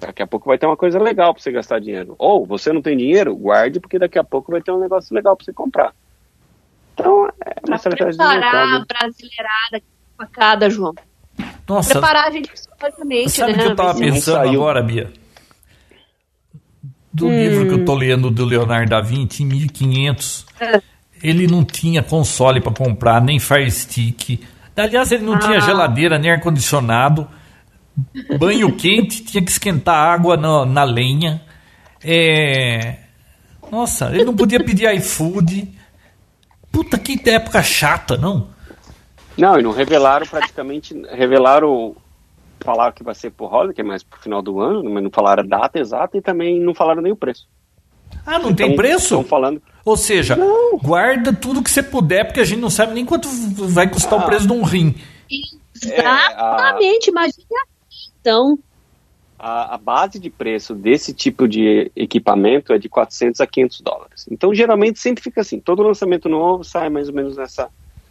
[0.00, 2.14] Daqui a pouco vai ter uma coisa legal para você gastar dinheiro.
[2.18, 3.36] Ou você não tem dinheiro?
[3.36, 5.94] Guarde, porque daqui a pouco vai ter um negócio legal para você comprar.
[6.94, 8.74] Então, é uma estratégia de mercado.
[8.74, 9.82] a brasileirada
[10.16, 10.94] facada, João.
[11.68, 11.92] Nossa.
[11.92, 13.62] Preparar a gente psicologicamente, Sabe o né?
[13.62, 15.12] que eu tava pensando agora, Bia?
[17.12, 17.30] do hum.
[17.30, 20.80] livro que eu tô lendo do Leonardo da Vinci, em 1500, é.
[21.22, 24.40] ele não tinha console para comprar, nem Fire Stick.
[24.74, 25.38] Aliás, ele não ah.
[25.38, 27.28] tinha geladeira, nem ar-condicionado.
[28.38, 31.42] Banho quente, tinha que esquentar água na, na lenha.
[32.02, 32.96] É...
[33.70, 35.70] Nossa, ele não podia pedir iFood.
[36.72, 38.48] Puta que época chata, não?
[39.36, 40.94] Não, e não revelaram praticamente.
[41.10, 41.94] Revelaram
[42.62, 45.10] falaram que vai ser por Holiday, que é mais pro final do ano, mas não
[45.10, 47.46] falaram a data exata e também não falaram nem o preço.
[48.24, 49.14] Ah, não então, tem preço?
[49.14, 49.60] Estão falando.
[49.84, 50.78] Ou seja, não.
[50.78, 54.22] guarda tudo que você puder, porque a gente não sabe nem quanto vai custar ah.
[54.22, 54.94] o preço de um rim.
[55.82, 57.12] Exatamente, é, a...
[57.12, 57.62] imagina
[58.20, 58.58] então.
[59.44, 64.26] A, a, base de preço desse tipo de equipamento é de 400 a 500 dólares.
[64.30, 67.68] Então, geralmente, sempre fica assim: todo lançamento novo sai mais ou menos nessa,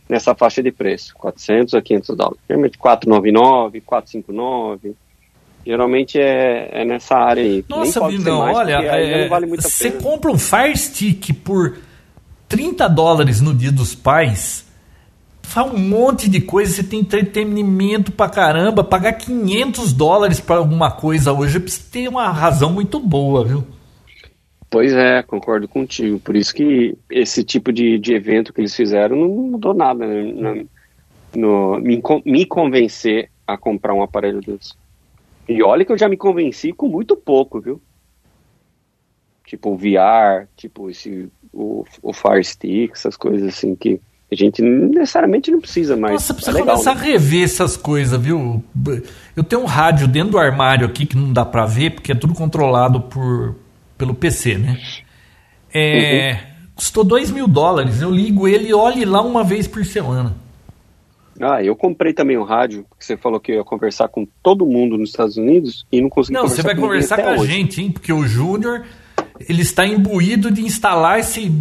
[0.09, 2.39] nessa faixa de preço, 400 a 500 dólares.
[2.49, 4.93] Geralmente 499, 459.
[5.65, 7.63] Geralmente é, é nessa área aí.
[7.69, 11.77] Nossa, não, olha, é, vale você compra um Fire Stick por
[12.49, 14.65] 30 dólares no Dia dos Pais,
[15.43, 20.91] faz um monte de coisa, você tem entretenimento pra caramba, pagar 500 dólares para alguma
[20.91, 21.59] coisa hoje
[21.91, 23.63] ter uma razão muito boa, viu?
[24.69, 26.17] Pois é, concordo contigo.
[26.19, 30.65] Por isso que esse tipo de, de evento que eles fizeram não mudou nada né?
[31.35, 34.73] no, me, me convencer a comprar um aparelho desse.
[35.47, 37.81] E olha que eu já me convenci com muito pouco, viu?
[39.45, 43.99] Tipo o VR, tipo esse, o, o Fire Stick, essas coisas assim que
[44.31, 46.13] a gente necessariamente não precisa mais.
[46.13, 47.01] Nossa, precisa é legal, começar né?
[47.01, 48.63] a rever essas coisas, viu?
[49.35, 52.15] Eu tenho um rádio dentro do armário aqui que não dá pra ver, porque é
[52.15, 53.55] tudo controlado por,
[53.97, 54.79] pelo PC, né?
[55.73, 56.37] É, uhum.
[56.75, 58.01] Custou 2 mil dólares.
[58.01, 60.35] Eu ligo ele e olhe lá uma vez por semana.
[61.39, 64.97] Ah, eu comprei também um rádio, porque você falou que ia conversar com todo mundo
[64.97, 67.51] nos Estados Unidos e não consegui Não, você vai conversar com a hoje.
[67.51, 67.91] gente, hein?
[67.91, 68.83] Porque o Júnior,
[69.49, 71.51] ele está imbuído de instalar esse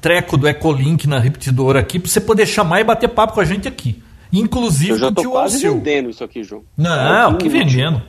[0.00, 3.44] treco do Ecolink na repetidora aqui, para você poder chamar e bater papo com a
[3.44, 4.02] gente aqui.
[4.32, 5.74] Inclusive eu já tô quase Alceu.
[5.74, 6.62] vendendo isso aqui, João.
[6.76, 8.02] Não, que vendendo.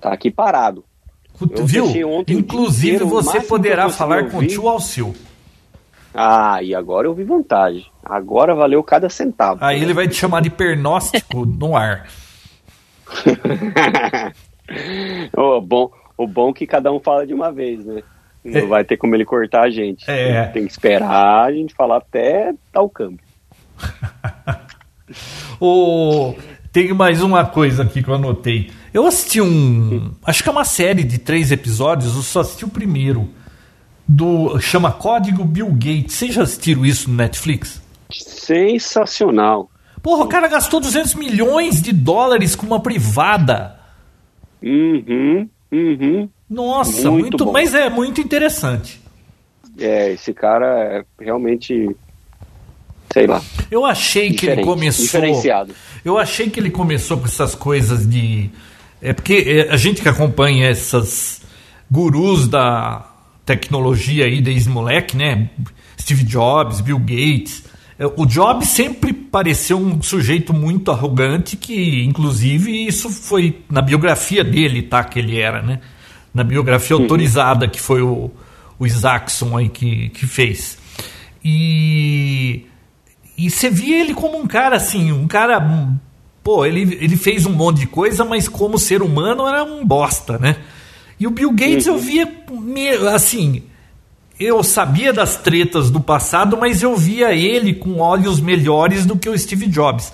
[0.00, 0.84] Tá aqui parado.
[1.40, 2.24] Eu Viu?
[2.28, 5.14] Inclusive você poderá falar com o tio Alceu.
[6.14, 7.84] Ah, e agora eu vi vantagem.
[8.04, 9.64] Agora valeu cada centavo.
[9.64, 12.06] Aí ele vai te chamar de pernóstico no ar.
[15.36, 18.02] o, bom, o bom é que cada um fala de uma vez, né?
[18.44, 18.66] Não é.
[18.66, 20.04] vai ter como ele cortar a gente.
[20.08, 20.44] É.
[20.46, 23.20] Tem que esperar a gente falar até dar o câmbio.
[25.60, 26.34] o...
[26.70, 28.70] Tem mais uma coisa aqui que eu anotei.
[28.92, 30.12] Eu assisti um.
[30.24, 33.30] Acho que é uma série de três episódios, eu só assisti o primeiro.
[34.06, 34.60] Do.
[34.60, 36.14] Chama Código Bill Gates.
[36.14, 37.80] Vocês já assistiram isso no Netflix?
[38.10, 39.70] Sensacional.
[40.02, 43.80] Porra, o cara gastou 200 milhões de dólares com uma privada.
[44.62, 46.28] Uhum, uhum.
[46.48, 49.00] Nossa, muito, muito mas é muito interessante.
[49.78, 51.94] É, esse cara é realmente
[53.12, 53.42] sei lá.
[53.70, 55.04] Eu achei que ele começou.
[55.04, 55.74] Diferenciado.
[56.04, 58.50] Eu achei que ele começou com essas coisas de.
[59.00, 61.42] É porque é, a gente que acompanha essas
[61.90, 63.08] gurus da
[63.46, 65.50] tecnologia aí desde moleque, né?
[66.00, 67.64] Steve Jobs, Bill Gates.
[67.98, 74.42] É, o Jobs sempre pareceu um sujeito muito arrogante, que inclusive isso foi na biografia
[74.42, 75.04] dele, tá?
[75.04, 75.80] Que ele era, né?
[76.32, 78.30] Na biografia autorizada que foi o,
[78.78, 80.78] o Isaacson aí que, que fez.
[81.44, 82.66] E
[83.36, 85.60] e você via ele como um cara assim, um cara.
[86.42, 90.38] Pô, ele, ele fez um monte de coisa, mas como ser humano era um bosta,
[90.38, 90.56] né?
[91.18, 91.94] E o Bill Gates uhum.
[91.94, 92.28] eu via
[93.12, 93.62] assim.
[94.38, 99.28] Eu sabia das tretas do passado, mas eu via ele com olhos melhores do que
[99.28, 100.12] o Steve Jobs.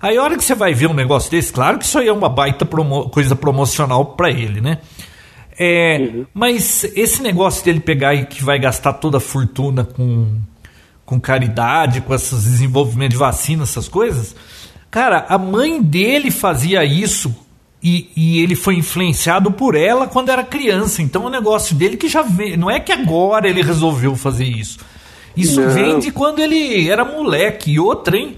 [0.00, 2.12] Aí a hora que você vai ver um negócio desse, claro que isso aí é
[2.12, 4.78] uma baita promo coisa promocional para ele, né?
[5.58, 6.26] É, uhum.
[6.32, 10.38] Mas esse negócio dele pegar e que vai gastar toda a fortuna com
[11.10, 14.36] com caridade, com esses desenvolvimento de vacina, essas coisas.
[14.92, 17.34] Cara, a mãe dele fazia isso
[17.82, 21.00] e, e, ele foi influenciado por ela quando era criança.
[21.00, 22.56] Então um negócio dele que já vem.
[22.56, 24.78] Não é que agora ele resolveu fazer isso.
[25.36, 25.70] Isso não.
[25.70, 27.72] vem de quando ele era moleque.
[27.72, 28.36] E outra, hein?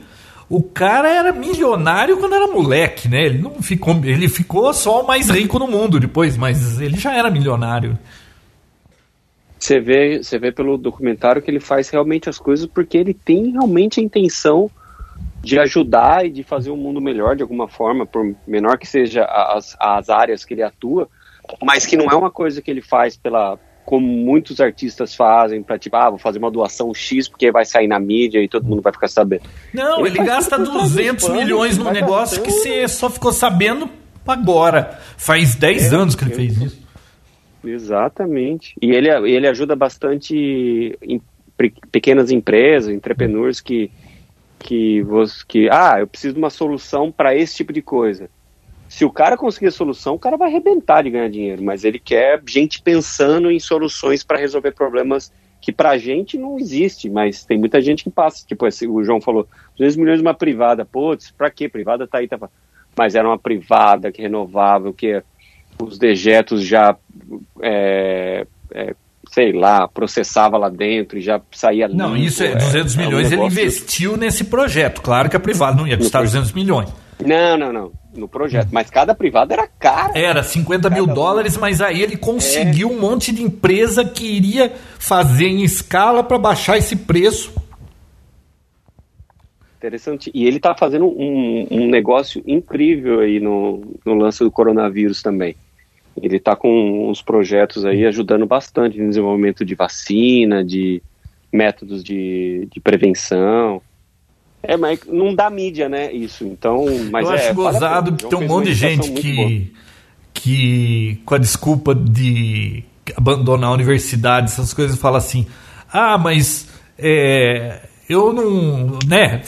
[0.48, 3.24] O cara era milionário quando era moleque, né?
[3.24, 3.98] Ele não ficou.
[4.04, 7.98] Ele ficou só o mais rico no mundo depois, mas ele já era milionário.
[9.58, 13.52] Você vê, você vê pelo documentário que ele faz realmente as coisas porque ele tem
[13.52, 14.70] realmente a intenção
[15.42, 18.86] de ajudar e de fazer o um mundo melhor de alguma forma, por menor que
[18.86, 21.08] seja as, as áreas que ele atua,
[21.62, 25.76] mas que não é uma coisa que ele faz pela como muitos artistas fazem, para
[25.76, 28.80] tipo, ah, vou fazer uma doação X porque vai sair na mídia e todo mundo
[28.80, 29.42] vai ficar sabendo.
[29.74, 33.90] Não, ele, ele gasta 200 milhões num negócio que você só ficou sabendo
[34.26, 35.00] agora.
[35.16, 36.82] Faz 10 é, anos que ele fez isso.
[37.64, 38.74] Exatamente.
[38.80, 41.20] E ele, ele ajuda bastante em
[41.90, 43.90] pequenas empresas, entrepreneurs que,
[44.62, 45.02] que,
[45.48, 48.30] que, ah, eu preciso de uma solução para esse tipo de coisa.
[48.88, 51.98] Se o cara conseguir a solução, o cara vai arrebentar de ganhar dinheiro, mas ele
[51.98, 57.44] quer gente pensando em soluções para resolver problemas que para a gente não existe, mas
[57.44, 58.44] tem muita gente que passa.
[58.46, 59.46] Tipo, o João falou,
[59.78, 60.84] 200 milhões de uma privada.
[60.84, 62.28] Putz, para que privada tá aí?
[62.28, 62.38] Tá...
[62.96, 65.22] Mas era uma privada que renovável, que
[65.80, 66.96] os dejetos já,
[67.60, 68.94] é, é,
[69.32, 73.36] sei lá, processava lá dentro e já saía Não, isso é 200 é, milhões, é
[73.36, 75.00] um ele investiu nesse projeto.
[75.00, 76.90] Claro que a privada não ia custar 200 milhões.
[77.24, 77.92] Não, não, não.
[78.14, 78.68] No projeto.
[78.72, 80.12] Mas cada privada era cara.
[80.14, 82.92] Era 50 mil dólares, mas aí ele conseguiu é.
[82.92, 87.54] um monte de empresa que iria fazer em escala para baixar esse preço.
[89.78, 90.30] Interessante.
[90.34, 95.56] E ele está fazendo um, um, negócio incrível aí no, no lance do coronavírus também.
[96.20, 101.02] Ele está com uns projetos aí ajudando bastante no desenvolvimento de vacina, de
[101.52, 103.80] métodos de, de prevenção.
[104.62, 106.12] É, mas não dá mídia, né?
[106.12, 106.44] Isso.
[106.44, 109.72] Então, mas eu é, acho gozado que tem um monte de gente que,
[110.32, 112.84] que, com a desculpa de
[113.16, 115.46] abandonar a universidade, essas coisas, fala assim:
[115.92, 118.98] ah, mas é, eu não.
[119.06, 119.42] né?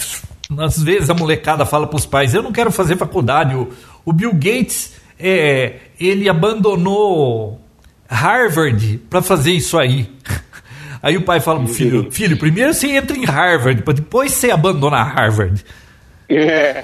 [0.59, 3.55] Às vezes a molecada fala para os pais: eu não quero fazer faculdade.
[3.55, 3.69] O,
[4.05, 7.61] o Bill Gates é, ele abandonou
[8.09, 10.11] Harvard para fazer isso aí.
[11.03, 14.51] Aí o pai fala pro filho, filho, primeiro você entra em Harvard, para depois você
[14.51, 15.63] abandona Harvard.
[16.31, 16.83] É.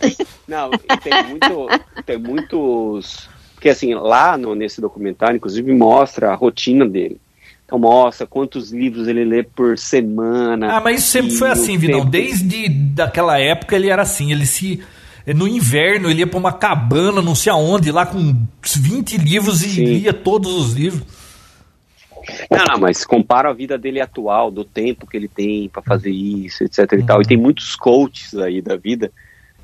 [0.48, 1.68] Não, tem, muito,
[2.04, 3.28] tem muitos.
[3.54, 7.20] Porque assim, lá no, nesse documentário, inclusive, mostra a rotina dele.
[7.64, 10.76] Então mostra quantos livros ele lê por semana.
[10.76, 12.00] Ah, mas isso sempre foi assim, Vidão.
[12.00, 12.10] Tempo...
[12.10, 14.82] Desde daquela época ele era assim, ele se
[15.26, 19.68] no inverno ele ia para uma cabana, não sei aonde, lá com 20 livros e
[19.68, 19.84] Sim.
[19.84, 21.02] lia todos os livros.
[22.50, 26.10] Não, não, mas compara a vida dele atual, do tempo que ele tem para fazer
[26.10, 27.22] isso, etc e tal.
[27.22, 29.10] E tem muitos coaches aí da vida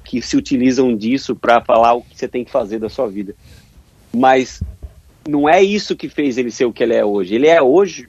[0.04, 3.34] que se utilizam disso para falar o que você tem que fazer da sua vida.
[4.14, 4.62] Mas
[5.28, 7.34] não é isso que fez ele ser o que ele é hoje.
[7.34, 8.08] Ele é hoje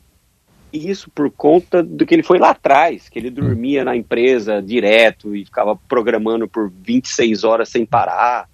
[0.72, 5.36] isso por conta do que ele foi lá atrás, que ele dormia na empresa direto
[5.36, 8.50] e ficava programando por 26 horas sem parar.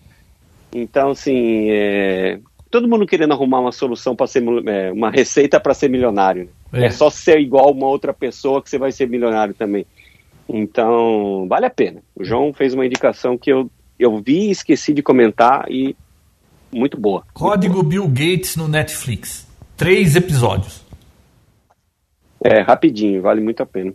[0.72, 5.74] Então, assim, é, todo mundo querendo arrumar uma solução para ser é, uma receita para
[5.74, 6.50] ser milionário.
[6.72, 6.84] Né?
[6.84, 6.86] É.
[6.86, 9.86] é só ser igual uma outra pessoa que você vai ser milionário também.
[10.48, 12.02] Então, vale a pena.
[12.16, 15.96] O João fez uma indicação que eu, eu vi e esqueci de comentar e
[16.72, 17.24] muito boa.
[17.34, 18.08] Código muito boa.
[18.08, 19.48] Bill Gates no Netflix.
[19.78, 20.83] Três episódios.
[22.44, 23.94] É, rapidinho, vale muito a pena.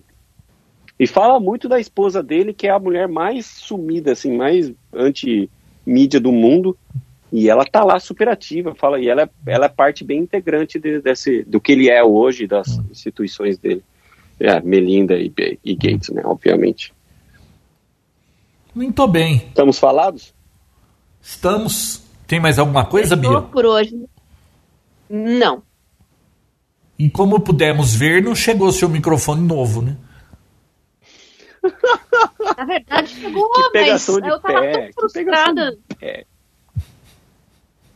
[0.98, 6.18] E fala muito da esposa dele, que é a mulher mais sumida, assim, mais anti-mídia
[6.18, 6.76] do mundo.
[7.30, 10.78] E ela tá lá super ativa, fala, e ela, é, ela é parte bem integrante
[10.78, 13.84] de, desse, do que ele é hoje, das instituições dele.
[14.40, 16.92] É, Melinda e, e Gates, né, obviamente.
[18.74, 19.36] Muito bem.
[19.36, 20.32] Estamos falados?
[21.20, 22.02] Estamos.
[22.26, 23.40] Tem mais alguma coisa, Bia?
[23.42, 23.94] por hoje.
[25.08, 25.62] Não.
[26.98, 29.96] E como pudemos ver, não chegou seu microfone novo, né?
[32.56, 35.78] Na verdade, chegou, mas eu tava pé, tão frustrada.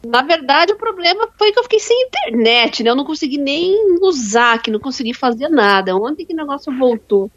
[0.07, 2.91] Na verdade, o problema foi que eu fiquei sem internet, né?
[2.91, 5.97] Eu não consegui nem usar, que não consegui fazer nada.
[5.97, 7.31] Ontem que o negócio voltou.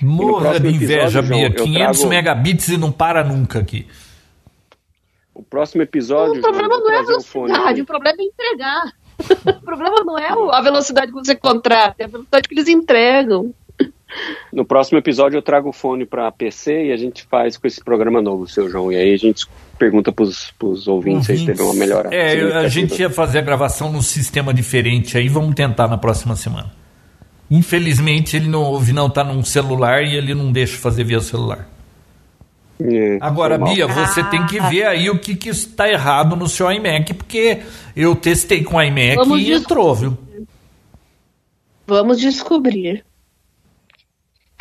[0.00, 1.50] Morra de inveja, Bia.
[1.50, 2.08] 500 trago...
[2.08, 3.86] megabits e não para nunca aqui.
[5.34, 6.38] O próximo episódio.
[6.38, 8.92] o problema não é a velocidade, o, o problema é entregar.
[9.46, 13.52] O problema não é a velocidade que você contrata, é a velocidade que eles entregam.
[14.52, 17.82] No próximo episódio eu trago o fone para PC e a gente faz com esse
[17.82, 18.90] programa novo, seu João.
[18.90, 19.46] E aí a gente
[19.78, 22.08] pergunta para os ouvintes, se teve uma melhora.
[22.12, 26.34] É, a gente ia fazer a gravação num sistema diferente aí, vamos tentar na próxima
[26.34, 26.72] semana.
[27.50, 31.68] Infelizmente ele não ouve, não tá num celular e ele não deixa fazer via celular.
[32.80, 36.70] É, Agora, Bia, você tem que ver aí o que, que está errado no seu
[36.70, 37.60] iMac, porque
[37.96, 40.18] eu testei com o iMac Vamos e entrou, viu?
[41.86, 43.04] Vamos descobrir.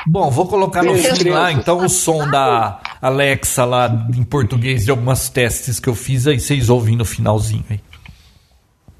[0.07, 4.91] Bom, vou colocar no fim lá, então, o som da Alexa lá em português de
[4.91, 7.79] algumas testes que eu fiz, aí vocês ouvem no finalzinho aí.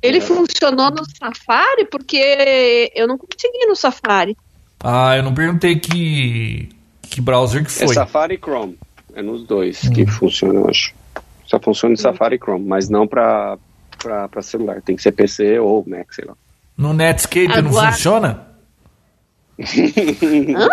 [0.02, 1.85] Ele funcionou no Safari?
[1.89, 4.38] Porque eu não consegui no Safari.
[4.80, 6.69] Ah, eu não perguntei que,
[7.02, 7.91] que browser que é foi.
[7.91, 8.77] É Safari e Chrome.
[9.18, 9.94] É nos dois hum.
[9.94, 10.94] que funciona, eu acho.
[11.44, 13.57] Só funciona em Safari e Chrome, mas não para
[14.44, 14.80] celular.
[14.84, 16.35] Tem que ser PC ou Mac, sei lá.
[16.77, 17.61] No Netscape Agora...
[17.64, 18.48] não funciona?
[20.56, 20.69] Hã?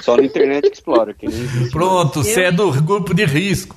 [0.00, 1.14] Só no Internet Explorer.
[1.14, 1.26] Que
[1.70, 3.76] Pronto, você é do grupo de risco.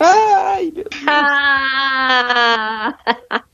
[0.00, 1.04] Ai, meu Deus.
[1.06, 2.98] Ah,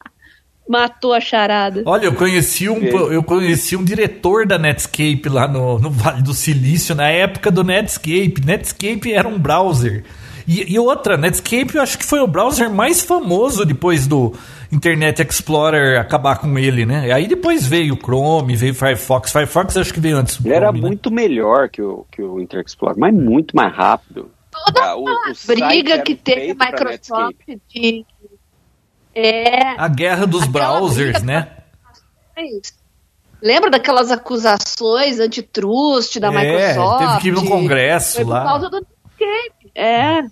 [0.71, 1.83] matou a charada.
[1.85, 6.33] Olha, eu conheci um, eu conheci um diretor da Netscape lá no, no Vale do
[6.33, 8.43] Silício, na época do Netscape.
[8.45, 10.05] Netscape era um browser.
[10.47, 14.33] E, e outra, Netscape eu acho que foi o browser mais famoso depois do,
[14.73, 17.13] Internet Explorer acabar com ele, né?
[17.13, 19.33] Aí depois veio o Chrome, veio o Firefox.
[19.33, 20.37] Firefox acho que veio antes.
[20.37, 20.81] Ele Chrome, era né?
[20.81, 24.31] muito melhor que o, que o Internet Explorer, mas muito mais rápido.
[24.67, 25.05] Toda ah, o
[25.47, 27.37] briga que teve a Microsoft
[27.69, 28.05] de.
[29.15, 31.49] É, a guerra dos browsers, né?
[33.43, 36.99] Lembra daquelas acusações antitrust da é, Microsoft?
[36.99, 38.41] Teve que ir no Congresso Foi lá.
[38.41, 39.71] Por causa do Netscape.
[39.75, 40.23] É.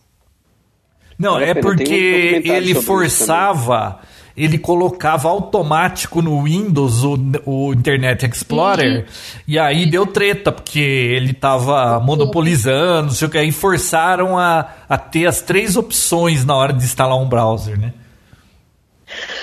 [1.19, 4.01] Não, é porque ele forçava
[4.39, 9.05] ele colocava automático no Windows o, o Internet Explorer
[9.49, 14.69] e aí deu treta, porque ele estava monopolizando, não sei o que, aí forçaram a,
[14.89, 17.93] a ter as três opções na hora de instalar um browser, né?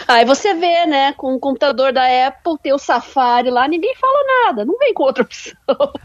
[0.07, 4.45] Aí você vê, né, com o computador da Apple, tem o Safari lá, ninguém fala
[4.45, 5.55] nada, não vem com outra opção.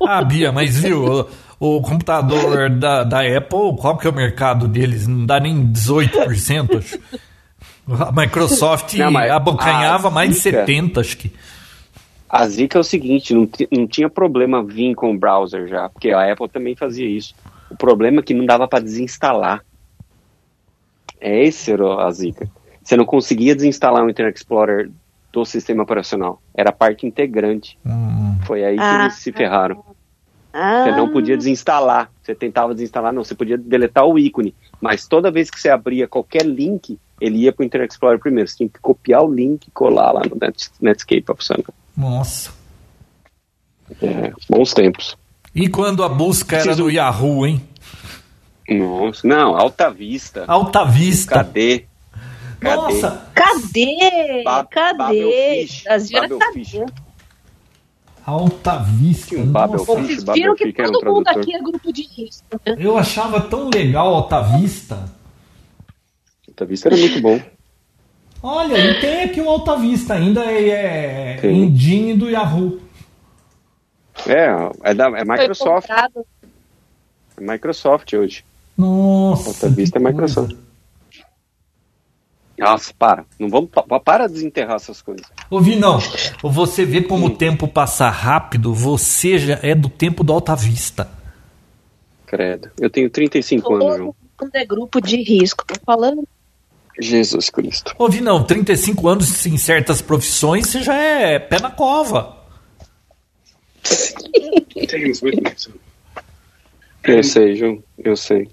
[0.07, 1.29] Ah, Bia, mas viu,
[1.61, 5.07] o, o computador da, da Apple, qual que é o mercado deles?
[5.07, 6.99] Não dá nem 18%, acho.
[7.99, 11.33] A Microsoft não, abocanhava mais de 70, acho que.
[12.29, 16.11] A zica é o seguinte, não, não tinha problema vir com o browser já, porque
[16.11, 17.35] a Apple também fazia isso.
[17.69, 19.65] O problema é que não dava para desinstalar.
[21.21, 22.49] É esse era a zica.
[22.83, 24.91] Você não conseguia desinstalar o Internet Explorer
[25.33, 26.41] do sistema operacional.
[26.55, 27.79] Era parte integrante.
[27.85, 28.37] Hum.
[28.45, 29.03] Foi aí que ah.
[29.03, 29.85] eles se ferraram.
[30.53, 30.85] Ah.
[30.85, 32.11] Você não podia desinstalar.
[32.23, 33.23] Você tentava desinstalar, não.
[33.23, 34.55] Você podia deletar o ícone.
[34.81, 38.49] Mas toda vez que você abria qualquer link, ele ia para o Internet Explorer primeiro.
[38.49, 41.65] Você tinha que copiar o link e colar lá no Net, Netscape para funcionar.
[41.97, 42.53] Nossa.
[44.01, 45.17] É, bons tempos.
[45.55, 47.63] E quando a busca era do Yahoo, hein?
[48.69, 50.45] Nossa, não, Alta Vista.
[50.47, 51.35] Alta Vista.
[51.35, 51.87] Cadê?
[52.63, 54.43] Nossa, cadê?
[54.45, 55.67] Ba cadê?
[55.87, 56.85] Era cadê?
[58.25, 59.37] Alta Vista.
[59.37, 62.45] Um Babel Babel viram que todo mundo aqui é grupo de risco.
[62.67, 62.77] Né?
[62.79, 65.11] Eu achava tão legal Alta Vista.
[66.49, 67.41] Alta Vista era muito bom.
[68.43, 72.81] Olha, e tem aqui o Alta Vista, ainda é, é engine do Yahoo.
[74.27, 75.91] É, é, da, é Microsoft.
[75.91, 78.45] É Microsoft hoje.
[78.77, 79.49] Nossa.
[79.51, 80.57] Alta Vista é Microsoft.
[82.61, 83.25] Nossa, para.
[83.39, 83.71] Não vamos
[84.05, 85.25] para de desenterrar essas coisas.
[85.49, 85.99] Ouvi não.
[86.43, 91.11] Você vê como o tempo passa rápido, você já é do tempo do Alta Vista.
[92.27, 92.71] Credo.
[92.79, 94.15] Eu tenho 35 Todo anos, João.
[94.53, 95.65] É grupo de risco.
[95.65, 96.23] Tô falando.
[97.01, 97.95] Jesus Cristo.
[97.99, 102.45] Ouvi não, 35 anos em certas profissões, você já é pé na cova.
[107.05, 107.83] Eu sei, João.
[107.97, 108.51] Eu sei.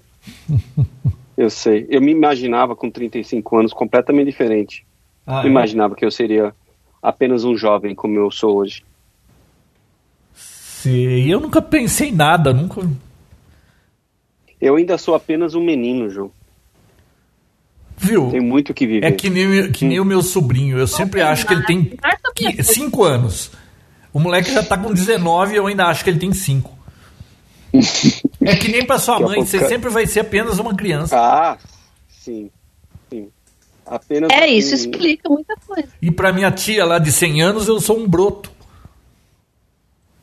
[1.38, 1.86] Eu sei.
[1.88, 4.84] Eu me imaginava com 35 anos completamente diferente.
[5.24, 5.46] Ah, eu é?
[5.46, 6.52] imaginava que eu seria
[7.00, 8.82] apenas um jovem como eu sou hoje.
[10.34, 12.80] Sei, eu nunca pensei em nada, nunca.
[14.60, 16.32] Eu ainda sou apenas um menino, João.
[17.96, 18.32] Viu?
[18.32, 19.06] Tem muito que viver.
[19.06, 20.76] É que nem, que nem o meu sobrinho.
[20.76, 21.92] Eu sempre acho que ele tem
[22.60, 23.52] 5 anos.
[24.12, 26.77] O moleque já tá com 19 e eu ainda acho que ele tem 5.
[28.40, 31.16] É que nem pra sua mãe, você sempre vai ser apenas uma criança.
[31.18, 31.58] Ah,
[32.08, 32.50] sim.
[33.10, 33.28] sim.
[33.84, 35.88] Apenas é, isso explica muita coisa.
[36.00, 38.50] E pra minha tia lá de 100 anos, eu sou um broto.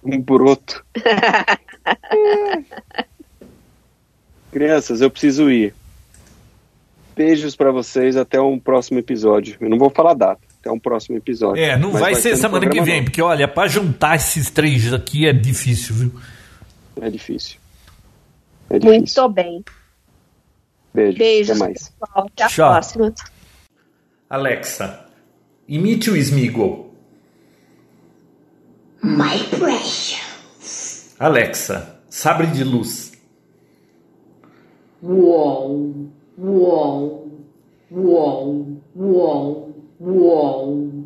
[0.04, 0.86] Um broto.
[4.52, 5.74] Crianças, eu preciso ir.
[7.16, 9.58] Beijos para vocês até um próximo episódio.
[9.60, 11.64] Eu não vou falar data, até um próximo episódio.
[11.64, 13.06] É, não vai, vai, ser semana que vem, não.
[13.06, 16.12] porque olha, para juntar esses três aqui é difícil, viu?
[17.02, 17.60] É difícil.
[18.70, 19.24] É difícil.
[19.24, 19.64] Muito bem.
[20.94, 21.18] Beijo.
[21.18, 21.90] Beijos, até mais.
[21.90, 22.26] Pessoal.
[22.28, 22.72] Até a Tchau.
[22.72, 23.14] próxima.
[24.30, 25.06] Alexa,
[25.68, 26.94] imite o Smigol.
[29.04, 31.16] My precious.
[31.20, 33.12] Alexa, sabre de luz.
[35.04, 37.32] Uou, uou,
[37.92, 41.06] uou, uou, uou.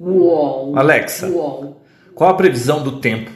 [0.00, 0.76] Uou.
[0.76, 1.80] Alexa, uou.
[2.14, 3.30] qual a previsão do tempo?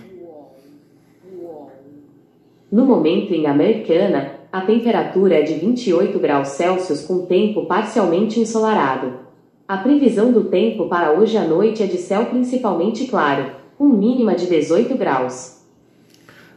[2.70, 9.20] No momento em Americana, a temperatura é de 28 graus Celsius com tempo parcialmente ensolarado.
[9.66, 14.34] A previsão do tempo para hoje à noite é de céu principalmente claro, com mínima
[14.34, 15.62] de 18 graus.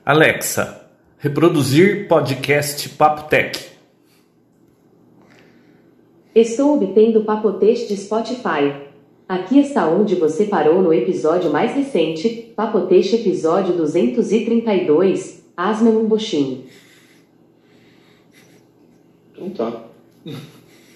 [0.05, 0.85] Alexa,
[1.17, 3.71] reproduzir podcast Papo Tech.
[6.35, 8.73] Estou obtendo Papotete de Spotify.
[9.29, 16.67] Aqui está onde você parou no episódio mais recente, Papotete episódio 232, Asma Mumboxim.
[19.31, 19.83] Então tá.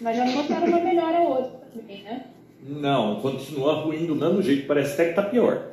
[0.01, 2.25] Mas já botaram uma melhor a outra também, né?
[2.61, 5.71] Não, continua ruim do mesmo jeito, parece até que tá pior.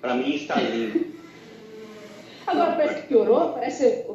[0.00, 1.12] Pra mim está lindo.
[2.46, 4.06] Agora parece que piorou, parece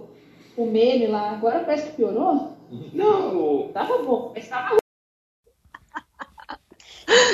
[0.56, 2.56] o, meme lá, agora parece que piorou.
[2.94, 4.80] Não, tava bom, mas tava ruim.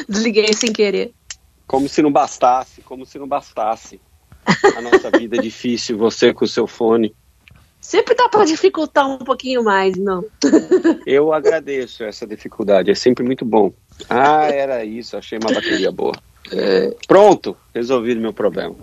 [0.07, 1.13] Desliguei sem querer.
[1.67, 3.99] Como se não bastasse, como se não bastasse
[4.75, 7.13] a nossa vida é difícil, você com o seu fone.
[7.79, 10.25] Sempre dá para dificultar um pouquinho mais, não?
[11.05, 13.71] Eu agradeço essa dificuldade, é sempre muito bom.
[14.09, 16.13] Ah, era isso, achei uma bateria boa.
[16.51, 18.75] É, pronto, resolvido meu problema.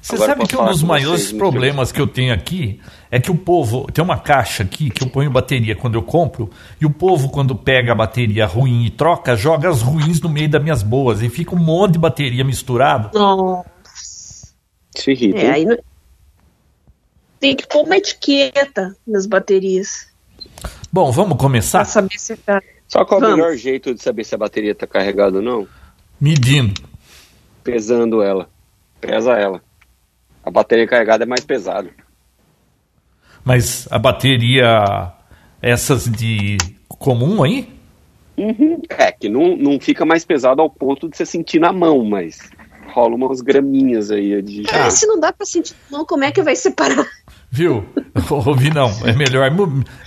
[0.00, 3.34] Você Agora sabe que um dos maiores problemas que eu tenho aqui é que o
[3.34, 3.90] povo.
[3.92, 6.50] Tem uma caixa aqui que eu ponho bateria quando eu compro,
[6.80, 10.48] e o povo, quando pega a bateria ruim e troca, joga as ruins no meio
[10.48, 13.10] das minhas boas, e fica um monte de bateria misturado.
[13.18, 13.64] Oh.
[14.98, 15.38] Se irrita.
[15.38, 15.78] É, aí não...
[17.40, 20.08] Tem que pôr uma etiqueta nas baterias.
[20.92, 21.78] Bom, vamos começar?
[21.78, 22.60] Pra saber se tá...
[22.88, 25.68] Só qual é o melhor jeito de saber se a bateria está carregada ou não?
[26.20, 26.82] Medindo.
[27.62, 28.48] Pesando ela.
[29.00, 29.62] Pesa ela.
[30.42, 31.90] A bateria carregada é mais pesada.
[33.44, 35.12] Mas a bateria,
[35.62, 36.56] essas de
[36.88, 37.72] comum aí?
[38.36, 38.80] Uhum.
[38.88, 42.50] É, que não, não fica mais pesado ao ponto de você sentir na mão, mas
[42.98, 44.64] rola umas graminhas aí de.
[44.72, 47.06] Ah, se não dá pra sentir não, como é que vai separar?
[47.50, 47.84] Viu?
[48.30, 49.50] Ouvi não, é melhor.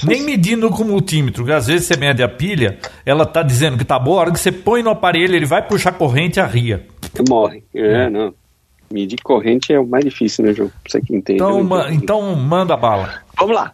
[0.04, 3.98] Nem medindo com multímetro, às vezes você mede a pilha, ela tá dizendo que tá
[3.98, 6.86] boa, a hora que você põe no aparelho, ele vai puxar corrente e arria.
[7.28, 7.64] Morre.
[7.74, 8.34] É, não.
[8.92, 10.70] Medir corrente é o mais difícil, né, João?
[10.88, 11.38] Você que entende.
[11.38, 13.22] Então, ma então manda a bala.
[13.40, 13.74] Vamos lá.